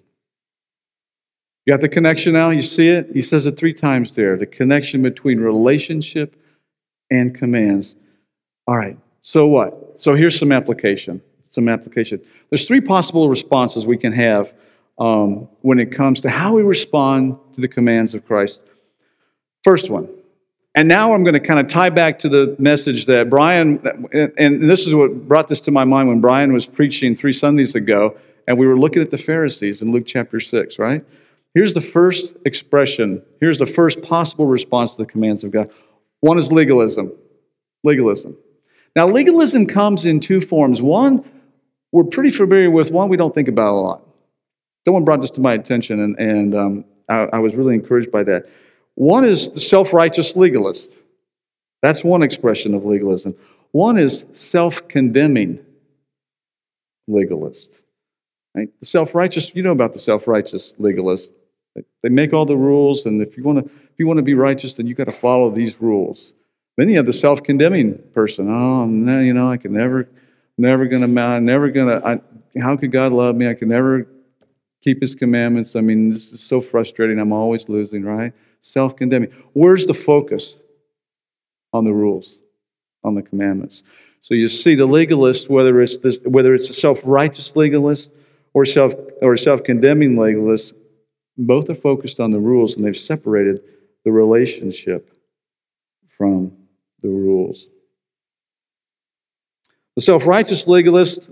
You 1.65 1.73
got 1.73 1.81
the 1.81 1.89
connection 1.89 2.33
now? 2.33 2.51
You 2.51 2.61
see 2.61 2.87
it? 2.87 3.09
He 3.13 3.21
says 3.21 3.45
it 3.47 3.57
three 3.57 3.73
times 3.73 4.15
there 4.15 4.37
the 4.37 4.45
connection 4.45 5.03
between 5.03 5.41
relationship 5.41 6.41
and 7.11 7.37
commands. 7.37 7.95
All 8.65 8.77
right, 8.77 8.97
so 9.21 9.45
what? 9.47 9.99
So 9.99 10.15
here's 10.15 10.39
some 10.39 10.53
application. 10.53 11.21
Some 11.59 11.67
application. 11.67 12.21
There's 12.49 12.65
three 12.65 12.79
possible 12.79 13.27
responses 13.27 13.85
we 13.85 13.97
can 13.97 14.13
have 14.13 14.53
um, 14.97 15.49
when 15.59 15.77
it 15.77 15.91
comes 15.91 16.21
to 16.21 16.29
how 16.29 16.55
we 16.55 16.61
respond 16.61 17.37
to 17.55 17.59
the 17.59 17.67
commands 17.67 18.13
of 18.13 18.25
Christ. 18.25 18.61
First 19.65 19.89
one 19.89 20.07
And 20.73 20.87
now 20.87 21.13
I'm 21.13 21.25
going 21.25 21.33
to 21.33 21.41
kind 21.41 21.59
of 21.59 21.67
tie 21.67 21.89
back 21.89 22.17
to 22.19 22.29
the 22.29 22.55
message 22.59 23.07
that 23.07 23.29
Brian, 23.29 23.85
and 24.37 24.63
this 24.63 24.87
is 24.87 24.95
what 24.95 25.27
brought 25.27 25.49
this 25.49 25.59
to 25.61 25.71
my 25.71 25.83
mind 25.83 26.07
when 26.07 26.21
Brian 26.21 26.53
was 26.53 26.65
preaching 26.65 27.13
three 27.13 27.33
Sundays 27.33 27.75
ago, 27.75 28.15
and 28.47 28.57
we 28.57 28.65
were 28.65 28.79
looking 28.79 29.01
at 29.01 29.11
the 29.11 29.17
Pharisees 29.17 29.81
in 29.81 29.91
Luke 29.91 30.05
chapter 30.07 30.39
6, 30.39 30.79
right? 30.79 31.03
Here's 31.55 31.73
the 31.73 31.81
first 31.81 32.37
expression. 32.45 33.21
Here's 33.41 33.59
the 33.59 33.67
first 33.67 34.01
possible 34.01 34.47
response 34.47 34.95
to 34.95 35.01
the 35.03 35.11
commands 35.11 35.43
of 35.43 35.51
God. 35.51 35.69
One 36.21 36.37
is 36.37 36.53
legalism. 36.53 37.11
Legalism. 37.83 38.37
Now, 38.95 39.07
legalism 39.07 39.65
comes 39.65 40.05
in 40.05 40.19
two 40.19 40.41
forms. 40.41 40.81
One, 40.81 41.23
we're 41.91 42.03
pretty 42.03 42.29
familiar 42.29 42.69
with, 42.69 42.91
one, 42.91 43.09
we 43.09 43.17
don't 43.17 43.33
think 43.33 43.47
about 43.47 43.73
a 43.73 43.79
lot. 43.79 44.01
Someone 44.85 45.03
brought 45.03 45.21
this 45.21 45.31
to 45.31 45.41
my 45.41 45.53
attention, 45.53 45.99
and, 45.99 46.19
and 46.19 46.55
um, 46.55 46.85
I, 47.09 47.27
I 47.33 47.39
was 47.39 47.55
really 47.55 47.75
encouraged 47.75 48.11
by 48.11 48.23
that. 48.23 48.45
One 48.95 49.23
is 49.23 49.49
the 49.49 49.59
self 49.59 49.93
righteous 49.93 50.35
legalist. 50.35 50.97
That's 51.81 52.03
one 52.03 52.23
expression 52.23 52.73
of 52.73 52.85
legalism. 52.85 53.35
One 53.71 53.97
is 53.97 54.25
self 54.33 54.87
condemning 54.87 55.63
legalist. 57.07 57.73
Right? 58.55 58.69
The 58.79 58.85
self 58.85 59.13
righteous, 59.15 59.53
you 59.55 59.63
know 59.63 59.71
about 59.71 59.93
the 59.93 59.99
self 59.99 60.27
righteous 60.27 60.73
legalist. 60.77 61.33
They 62.03 62.09
make 62.09 62.33
all 62.33 62.45
the 62.45 62.57
rules, 62.57 63.05
and 63.05 63.21
if 63.21 63.37
you 63.37 63.43
want 63.43 63.59
to, 63.59 63.65
if 63.65 63.99
you 63.99 64.07
want 64.07 64.17
to 64.17 64.23
be 64.23 64.33
righteous, 64.33 64.73
then 64.73 64.87
you 64.87 64.95
got 64.95 65.07
to 65.07 65.13
follow 65.13 65.49
these 65.49 65.81
rules. 65.81 66.33
Then 66.77 66.89
you 66.89 66.97
have 66.97 67.05
the 67.05 67.13
self 67.13 67.43
condemning 67.43 67.99
person. 68.13 68.49
Oh, 68.49 68.85
no, 68.85 69.19
you 69.19 69.33
know, 69.33 69.49
I 69.49 69.57
can 69.57 69.73
never, 69.73 70.09
never 70.59 70.85
gonna, 70.85 71.39
never 71.39 71.69
gonna. 71.69 72.21
how 72.61 72.75
could 72.75 72.91
God 72.91 73.11
love 73.11 73.35
me? 73.35 73.47
I 73.47 73.53
can 73.53 73.69
never 73.69 74.07
keep 74.81 75.01
His 75.01 75.15
commandments. 75.15 75.75
I 75.75 75.81
mean, 75.81 76.13
this 76.13 76.31
is 76.31 76.41
so 76.41 76.61
frustrating. 76.61 77.19
I'm 77.19 77.33
always 77.33 77.67
losing, 77.69 78.03
right? 78.03 78.33
Self 78.61 78.95
condemning. 78.95 79.31
Where's 79.53 79.85
the 79.85 79.93
focus? 79.93 80.55
On 81.71 81.83
the 81.83 81.93
rules, 81.93 82.39
on 83.03 83.13
the 83.13 83.21
commandments. 83.21 83.83
So 84.21 84.33
you 84.33 84.47
see 84.47 84.73
the 84.73 84.87
legalist, 84.87 85.49
whether 85.49 85.81
it's 85.81 85.99
this, 85.99 86.19
whether 86.25 86.55
it's 86.55 86.69
a 86.69 86.73
self-righteous 86.73 87.55
legalist 87.55 88.09
or 88.53 88.65
self 88.65 88.93
or 89.21 89.37
self-condemning 89.37 90.17
legalist, 90.17 90.73
both 91.37 91.69
are 91.69 91.75
focused 91.75 92.19
on 92.19 92.31
the 92.31 92.39
rules 92.39 92.75
and 92.75 92.83
they've 92.83 92.97
separated 92.97 93.61
the 94.03 94.11
relationship 94.11 95.11
from 96.17 96.51
the 97.01 97.09
rules. 97.09 97.67
The 99.99 100.03
self-righteous 100.03 100.65
legalist 100.65 101.27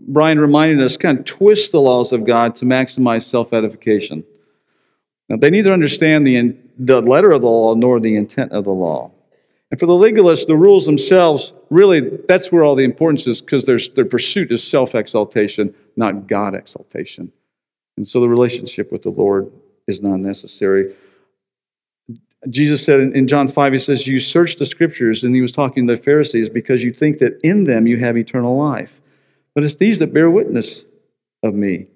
Brian 0.00 0.40
reminded 0.40 0.80
us, 0.80 0.96
kind 0.96 1.18
of 1.18 1.26
twist 1.26 1.72
the 1.72 1.80
laws 1.82 2.10
of 2.10 2.24
God 2.24 2.56
to 2.56 2.64
maximize 2.64 3.24
self 3.24 3.52
edification. 3.52 4.24
Now, 5.28 5.36
they 5.36 5.50
neither 5.50 5.72
understand 5.72 6.26
the, 6.26 6.56
the 6.78 7.02
letter 7.02 7.32
of 7.32 7.42
the 7.42 7.48
law 7.48 7.74
nor 7.74 8.00
the 8.00 8.16
intent 8.16 8.52
of 8.52 8.64
the 8.64 8.72
law. 8.72 9.10
And 9.70 9.78
for 9.78 9.84
the 9.84 9.92
legalist, 9.92 10.46
the 10.46 10.56
rules 10.56 10.86
themselves, 10.86 11.52
really, 11.68 12.00
that's 12.26 12.50
where 12.50 12.64
all 12.64 12.76
the 12.76 12.84
importance 12.84 13.26
is 13.26 13.42
because 13.42 13.66
their 13.66 14.06
pursuit 14.06 14.52
is 14.52 14.66
self 14.66 14.94
exaltation, 14.94 15.74
not 15.96 16.26
God 16.26 16.54
exaltation. 16.54 17.30
And 17.98 18.08
so 18.08 18.20
the 18.20 18.28
relationship 18.30 18.90
with 18.90 19.02
the 19.02 19.10
Lord 19.10 19.52
is 19.86 20.00
not 20.00 20.18
necessary. 20.18 20.94
Jesus 22.50 22.84
said 22.84 23.00
in, 23.00 23.26
John 23.26 23.48
5, 23.48 23.72
he 23.72 23.78
says, 23.78 24.06
You 24.06 24.20
search 24.20 24.56
the 24.56 24.66
scriptures, 24.66 25.24
and 25.24 25.34
he 25.34 25.40
was 25.42 25.52
talking 25.52 25.86
to 25.86 25.96
the 25.96 26.02
Pharisees 26.02 26.48
because 26.48 26.84
you 26.84 26.92
think 26.92 27.18
that 27.18 27.40
in 27.42 27.64
them 27.64 27.86
you 27.86 27.96
have 27.98 28.16
eternal 28.16 28.56
life. 28.56 29.00
But 29.54 29.64
it's 29.64 29.76
these 29.76 29.98
that 29.98 30.14
bear 30.14 30.30
witness 30.30 30.84
of 31.42 31.54
me. 31.54 31.86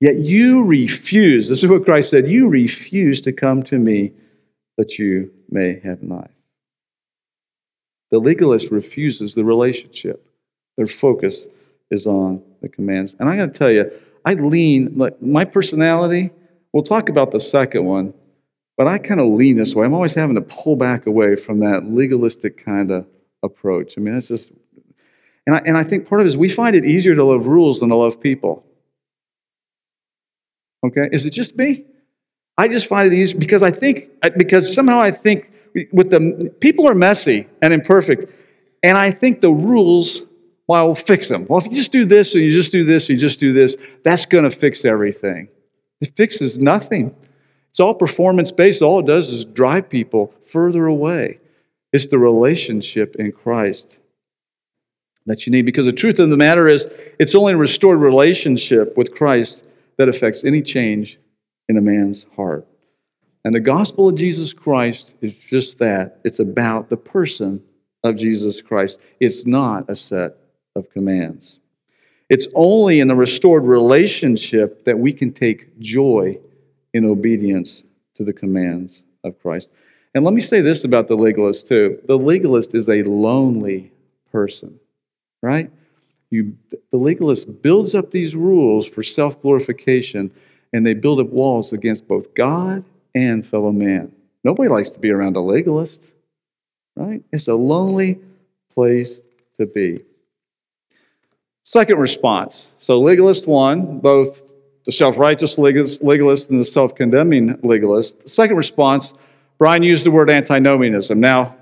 Yet 0.00 0.16
you 0.16 0.64
refuse, 0.64 1.48
this 1.48 1.62
is 1.62 1.68
what 1.68 1.84
Christ 1.84 2.10
said, 2.10 2.28
you 2.28 2.48
refuse 2.48 3.20
to 3.22 3.32
come 3.32 3.62
to 3.64 3.78
me 3.78 4.12
that 4.76 4.98
you 4.98 5.30
may 5.48 5.80
have 5.80 6.02
life. 6.02 6.30
The 8.10 8.18
legalist 8.18 8.70
refuses 8.70 9.34
the 9.34 9.44
relationship. 9.44 10.24
Their 10.76 10.86
focus 10.86 11.46
is 11.90 12.06
on 12.06 12.42
the 12.62 12.68
commands. 12.68 13.14
And 13.18 13.28
I 13.28 13.36
got 13.36 13.46
to 13.46 13.58
tell 13.58 13.70
you, 13.70 13.90
I 14.24 14.34
lean, 14.34 14.96
like 14.96 15.20
my 15.20 15.44
personality, 15.44 16.30
we'll 16.72 16.84
talk 16.84 17.08
about 17.08 17.32
the 17.32 17.40
second 17.40 17.84
one, 17.84 18.14
but 18.78 18.86
I 18.86 18.96
kind 18.96 19.20
of 19.20 19.26
lean 19.26 19.56
this 19.56 19.74
way. 19.74 19.84
I'm 19.84 19.92
always 19.92 20.14
having 20.14 20.36
to 20.36 20.40
pull 20.40 20.76
back 20.76 21.06
away 21.06 21.36
from 21.36 21.60
that 21.60 21.84
legalistic 21.84 22.64
kind 22.64 22.90
of 22.90 23.06
approach. 23.42 23.98
I 23.98 24.00
mean, 24.00 24.14
that's 24.14 24.28
just 24.28 24.52
and 25.48 25.56
I, 25.56 25.60
and 25.64 25.78
I 25.78 25.82
think 25.82 26.06
part 26.06 26.20
of 26.20 26.26
it 26.26 26.28
is 26.28 26.36
we 26.36 26.50
find 26.50 26.76
it 26.76 26.84
easier 26.84 27.14
to 27.14 27.24
love 27.24 27.46
rules 27.46 27.80
than 27.80 27.88
to 27.88 27.96
love 27.96 28.20
people. 28.20 28.66
Okay? 30.84 31.08
Is 31.10 31.24
it 31.24 31.30
just 31.30 31.56
me? 31.56 31.86
I 32.58 32.68
just 32.68 32.86
find 32.86 33.10
it 33.10 33.16
easier 33.16 33.38
because 33.38 33.62
I 33.62 33.70
think, 33.70 34.10
because 34.36 34.74
somehow 34.74 35.00
I 35.00 35.10
think 35.10 35.50
with 35.90 36.10
the 36.10 36.54
people 36.60 36.86
are 36.86 36.94
messy 36.94 37.46
and 37.62 37.72
imperfect, 37.72 38.30
and 38.82 38.98
I 38.98 39.10
think 39.10 39.40
the 39.40 39.50
rules, 39.50 40.20
well, 40.66 40.88
will 40.88 40.94
fix 40.94 41.28
them. 41.28 41.46
Well, 41.48 41.60
if 41.60 41.64
you 41.64 41.72
just 41.72 41.92
do 41.92 42.04
this 42.04 42.34
and 42.34 42.44
you 42.44 42.52
just 42.52 42.70
do 42.70 42.84
this 42.84 43.08
and 43.08 43.16
you 43.16 43.20
just 43.26 43.40
do 43.40 43.54
this, 43.54 43.78
that's 44.02 44.26
going 44.26 44.44
to 44.44 44.50
fix 44.50 44.84
everything. 44.84 45.48
It 46.02 46.14
fixes 46.14 46.58
nothing. 46.58 47.16
It's 47.70 47.80
all 47.80 47.94
performance 47.94 48.50
based. 48.50 48.82
All 48.82 49.00
it 49.00 49.06
does 49.06 49.30
is 49.30 49.44
drive 49.44 49.88
people 49.88 50.34
further 50.46 50.86
away. 50.86 51.38
It's 51.92 52.06
the 52.06 52.18
relationship 52.18 53.16
in 53.16 53.32
Christ 53.32 53.96
that 55.26 55.46
you 55.46 55.52
need. 55.52 55.62
Because 55.62 55.86
the 55.86 55.92
truth 55.92 56.18
of 56.18 56.30
the 56.30 56.36
matter 56.36 56.68
is, 56.68 56.86
it's 57.18 57.34
only 57.34 57.52
a 57.52 57.56
restored 57.56 58.00
relationship 58.00 58.96
with 58.96 59.14
Christ 59.14 59.62
that 59.96 60.08
affects 60.08 60.44
any 60.44 60.62
change 60.62 61.18
in 61.68 61.76
a 61.76 61.80
man's 61.80 62.24
heart. 62.34 62.66
And 63.44 63.54
the 63.54 63.60
gospel 63.60 64.08
of 64.08 64.16
Jesus 64.16 64.52
Christ 64.52 65.14
is 65.20 65.38
just 65.38 65.78
that 65.78 66.20
it's 66.24 66.40
about 66.40 66.88
the 66.88 66.96
person 66.96 67.62
of 68.04 68.16
Jesus 68.16 68.62
Christ, 68.62 69.00
it's 69.20 69.46
not 69.46 69.88
a 69.90 69.96
set 69.96 70.36
of 70.76 70.88
commands. 70.90 71.58
It's 72.28 72.46
only 72.54 73.00
in 73.00 73.08
the 73.08 73.14
restored 73.16 73.64
relationship 73.64 74.84
that 74.84 74.98
we 74.98 75.12
can 75.12 75.32
take 75.32 75.78
joy 75.78 76.38
in 76.98 77.06
obedience 77.06 77.82
to 78.16 78.24
the 78.24 78.32
commands 78.32 79.02
of 79.24 79.40
Christ. 79.40 79.72
And 80.14 80.24
let 80.24 80.34
me 80.34 80.40
say 80.40 80.60
this 80.60 80.84
about 80.84 81.08
the 81.08 81.16
legalist, 81.16 81.66
too. 81.68 81.98
The 82.06 82.18
legalist 82.18 82.74
is 82.74 82.88
a 82.88 83.02
lonely 83.04 83.90
person 84.30 84.78
right? 85.42 85.70
You, 86.30 86.56
the 86.90 86.98
legalist 86.98 87.62
builds 87.62 87.94
up 87.94 88.10
these 88.10 88.34
rules 88.34 88.86
for 88.86 89.02
self 89.02 89.40
glorification, 89.40 90.30
and 90.72 90.86
they 90.86 90.94
build 90.94 91.20
up 91.20 91.28
walls 91.28 91.72
against 91.72 92.06
both 92.06 92.34
God 92.34 92.84
and 93.14 93.46
fellow 93.46 93.72
man. 93.72 94.12
Nobody 94.44 94.68
likes 94.68 94.90
to 94.90 94.98
be 94.98 95.10
around 95.10 95.36
a 95.36 95.40
legalist, 95.40 96.02
right? 96.96 97.22
It's 97.32 97.48
a 97.48 97.54
lonely 97.54 98.20
place 98.74 99.14
to 99.58 99.66
be. 99.66 100.04
Second 101.64 101.98
response. 101.98 102.70
So, 102.78 103.00
legalist 103.00 103.46
one, 103.46 103.98
both 103.98 104.42
the 104.88 104.92
self 104.92 105.18
righteous 105.18 105.58
legalist 105.58 106.50
and 106.50 106.58
the 106.60 106.64
self 106.64 106.94
condemning 106.94 107.58
legalist. 107.62 108.22
The 108.22 108.28
second 108.30 108.56
response, 108.56 109.12
Brian 109.58 109.82
used 109.82 110.06
the 110.06 110.10
word 110.10 110.30
antinomianism. 110.30 111.20
Now, 111.20 111.58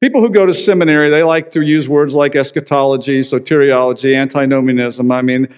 People 0.00 0.20
who 0.20 0.30
go 0.30 0.46
to 0.46 0.54
seminary, 0.54 1.10
they 1.10 1.24
like 1.24 1.50
to 1.52 1.60
use 1.60 1.88
words 1.88 2.14
like 2.14 2.36
eschatology, 2.36 3.20
soteriology, 3.20 4.14
antinomianism. 4.14 5.10
I 5.10 5.22
mean, 5.22 5.48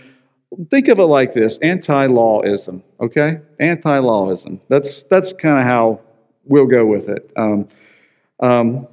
think 0.71 0.89
of 0.89 0.99
it 0.99 1.05
like 1.05 1.35
this 1.35 1.59
anti-lawism, 1.59 2.83
okay? 3.01 3.41
Anti-lawism. 3.59 4.59
That's, 4.69 5.03
that's 5.05 5.35
kind 5.35 5.59
of 5.59 5.65
how 5.65 6.01
we'll 6.45 6.67
go 6.67 6.87
with 6.87 7.11
it. 7.11 7.31
Um, 7.37 7.69
um, 8.41 8.89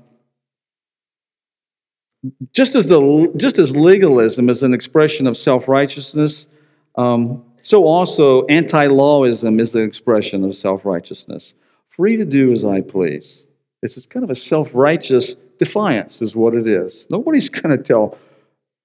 just 2.51 2.75
as 2.75 2.87
the 2.87 3.31
just 3.37 3.57
as 3.57 3.73
legalism 3.73 4.49
is 4.49 4.63
an 4.63 4.73
expression 4.73 5.27
of 5.27 5.37
self-righteousness, 5.37 6.47
um, 6.95 7.45
so 7.67 7.83
also 7.83 8.45
anti-lawism 8.45 9.59
is 9.59 9.75
an 9.75 9.83
expression 9.83 10.45
of 10.45 10.55
self-righteousness. 10.55 11.53
Free 11.89 12.15
to 12.15 12.23
do 12.23 12.53
as 12.53 12.63
I 12.63 12.79
please. 12.79 13.43
It's 13.83 14.05
kind 14.05 14.23
of 14.23 14.29
a 14.29 14.35
self 14.35 14.69
righteous 14.73 15.35
defiance, 15.59 16.21
is 16.21 16.33
what 16.33 16.55
it 16.55 16.65
is. 16.65 17.05
Nobody's 17.09 17.49
going 17.59 17.77
to 17.77 17.83
tell 17.83 18.17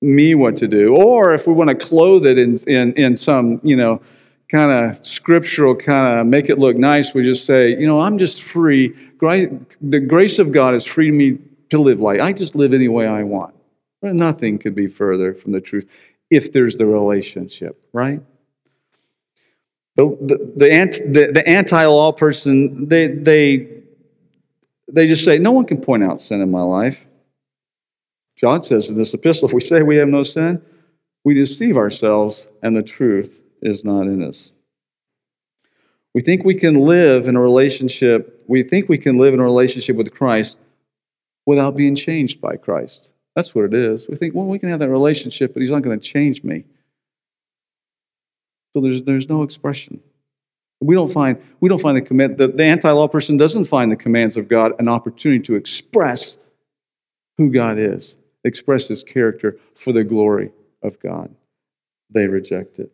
me 0.00 0.34
what 0.34 0.56
to 0.56 0.66
do. 0.66 0.96
Or 0.96 1.32
if 1.32 1.46
we 1.46 1.52
want 1.52 1.70
to 1.70 1.76
clothe 1.76 2.26
it 2.26 2.38
in, 2.38 2.56
in, 2.66 2.92
in 2.94 3.16
some, 3.16 3.60
you 3.62 3.76
know, 3.76 4.02
kind 4.50 4.72
of 4.72 5.06
scriptural 5.06 5.76
kind 5.76 6.18
of 6.18 6.26
make 6.26 6.50
it 6.50 6.58
look 6.58 6.76
nice, 6.76 7.14
we 7.14 7.22
just 7.22 7.46
say, 7.46 7.78
you 7.78 7.86
know, 7.86 8.00
I'm 8.00 8.18
just 8.18 8.42
free. 8.42 8.88
The 9.20 10.04
grace 10.08 10.40
of 10.40 10.50
God 10.50 10.74
has 10.74 10.84
freed 10.84 11.14
me 11.14 11.38
to 11.70 11.80
live 11.80 12.00
life. 12.00 12.20
I 12.20 12.32
just 12.32 12.56
live 12.56 12.74
any 12.74 12.88
way 12.88 13.06
I 13.06 13.22
want. 13.22 13.54
Nothing 14.02 14.58
could 14.58 14.74
be 14.74 14.88
further 14.88 15.34
from 15.34 15.52
the 15.52 15.60
truth 15.60 15.88
if 16.30 16.52
there's 16.52 16.74
the 16.74 16.86
relationship, 16.86 17.80
right? 17.92 18.20
The, 19.97 20.16
the, 20.20 20.36
the, 20.57 21.11
the, 21.12 21.32
the 21.32 21.47
anti-law 21.47 22.12
person, 22.12 22.88
they, 22.88 23.09
they 23.09 23.82
they 24.93 25.09
just 25.09 25.24
say, 25.24 25.38
No 25.38 25.53
one 25.53 25.64
can 25.64 25.80
point 25.80 26.05
out 26.05 26.20
sin 26.20 26.40
in 26.40 26.51
my 26.51 26.62
life. 26.62 26.99
John 28.36 28.62
says 28.62 28.88
in 28.88 28.95
this 28.95 29.14
epistle, 29.14 29.49
if 29.49 29.55
we 29.55 29.61
say 29.61 29.82
we 29.82 29.97
have 29.97 30.09
no 30.09 30.22
sin, 30.22 30.62
we 31.24 31.34
deceive 31.34 31.76
ourselves 31.76 32.47
and 32.62 32.76
the 32.76 32.82
truth 32.82 33.40
is 33.61 33.84
not 33.84 34.03
in 34.03 34.22
us. 34.22 34.53
We 36.14 36.20
think 36.20 36.45
we 36.45 36.55
can 36.55 36.80
live 36.80 37.26
in 37.26 37.36
a 37.36 37.40
relationship 37.40 38.43
we 38.49 38.62
think 38.62 38.88
we 38.88 38.99
can 38.99 39.16
live 39.18 39.32
in 39.32 39.40
a 39.40 39.45
relationship 39.45 39.97
with 39.97 40.12
Christ 40.12 40.59
without 41.47 41.76
being 41.76 41.95
changed 41.95 42.40
by 42.40 42.57
Christ. 42.57 43.09
That's 43.34 43.55
what 43.55 43.64
it 43.64 43.72
is. 43.72 44.07
We 44.09 44.16
think, 44.16 44.34
well, 44.34 44.47
we 44.47 44.59
can 44.59 44.68
have 44.68 44.80
that 44.80 44.90
relationship, 44.90 45.55
but 45.55 45.62
He's 45.62 45.70
not 45.70 45.82
going 45.82 45.99
to 45.99 46.05
change 46.05 46.45
me. 46.45 46.64
So 48.72 48.80
there's, 48.80 49.02
there's 49.02 49.28
no 49.28 49.42
expression. 49.42 50.00
We 50.80 50.94
don't 50.94 51.12
find, 51.12 51.40
we 51.60 51.68
don't 51.68 51.80
find 51.80 51.96
the 51.96 52.02
command, 52.02 52.38
the, 52.38 52.48
the 52.48 52.64
anti 52.64 52.90
law 52.90 53.06
person 53.06 53.36
doesn't 53.36 53.66
find 53.66 53.92
the 53.92 53.96
commands 53.96 54.36
of 54.36 54.48
God 54.48 54.72
an 54.78 54.88
opportunity 54.88 55.42
to 55.44 55.54
express 55.54 56.36
who 57.38 57.50
God 57.50 57.78
is, 57.78 58.16
express 58.44 58.88
His 58.88 59.04
character 59.04 59.58
for 59.74 59.92
the 59.92 60.04
glory 60.04 60.50
of 60.82 60.98
God. 61.00 61.34
They 62.10 62.26
reject 62.26 62.78
it. 62.78 62.90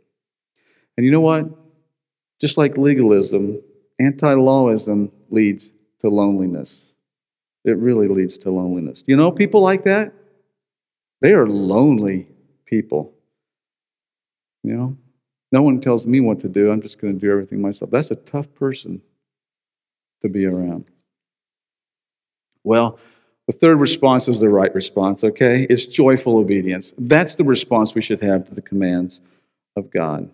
And 0.96 1.06
you 1.06 1.12
know 1.12 1.20
what? 1.20 1.48
Just 2.40 2.58
like 2.58 2.76
legalism, 2.76 3.60
anti 3.98 4.34
lawism 4.34 5.10
leads 5.30 5.70
to 6.00 6.08
loneliness. 6.08 6.84
It 7.64 7.76
really 7.78 8.08
leads 8.08 8.38
to 8.38 8.50
loneliness. 8.50 9.04
You 9.06 9.16
know 9.16 9.32
people 9.32 9.60
like 9.60 9.84
that? 9.84 10.12
They 11.20 11.32
are 11.32 11.48
lonely 11.48 12.28
people. 12.66 13.12
You 14.62 14.74
know? 14.74 14.96
No 15.50 15.62
one 15.62 15.80
tells 15.80 16.06
me 16.06 16.20
what 16.20 16.40
to 16.40 16.48
do. 16.48 16.70
I'm 16.70 16.82
just 16.82 17.00
going 17.00 17.14
to 17.14 17.20
do 17.20 17.30
everything 17.30 17.60
myself. 17.60 17.90
That's 17.90 18.10
a 18.10 18.16
tough 18.16 18.52
person 18.54 19.00
to 20.22 20.28
be 20.28 20.44
around. 20.44 20.84
Well, 22.64 22.98
the 23.46 23.52
third 23.52 23.80
response 23.80 24.28
is 24.28 24.40
the 24.40 24.48
right 24.50 24.74
response, 24.74 25.24
okay? 25.24 25.66
It's 25.70 25.86
joyful 25.86 26.36
obedience. 26.36 26.92
That's 26.98 27.34
the 27.34 27.44
response 27.44 27.94
we 27.94 28.02
should 28.02 28.22
have 28.22 28.46
to 28.48 28.54
the 28.54 28.60
commands 28.60 29.20
of 29.74 29.90
God. 29.90 30.28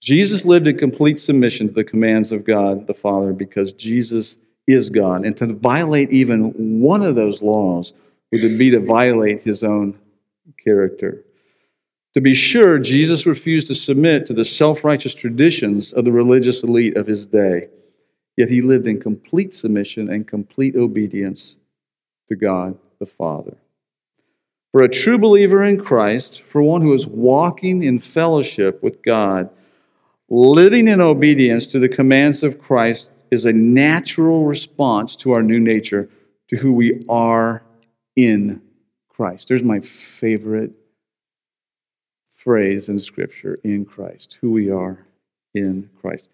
Jesus 0.00 0.44
lived 0.44 0.68
in 0.68 0.78
complete 0.78 1.18
submission 1.18 1.68
to 1.68 1.74
the 1.74 1.84
commands 1.84 2.30
of 2.30 2.44
God 2.44 2.86
the 2.86 2.94
Father 2.94 3.32
because 3.32 3.72
Jesus 3.72 4.36
is 4.68 4.90
God. 4.90 5.24
And 5.24 5.36
to 5.38 5.46
violate 5.46 6.10
even 6.10 6.80
one 6.80 7.02
of 7.02 7.14
those 7.14 7.42
laws 7.42 7.92
would 8.30 8.58
be 8.58 8.70
to 8.70 8.80
violate 8.80 9.42
his 9.42 9.62
own 9.62 9.98
character. 10.62 11.24
To 12.14 12.20
be 12.20 12.34
sure, 12.34 12.78
Jesus 12.78 13.24
refused 13.24 13.68
to 13.68 13.74
submit 13.74 14.26
to 14.26 14.34
the 14.34 14.44
self 14.44 14.84
righteous 14.84 15.14
traditions 15.14 15.92
of 15.92 16.04
the 16.04 16.12
religious 16.12 16.62
elite 16.62 16.96
of 16.96 17.06
his 17.06 17.26
day, 17.26 17.68
yet 18.36 18.50
he 18.50 18.60
lived 18.60 18.86
in 18.86 19.00
complete 19.00 19.54
submission 19.54 20.10
and 20.10 20.28
complete 20.28 20.76
obedience 20.76 21.54
to 22.28 22.36
God 22.36 22.78
the 22.98 23.06
Father. 23.06 23.56
For 24.72 24.82
a 24.82 24.88
true 24.88 25.18
believer 25.18 25.62
in 25.62 25.82
Christ, 25.82 26.42
for 26.48 26.62
one 26.62 26.82
who 26.82 26.94
is 26.94 27.06
walking 27.06 27.82
in 27.82 27.98
fellowship 27.98 28.82
with 28.82 29.02
God, 29.02 29.50
living 30.28 30.88
in 30.88 31.00
obedience 31.00 31.66
to 31.68 31.78
the 31.78 31.88
commands 31.88 32.42
of 32.42 32.60
Christ 32.60 33.10
is 33.30 33.44
a 33.44 33.52
natural 33.52 34.44
response 34.44 35.16
to 35.16 35.32
our 35.32 35.42
new 35.42 35.60
nature, 35.60 36.08
to 36.48 36.56
who 36.56 36.72
we 36.72 37.02
are 37.08 37.62
in 38.16 38.60
Christ. 39.08 39.48
There's 39.48 39.62
my 39.62 39.80
favorite 39.80 40.74
phrase 42.42 42.88
in 42.88 42.98
Scripture 42.98 43.58
in 43.64 43.84
Christ, 43.84 44.38
who 44.40 44.50
we 44.50 44.70
are 44.70 44.98
in 45.54 45.88
Christ. 46.00 46.28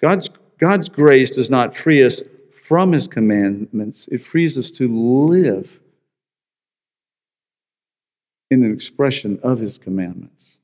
God's, 0.00 0.28
God's 0.58 0.88
grace 0.88 1.30
does 1.30 1.50
not 1.50 1.76
free 1.76 2.04
us 2.04 2.22
from 2.52 2.92
His 2.92 3.06
commandments, 3.06 4.08
it 4.10 4.24
frees 4.24 4.56
us 4.56 4.70
to 4.72 4.88
live 4.88 5.80
in 8.50 8.64
an 8.64 8.72
expression 8.72 9.38
of 9.42 9.58
His 9.58 9.78
commandments. 9.78 10.56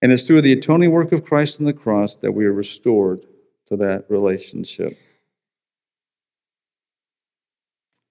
And 0.00 0.12
it's 0.12 0.22
through 0.22 0.42
the 0.42 0.52
atoning 0.52 0.92
work 0.92 1.12
of 1.12 1.24
Christ 1.24 1.60
on 1.60 1.66
the 1.66 1.72
cross 1.72 2.16
that 2.16 2.32
we 2.32 2.46
are 2.46 2.52
restored 2.52 3.26
to 3.68 3.76
that 3.76 4.04
relationship. 4.08 4.96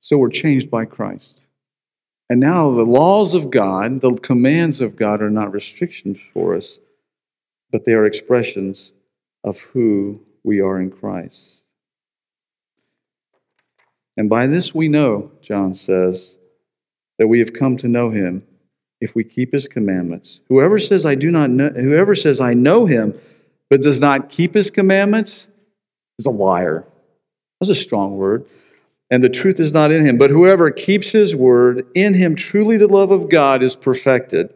So 0.01 0.17
we're 0.17 0.29
changed 0.29 0.69
by 0.69 0.85
Christ. 0.85 1.41
And 2.29 2.39
now 2.39 2.71
the 2.71 2.83
laws 2.83 3.33
of 3.33 3.49
God, 3.51 4.01
the 4.01 4.13
commands 4.15 4.81
of 4.81 4.95
God, 4.95 5.21
are 5.21 5.29
not 5.29 5.53
restrictions 5.53 6.19
for 6.33 6.55
us, 6.55 6.77
but 7.71 7.85
they 7.85 7.93
are 7.93 8.05
expressions 8.05 8.91
of 9.43 9.57
who 9.59 10.19
we 10.43 10.59
are 10.59 10.79
in 10.79 10.91
Christ. 10.91 11.63
And 14.17 14.29
by 14.29 14.47
this 14.47 14.75
we 14.75 14.89
know, 14.89 15.31
John 15.41 15.73
says, 15.75 16.33
that 17.17 17.27
we 17.27 17.39
have 17.39 17.53
come 17.53 17.77
to 17.77 17.87
know 17.87 18.09
him 18.09 18.43
if 18.99 19.15
we 19.15 19.23
keep 19.23 19.53
his 19.53 19.67
commandments. 19.67 20.39
Whoever 20.49 20.79
says 20.79 21.05
I 21.05 21.15
do 21.15 21.31
not 21.31 21.49
know 21.49 21.69
whoever 21.69 22.15
says 22.15 22.39
I 22.39 22.53
know 22.53 22.85
him 22.85 23.13
but 23.69 23.81
does 23.81 23.99
not 23.99 24.29
keep 24.29 24.53
his 24.53 24.69
commandments 24.71 25.45
is 26.19 26.25
a 26.25 26.31
liar. 26.31 26.85
That's 27.59 27.69
a 27.69 27.75
strong 27.75 28.17
word 28.17 28.45
and 29.09 29.23
the 29.23 29.29
truth 29.29 29.59
is 29.59 29.73
not 29.73 29.91
in 29.91 30.05
him. 30.05 30.17
But 30.17 30.31
whoever 30.31 30.69
keeps 30.71 31.11
his 31.11 31.35
word, 31.35 31.85
in 31.95 32.13
him 32.13 32.35
truly 32.35 32.77
the 32.77 32.87
love 32.87 33.11
of 33.11 33.29
God 33.29 33.63
is 33.63 33.75
perfected. 33.75 34.53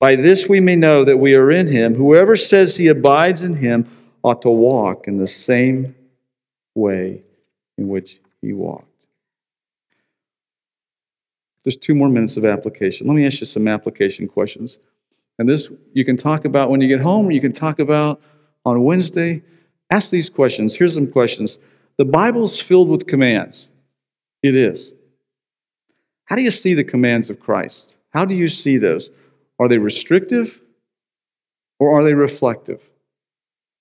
By 0.00 0.16
this 0.16 0.48
we 0.48 0.60
may 0.60 0.76
know 0.76 1.04
that 1.04 1.18
we 1.18 1.34
are 1.34 1.50
in 1.50 1.66
him. 1.66 1.94
Whoever 1.94 2.36
says 2.36 2.76
he 2.76 2.88
abides 2.88 3.42
in 3.42 3.54
him 3.54 3.88
ought 4.22 4.42
to 4.42 4.50
walk 4.50 5.08
in 5.08 5.18
the 5.18 5.28
same 5.28 5.94
way 6.74 7.22
in 7.78 7.88
which 7.88 8.18
he 8.40 8.52
walked. 8.52 8.86
Just 11.64 11.82
two 11.82 11.94
more 11.94 12.08
minutes 12.08 12.36
of 12.36 12.44
application. 12.44 13.06
Let 13.06 13.14
me 13.14 13.26
ask 13.26 13.40
you 13.40 13.46
some 13.46 13.68
application 13.68 14.26
questions. 14.26 14.78
And 15.38 15.48
this 15.48 15.70
you 15.92 16.04
can 16.04 16.16
talk 16.16 16.44
about 16.44 16.70
when 16.70 16.80
you 16.80 16.88
get 16.88 17.00
home, 17.00 17.30
you 17.30 17.40
can 17.40 17.52
talk 17.52 17.78
about 17.78 18.20
on 18.64 18.82
Wednesday. 18.84 19.42
Ask 19.90 20.10
these 20.10 20.28
questions. 20.28 20.74
Here's 20.74 20.94
some 20.94 21.06
questions. 21.06 21.58
The 21.98 22.04
Bible's 22.04 22.60
filled 22.60 22.88
with 22.88 23.06
commands. 23.06 23.68
It 24.42 24.54
is. 24.54 24.90
How 26.24 26.36
do 26.36 26.42
you 26.42 26.50
see 26.50 26.74
the 26.74 26.84
commands 26.84 27.30
of 27.30 27.40
Christ? 27.40 27.94
How 28.10 28.24
do 28.24 28.34
you 28.34 28.48
see 28.48 28.78
those? 28.78 29.10
Are 29.58 29.68
they 29.68 29.78
restrictive 29.78 30.60
or 31.78 31.92
are 31.92 32.04
they 32.04 32.14
reflective? 32.14 32.80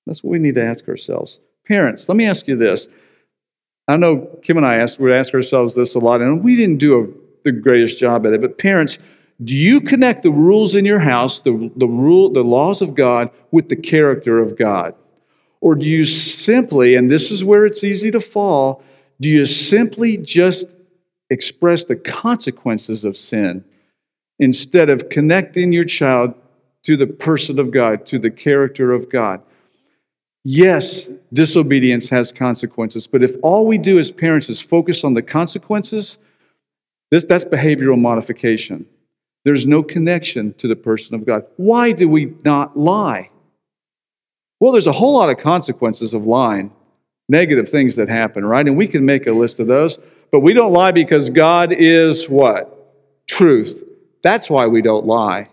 That's 0.06 0.24
what 0.24 0.32
we 0.32 0.40
need 0.40 0.56
to 0.56 0.64
ask 0.64 0.88
ourselves. 0.88 1.40
Parents, 1.68 2.10
let 2.10 2.16
me 2.16 2.26
ask 2.26 2.48
you 2.48 2.56
this. 2.56 2.88
I 3.88 3.98
know 3.98 4.28
Kim 4.44 4.58
and 4.58 4.66
I 4.66 4.86
would 5.00 5.12
ask 5.12 5.34
ourselves 5.34 5.76
this 5.76 5.96
a 5.96 6.00
lot, 6.00 6.22
and 6.22 6.44
we 6.44 6.56
didn't 6.56 6.78
do 6.78 7.02
a, 7.02 7.08
the 7.44 7.52
greatest 7.52 7.98
job 7.98 8.26
at 8.26 8.34
it. 8.34 8.42
But 8.42 8.58
parents, 8.58 8.98
do 9.44 9.56
you 9.56 9.82
connect 9.82 10.24
the 10.24 10.32
rules 10.32 10.76
in 10.76 10.86
your 10.86 11.00
house, 11.00 11.42
the, 11.42 11.72
the 11.76 11.88
rule, 11.88 12.32
the 12.32 12.44
laws 12.44 12.82
of 12.82 12.96
God, 12.96 13.30
with 13.52 13.70
the 13.70 13.76
character 13.76 14.40
of 14.40 14.58
God? 14.58 14.96
Or 15.62 15.76
do 15.76 15.86
you 15.86 16.06
simply, 16.06 16.96
and 16.96 17.12
this 17.12 17.32
is 17.32 17.44
where 17.44 17.66
it's 17.66 17.84
easy 17.84 18.12
to 18.12 18.20
fall, 18.20 18.84
do 19.22 19.30
you 19.30 19.46
simply 19.46 20.18
just 20.18 20.68
express 21.30 21.86
the 21.86 21.96
consequences 21.96 23.06
of 23.06 23.16
sin 23.16 23.64
instead 24.40 24.90
of 24.90 25.10
connecting 25.10 25.72
your 25.72 25.86
child 25.86 26.34
to 26.84 26.98
the 26.98 27.06
person 27.06 27.60
of 27.60 27.70
God, 27.70 28.08
to 28.08 28.18
the 28.18 28.32
character 28.32 28.92
of 28.92 29.10
God? 29.10 29.42
Yes, 30.44 31.08
disobedience 31.32 32.10
has 32.10 32.32
consequences, 32.32 33.06
but 33.06 33.22
if 33.22 33.36
all 33.44 33.68
we 33.68 33.78
do 33.78 34.00
as 34.00 34.10
parents 34.10 34.50
is 34.50 34.60
focus 34.60 35.04
on 35.04 35.14
the 35.14 35.22
consequences, 35.22 36.18
this, 37.12 37.24
that's 37.24 37.46
behavioral 37.46 38.00
modification. 38.00 38.88
There's 39.46 39.68
no 39.68 39.84
connection 39.84 40.56
to 40.56 40.68
the 40.68 40.76
person 40.76 41.14
of 41.14 41.28
God. 41.28 41.46
Why 41.58 41.92
do 41.92 42.10
we 42.10 42.34
not 42.44 42.78
lie? 42.78 43.30
Well, 44.60 44.72
there's 44.72 44.88
a 44.88 44.92
whole 44.92 45.14
lot 45.14 45.30
of 45.30 45.38
consequences 45.38 46.16
of 46.16 46.26
lying 46.26 46.72
negative 47.32 47.70
things 47.70 47.96
that 47.96 48.10
happen, 48.10 48.46
right? 48.46 48.68
And 48.68 48.78
we 48.78 48.88
can 48.88 49.06
make 49.06 49.26
a 49.26 49.32
list 49.32 49.60
of 49.60 49.68
those, 49.68 49.98
but 50.32 50.42
we 50.42 50.54
don't 50.54 50.74
lie 50.74 50.92
because 50.92 51.30
God 51.30 51.72
is 51.72 52.30
what? 52.30 52.94
Truth. 53.28 53.84
That's 54.22 54.50
why 54.50 54.68
we 54.68 54.82
don't 54.82 55.06
lie. 55.06 55.48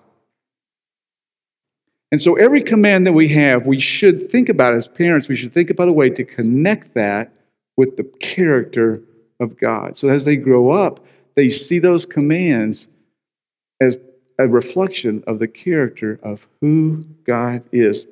And 2.11 2.21
so 2.21 2.35
every 2.35 2.63
command 2.63 3.07
that 3.07 3.13
we 3.13 3.29
have, 3.29 3.67
we 3.67 3.79
should 3.79 4.31
think 4.31 4.49
about 4.49 4.75
as 4.75 4.89
parents, 4.89 5.29
we 5.29 5.37
should 5.37 5.55
think 5.55 5.71
about 5.71 5.89
a 5.89 5.93
way 5.93 6.11
to 6.11 6.25
connect 6.25 6.95
that 6.95 7.33
with 7.77 7.97
the 7.97 8.05
character 8.05 9.03
of 9.39 9.57
God. 9.57 9.97
So 9.97 10.09
as 10.09 10.25
they 10.25 10.37
grow 10.37 10.71
up, 10.71 11.05
they 11.37 11.49
see 11.49 11.79
those 11.79 12.07
commands 12.07 12.89
as 13.81 13.97
a 14.39 14.49
reflection 14.49 15.23
of 15.27 15.39
the 15.39 15.47
character 15.47 16.19
of 16.23 16.47
who 16.61 17.05
God 17.25 17.63
is. 17.71 18.07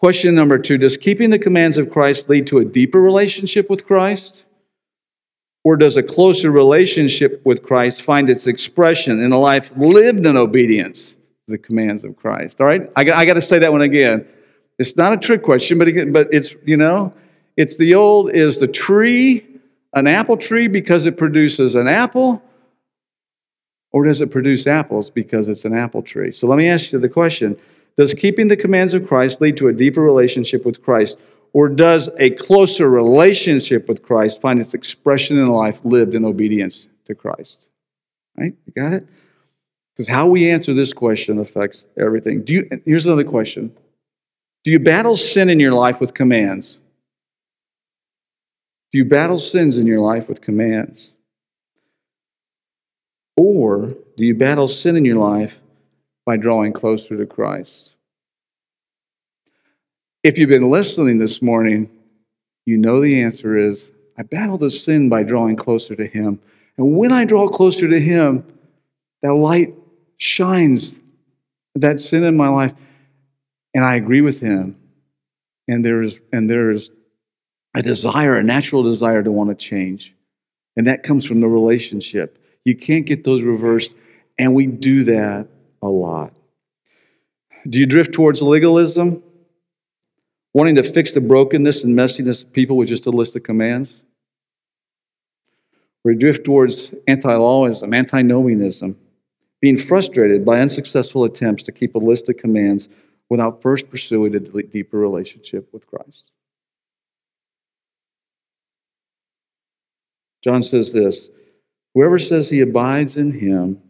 Question 0.00 0.34
number 0.34 0.58
two 0.58 0.78
Does 0.78 0.96
keeping 0.96 1.28
the 1.28 1.38
commands 1.38 1.76
of 1.76 1.90
Christ 1.90 2.30
lead 2.30 2.46
to 2.48 2.58
a 2.58 2.64
deeper 2.64 3.00
relationship 3.00 3.68
with 3.68 3.86
Christ? 3.86 4.44
Or 5.62 5.76
does 5.76 5.98
a 5.98 6.02
closer 6.02 6.50
relationship 6.50 7.42
with 7.44 7.62
Christ 7.62 8.00
find 8.00 8.30
its 8.30 8.46
expression 8.46 9.22
in 9.22 9.30
a 9.30 9.38
life 9.38 9.70
lived 9.76 10.24
in 10.24 10.38
obedience 10.38 11.10
to 11.10 11.16
the 11.48 11.58
commands 11.58 12.02
of 12.02 12.16
Christ? 12.16 12.62
All 12.62 12.66
right? 12.66 12.90
I 12.96 13.04
got, 13.04 13.18
I 13.18 13.26
got 13.26 13.34
to 13.34 13.42
say 13.42 13.58
that 13.58 13.70
one 13.70 13.82
again. 13.82 14.26
It's 14.78 14.96
not 14.96 15.12
a 15.12 15.18
trick 15.18 15.42
question, 15.42 15.78
but, 15.78 15.88
but 16.14 16.28
it's, 16.32 16.56
you 16.64 16.78
know, 16.78 17.12
it's 17.58 17.76
the 17.76 17.94
old 17.94 18.30
is 18.30 18.58
the 18.58 18.68
tree 18.68 19.46
an 19.92 20.06
apple 20.06 20.38
tree 20.38 20.66
because 20.66 21.04
it 21.04 21.18
produces 21.18 21.74
an 21.74 21.88
apple? 21.88 22.42
Or 23.92 24.06
does 24.06 24.22
it 24.22 24.30
produce 24.30 24.66
apples 24.66 25.10
because 25.10 25.50
it's 25.50 25.66
an 25.66 25.76
apple 25.76 26.02
tree? 26.02 26.32
So 26.32 26.46
let 26.46 26.56
me 26.56 26.68
ask 26.68 26.90
you 26.90 26.98
the 26.98 27.08
question 27.08 27.60
does 28.00 28.14
keeping 28.14 28.48
the 28.48 28.56
commands 28.56 28.94
of 28.94 29.06
Christ 29.06 29.40
lead 29.40 29.56
to 29.58 29.68
a 29.68 29.72
deeper 29.72 30.00
relationship 30.00 30.64
with 30.64 30.82
Christ? 30.82 31.20
or 31.52 31.68
does 31.68 32.08
a 32.18 32.30
closer 32.30 32.88
relationship 32.88 33.88
with 33.88 34.02
Christ 34.02 34.40
find 34.40 34.60
its 34.60 34.74
expression 34.74 35.36
in 35.38 35.46
life 35.46 35.78
lived 35.84 36.14
in 36.14 36.24
obedience 36.24 36.86
to 37.06 37.14
Christ? 37.14 37.58
Right? 38.36 38.54
You 38.66 38.82
got 38.82 38.92
it? 38.92 39.06
Because 39.92 40.08
how 40.08 40.28
we 40.28 40.50
answer 40.50 40.72
this 40.72 40.92
question 40.92 41.38
affects 41.38 41.86
everything. 41.98 42.44
Do 42.44 42.54
you, 42.54 42.68
here's 42.84 43.06
another 43.06 43.24
question 43.24 43.74
Do 44.64 44.70
you 44.70 44.78
battle 44.78 45.16
sin 45.16 45.48
in 45.48 45.58
your 45.58 45.72
life 45.72 46.00
with 46.00 46.14
commands? 46.14 46.78
Do 48.92 48.98
you 48.98 49.04
battle 49.04 49.38
sins 49.38 49.78
in 49.78 49.86
your 49.86 50.00
life 50.00 50.28
with 50.28 50.40
commands? 50.40 51.10
Or 53.36 53.88
do 54.16 54.24
you 54.24 54.34
battle 54.34 54.68
sin 54.68 54.96
in 54.96 55.04
your 55.04 55.16
life 55.16 55.59
by 56.26 56.36
drawing 56.36 56.72
closer 56.72 57.16
to 57.16 57.26
Christ? 57.26 57.90
If 60.22 60.38
you've 60.38 60.50
been 60.50 60.70
listening 60.70 61.18
this 61.18 61.40
morning, 61.40 61.90
you 62.66 62.76
know 62.76 63.00
the 63.00 63.22
answer 63.22 63.56
is 63.56 63.90
I 64.18 64.22
battle 64.22 64.58
the 64.58 64.70
sin 64.70 65.08
by 65.08 65.22
drawing 65.22 65.56
closer 65.56 65.96
to 65.96 66.06
Him. 66.06 66.40
And 66.76 66.96
when 66.96 67.10
I 67.10 67.24
draw 67.24 67.48
closer 67.48 67.88
to 67.88 67.98
Him, 67.98 68.44
that 69.22 69.34
light 69.34 69.74
shines 70.18 70.96
that 71.74 72.00
sin 72.00 72.24
in 72.24 72.36
my 72.36 72.48
life, 72.48 72.74
and 73.74 73.84
I 73.84 73.96
agree 73.96 74.20
with 74.20 74.40
Him. 74.40 74.76
And 75.68 75.84
there 75.84 76.02
is, 76.02 76.20
and 76.32 76.50
there 76.50 76.70
is 76.70 76.90
a 77.74 77.82
desire, 77.82 78.34
a 78.34 78.42
natural 78.42 78.82
desire 78.82 79.22
to 79.22 79.32
want 79.32 79.50
to 79.50 79.54
change. 79.54 80.14
And 80.76 80.86
that 80.86 81.02
comes 81.02 81.24
from 81.24 81.40
the 81.40 81.48
relationship. 81.48 82.44
You 82.64 82.76
can't 82.76 83.06
get 83.06 83.24
those 83.24 83.42
reversed, 83.42 83.92
and 84.38 84.54
we 84.54 84.66
do 84.66 85.04
that 85.04 85.48
a 85.82 85.88
lot. 85.88 86.32
Do 87.68 87.78
you 87.78 87.86
drift 87.86 88.12
towards 88.12 88.42
legalism? 88.42 89.22
Wanting 90.52 90.76
to 90.76 90.82
fix 90.82 91.12
the 91.12 91.20
brokenness 91.20 91.84
and 91.84 91.96
messiness 91.96 92.42
of 92.42 92.52
people 92.52 92.76
with 92.76 92.88
just 92.88 93.06
a 93.06 93.10
list 93.10 93.36
of 93.36 93.42
commands? 93.42 94.00
Or 96.04 96.14
drift 96.14 96.44
towards 96.44 96.94
anti 97.06 97.32
lawism, 97.32 97.94
antinomianism, 97.94 98.96
being 99.60 99.76
frustrated 99.76 100.44
by 100.44 100.60
unsuccessful 100.60 101.24
attempts 101.24 101.62
to 101.64 101.72
keep 101.72 101.94
a 101.94 101.98
list 101.98 102.28
of 102.28 102.38
commands 102.38 102.88
without 103.28 103.62
first 103.62 103.90
pursuing 103.90 104.34
a 104.34 104.40
deeper 104.40 104.98
relationship 104.98 105.68
with 105.72 105.86
Christ. 105.86 106.30
John 110.42 110.62
says 110.62 110.92
this 110.92 111.28
Whoever 111.94 112.18
says 112.18 112.48
he 112.48 112.60
abides 112.60 113.16
in 113.16 113.30
him 113.32 113.80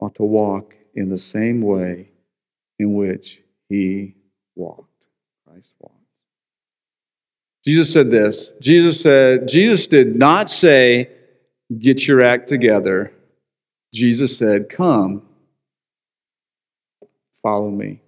ought 0.00 0.14
to 0.16 0.24
walk 0.24 0.74
in 0.98 1.08
the 1.08 1.18
same 1.18 1.60
way 1.60 2.10
in 2.78 2.94
which 2.94 3.40
he 3.68 4.14
walked. 4.56 5.06
Christ 5.46 5.72
walked. 5.78 5.94
Jesus 7.64 7.92
said 7.92 8.10
this. 8.10 8.50
Jesus 8.60 9.00
said, 9.00 9.46
Jesus 9.46 9.86
did 9.86 10.16
not 10.16 10.50
say, 10.50 11.10
get 11.78 12.06
your 12.06 12.22
act 12.22 12.48
together. 12.48 13.12
Jesus 13.94 14.36
said, 14.36 14.68
come, 14.68 15.22
follow 17.42 17.70
me. 17.70 18.02